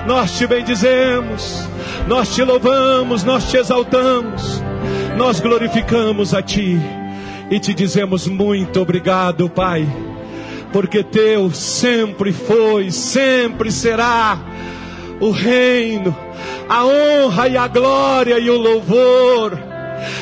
nós 0.06 0.36
te 0.36 0.47
bendizemos, 0.47 1.66
nós 2.06 2.35
te 2.35 2.43
louvamos, 2.43 3.24
nós 3.24 3.51
te 3.51 3.56
exaltamos, 3.56 4.62
nós 5.16 5.40
glorificamos 5.40 6.35
a 6.35 6.43
Ti 6.43 6.78
e 7.51 7.59
te 7.59 7.72
dizemos 7.72 8.28
muito 8.28 8.81
obrigado, 8.81 9.48
Pai, 9.48 9.86
porque 10.72 11.02
Teu 11.02 11.51
sempre 11.51 12.32
foi, 12.32 12.90
sempre 12.90 13.72
será 13.72 14.39
o 15.18 15.31
reino, 15.31 16.14
a 16.68 16.85
honra 16.85 17.48
e 17.48 17.56
a 17.56 17.66
glória 17.66 18.39
e 18.39 18.51
o 18.51 18.59
louvor 18.59 19.74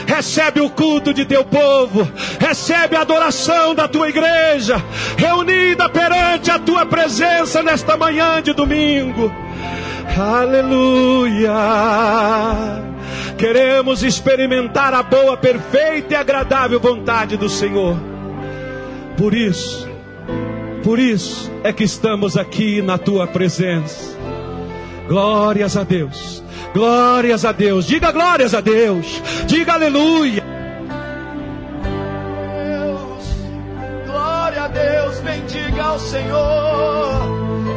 recebe 0.07 0.61
o 0.61 0.71
culto 0.71 1.13
de 1.13 1.25
teu 1.25 1.45
povo, 1.45 2.09
recebe 2.39 2.97
a 2.97 3.01
adoração 3.03 3.75
da 3.75 3.89
tua 3.89 4.09
igreja, 4.09 4.83
reunida 5.17 5.89
perante 5.89 6.51
a 6.51 6.59
tua 6.59 6.85
presença 6.87 7.63
nesta 7.63 7.97
manhã 7.97 8.43
de 8.43 8.53
domingo. 8.53 9.33
Aleluia! 10.17 11.53
Queremos 13.39 14.03
experimentar 14.03 14.95
a 14.95 15.03
boa, 15.03 15.37
perfeita 15.37 16.15
e 16.15 16.17
agradável 16.17 16.79
vontade 16.79 17.37
do 17.37 17.49
Senhor. 17.49 17.97
Por 19.17 19.35
isso, 19.35 19.89
por 20.83 20.99
isso 20.99 21.51
é 21.65 21.73
que 21.73 21.85
estamos 21.85 22.37
aqui 22.37 22.83
na 22.83 22.99
tua 22.99 23.27
presença. 23.27 24.17
Glórias 25.09 25.77
a 25.77 25.85
Deus. 25.85 26.42
Glórias 26.73 27.45
a 27.45 27.53
Deus. 27.53 27.87
Diga 27.87 28.11
glórias 28.11 28.55
a 28.55 28.61
Deus. 28.61 29.23
Diga 29.47 29.75
aleluia. 29.75 30.43
Deus, 32.67 33.25
glória 34.07 34.63
a 34.63 34.69
Deus. 34.69 35.21
Bendiga 35.21 35.83
ao 35.85 35.99
Senhor. 35.99 37.29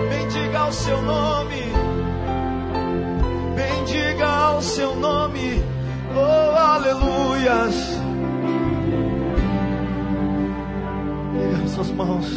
Bendiga 0.10 0.60
ao 0.60 0.72
seu 0.72 1.02
nome. 1.02 1.64
Bendiga 3.56 4.28
ao 4.28 4.62
seu 4.62 4.96
nome. 4.96 5.62
Oh, 6.16 6.58
aleluias. 6.58 7.76
Erga 11.52 11.68
suas 11.68 11.92
mãos. 11.92 12.28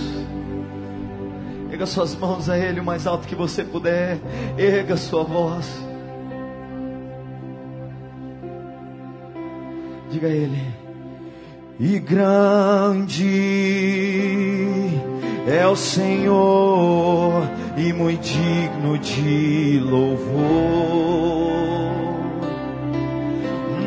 Erga 1.70 1.86
suas 1.86 2.16
mãos 2.16 2.51
a 2.51 2.59
Ele 2.59 2.80
o 2.80 2.85
mais 2.85 3.06
alto 3.06 3.28
que 3.28 3.36
você 3.36 3.62
puder. 3.62 4.18
Erga 4.59 4.97
sua 4.97 5.22
voz. 5.22 5.88
Diga 10.10 10.26
a 10.26 10.30
Ele. 10.30 10.62
E 11.78 11.98
grande 11.98 13.26
é 15.47 15.66
o 15.66 15.76
Senhor 15.76 17.43
e 17.76 17.93
muito 17.93 18.22
digno 18.22 18.98
de 18.98 19.80
louvor. 19.85 20.39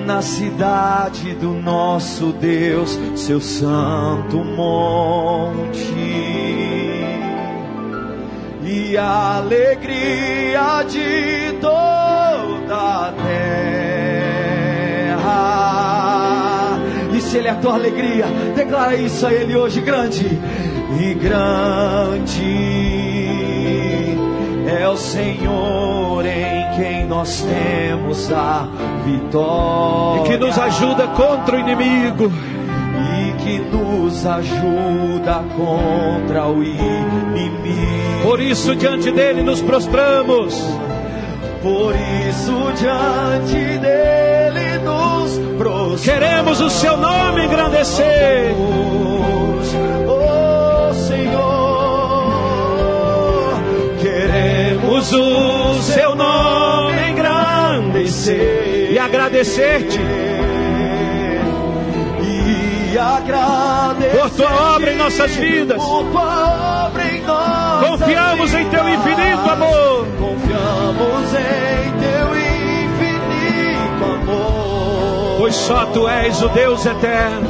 Na 0.05 0.21
cidade 0.21 1.33
do 1.35 1.53
nosso 1.53 2.31
Deus, 2.33 2.99
seu 3.15 3.41
santo 3.41 4.37
monte. 4.43 5.81
E 8.63 8.95
a 8.95 9.37
alegria 9.37 10.83
de 10.83 11.57
toda 11.59 13.07
a 13.07 13.11
terra 13.11 13.70
Ele 17.37 17.47
é 17.47 17.51
a 17.51 17.55
tua 17.55 17.73
alegria. 17.75 18.25
Declara 18.55 18.95
isso 18.95 19.25
a 19.25 19.33
Ele 19.33 19.55
hoje, 19.55 19.81
grande 19.81 20.25
e 20.99 21.13
grande 21.13 22.81
é 24.81 24.87
o 24.87 24.97
Senhor 24.97 26.25
em 26.25 26.75
quem 26.75 27.05
nós 27.05 27.41
temos 27.41 28.31
a 28.31 28.67
vitória. 29.05 30.21
E 30.21 30.29
que 30.29 30.37
nos 30.37 30.57
ajuda 30.57 31.07
contra 31.07 31.57
o 31.57 31.59
inimigo. 31.59 32.31
E 33.19 33.33
que 33.43 33.59
nos 33.59 34.25
ajuda 34.25 35.43
contra 35.55 36.47
o 36.47 36.63
inimigo. 36.63 38.23
Por 38.23 38.39
isso, 38.39 38.75
diante 38.75 39.11
dele 39.11 39.43
nos 39.43 39.61
prostramos. 39.61 40.55
Por 41.61 41.93
isso, 42.27 42.71
diante 42.77 43.77
dele 43.77 44.79
nos. 44.83 45.20
Queremos 45.99 46.61
o 46.61 46.69
seu 46.69 46.95
nome 46.97 47.45
engrandecer. 47.45 48.53
Oh 50.07 50.93
Senhor, 50.93 51.93
queremos 54.01 55.11
o 55.13 55.81
seu 55.81 56.15
nome 56.15 57.09
engrandecer 57.09 58.91
e 58.91 58.99
agradecer-te. 58.99 59.99
E 62.23 62.97
agradecer 62.97 64.17
por 64.17 64.29
tua 64.31 64.75
obra 64.75 64.93
em 64.93 64.97
nossas 64.97 65.35
vidas. 65.35 65.81
Confiamos 67.81 68.53
em 68.53 68.69
teu 68.69 68.89
infinito 68.89 69.49
amor. 69.49 70.07
Confiamos 70.17 71.33
em 71.33 71.91
teu 71.99 72.27
infinito 72.27 72.40
Pois 75.51 75.63
só 75.65 75.85
tu 75.87 76.07
és 76.07 76.41
o 76.41 76.47
Deus 76.47 76.85
eterno. 76.85 77.49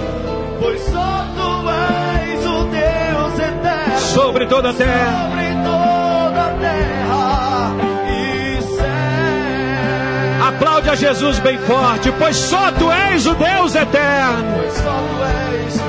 Pois 0.59 0.81
só 0.85 1.23
tu 1.35 1.69
és 1.69 2.45
o 2.47 2.63
Deus 2.63 3.39
eterno. 3.39 3.99
Sobre 3.99 4.47
toda 4.47 4.71
a 4.71 4.73
terra. 4.73 5.29
Sobre 5.29 5.45
toda 5.63 6.41
a 6.41 6.49
terra 6.59 7.75
e 8.09 8.61
céu. 8.63 10.47
Aplaude 10.47 10.89
a 10.89 10.95
Jesus 10.95 11.37
bem 11.41 11.59
forte, 11.59 12.11
pois 12.13 12.37
só 12.37 12.71
tu 12.71 12.91
és 12.91 13.27
o 13.27 13.35
Deus 13.35 13.75
eterno. 13.75 14.55
Pois 14.57 14.73
só 14.73 14.97
tu 14.97 15.23
és, 15.53 15.81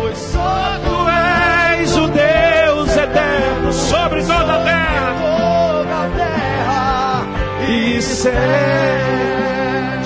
pois 0.00 0.18
só 0.18 0.80
tu 0.84 0.96
és 1.78 1.96
o 1.96 2.08
Deus 2.08 2.96
eterno 2.96 3.72
sobre 3.72 4.22
toda 4.22 4.52
a 4.52 4.64
terra. 4.64 5.14
Toda 5.20 5.94
a 5.94 6.08
terra 6.16 7.26
e 7.68 8.02
céu. 8.02 9.51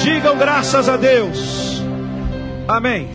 Digam 0.07 0.39
graças 0.39 0.89
a 0.89 0.97
Deus. 0.97 1.83
Amém. 2.69 3.11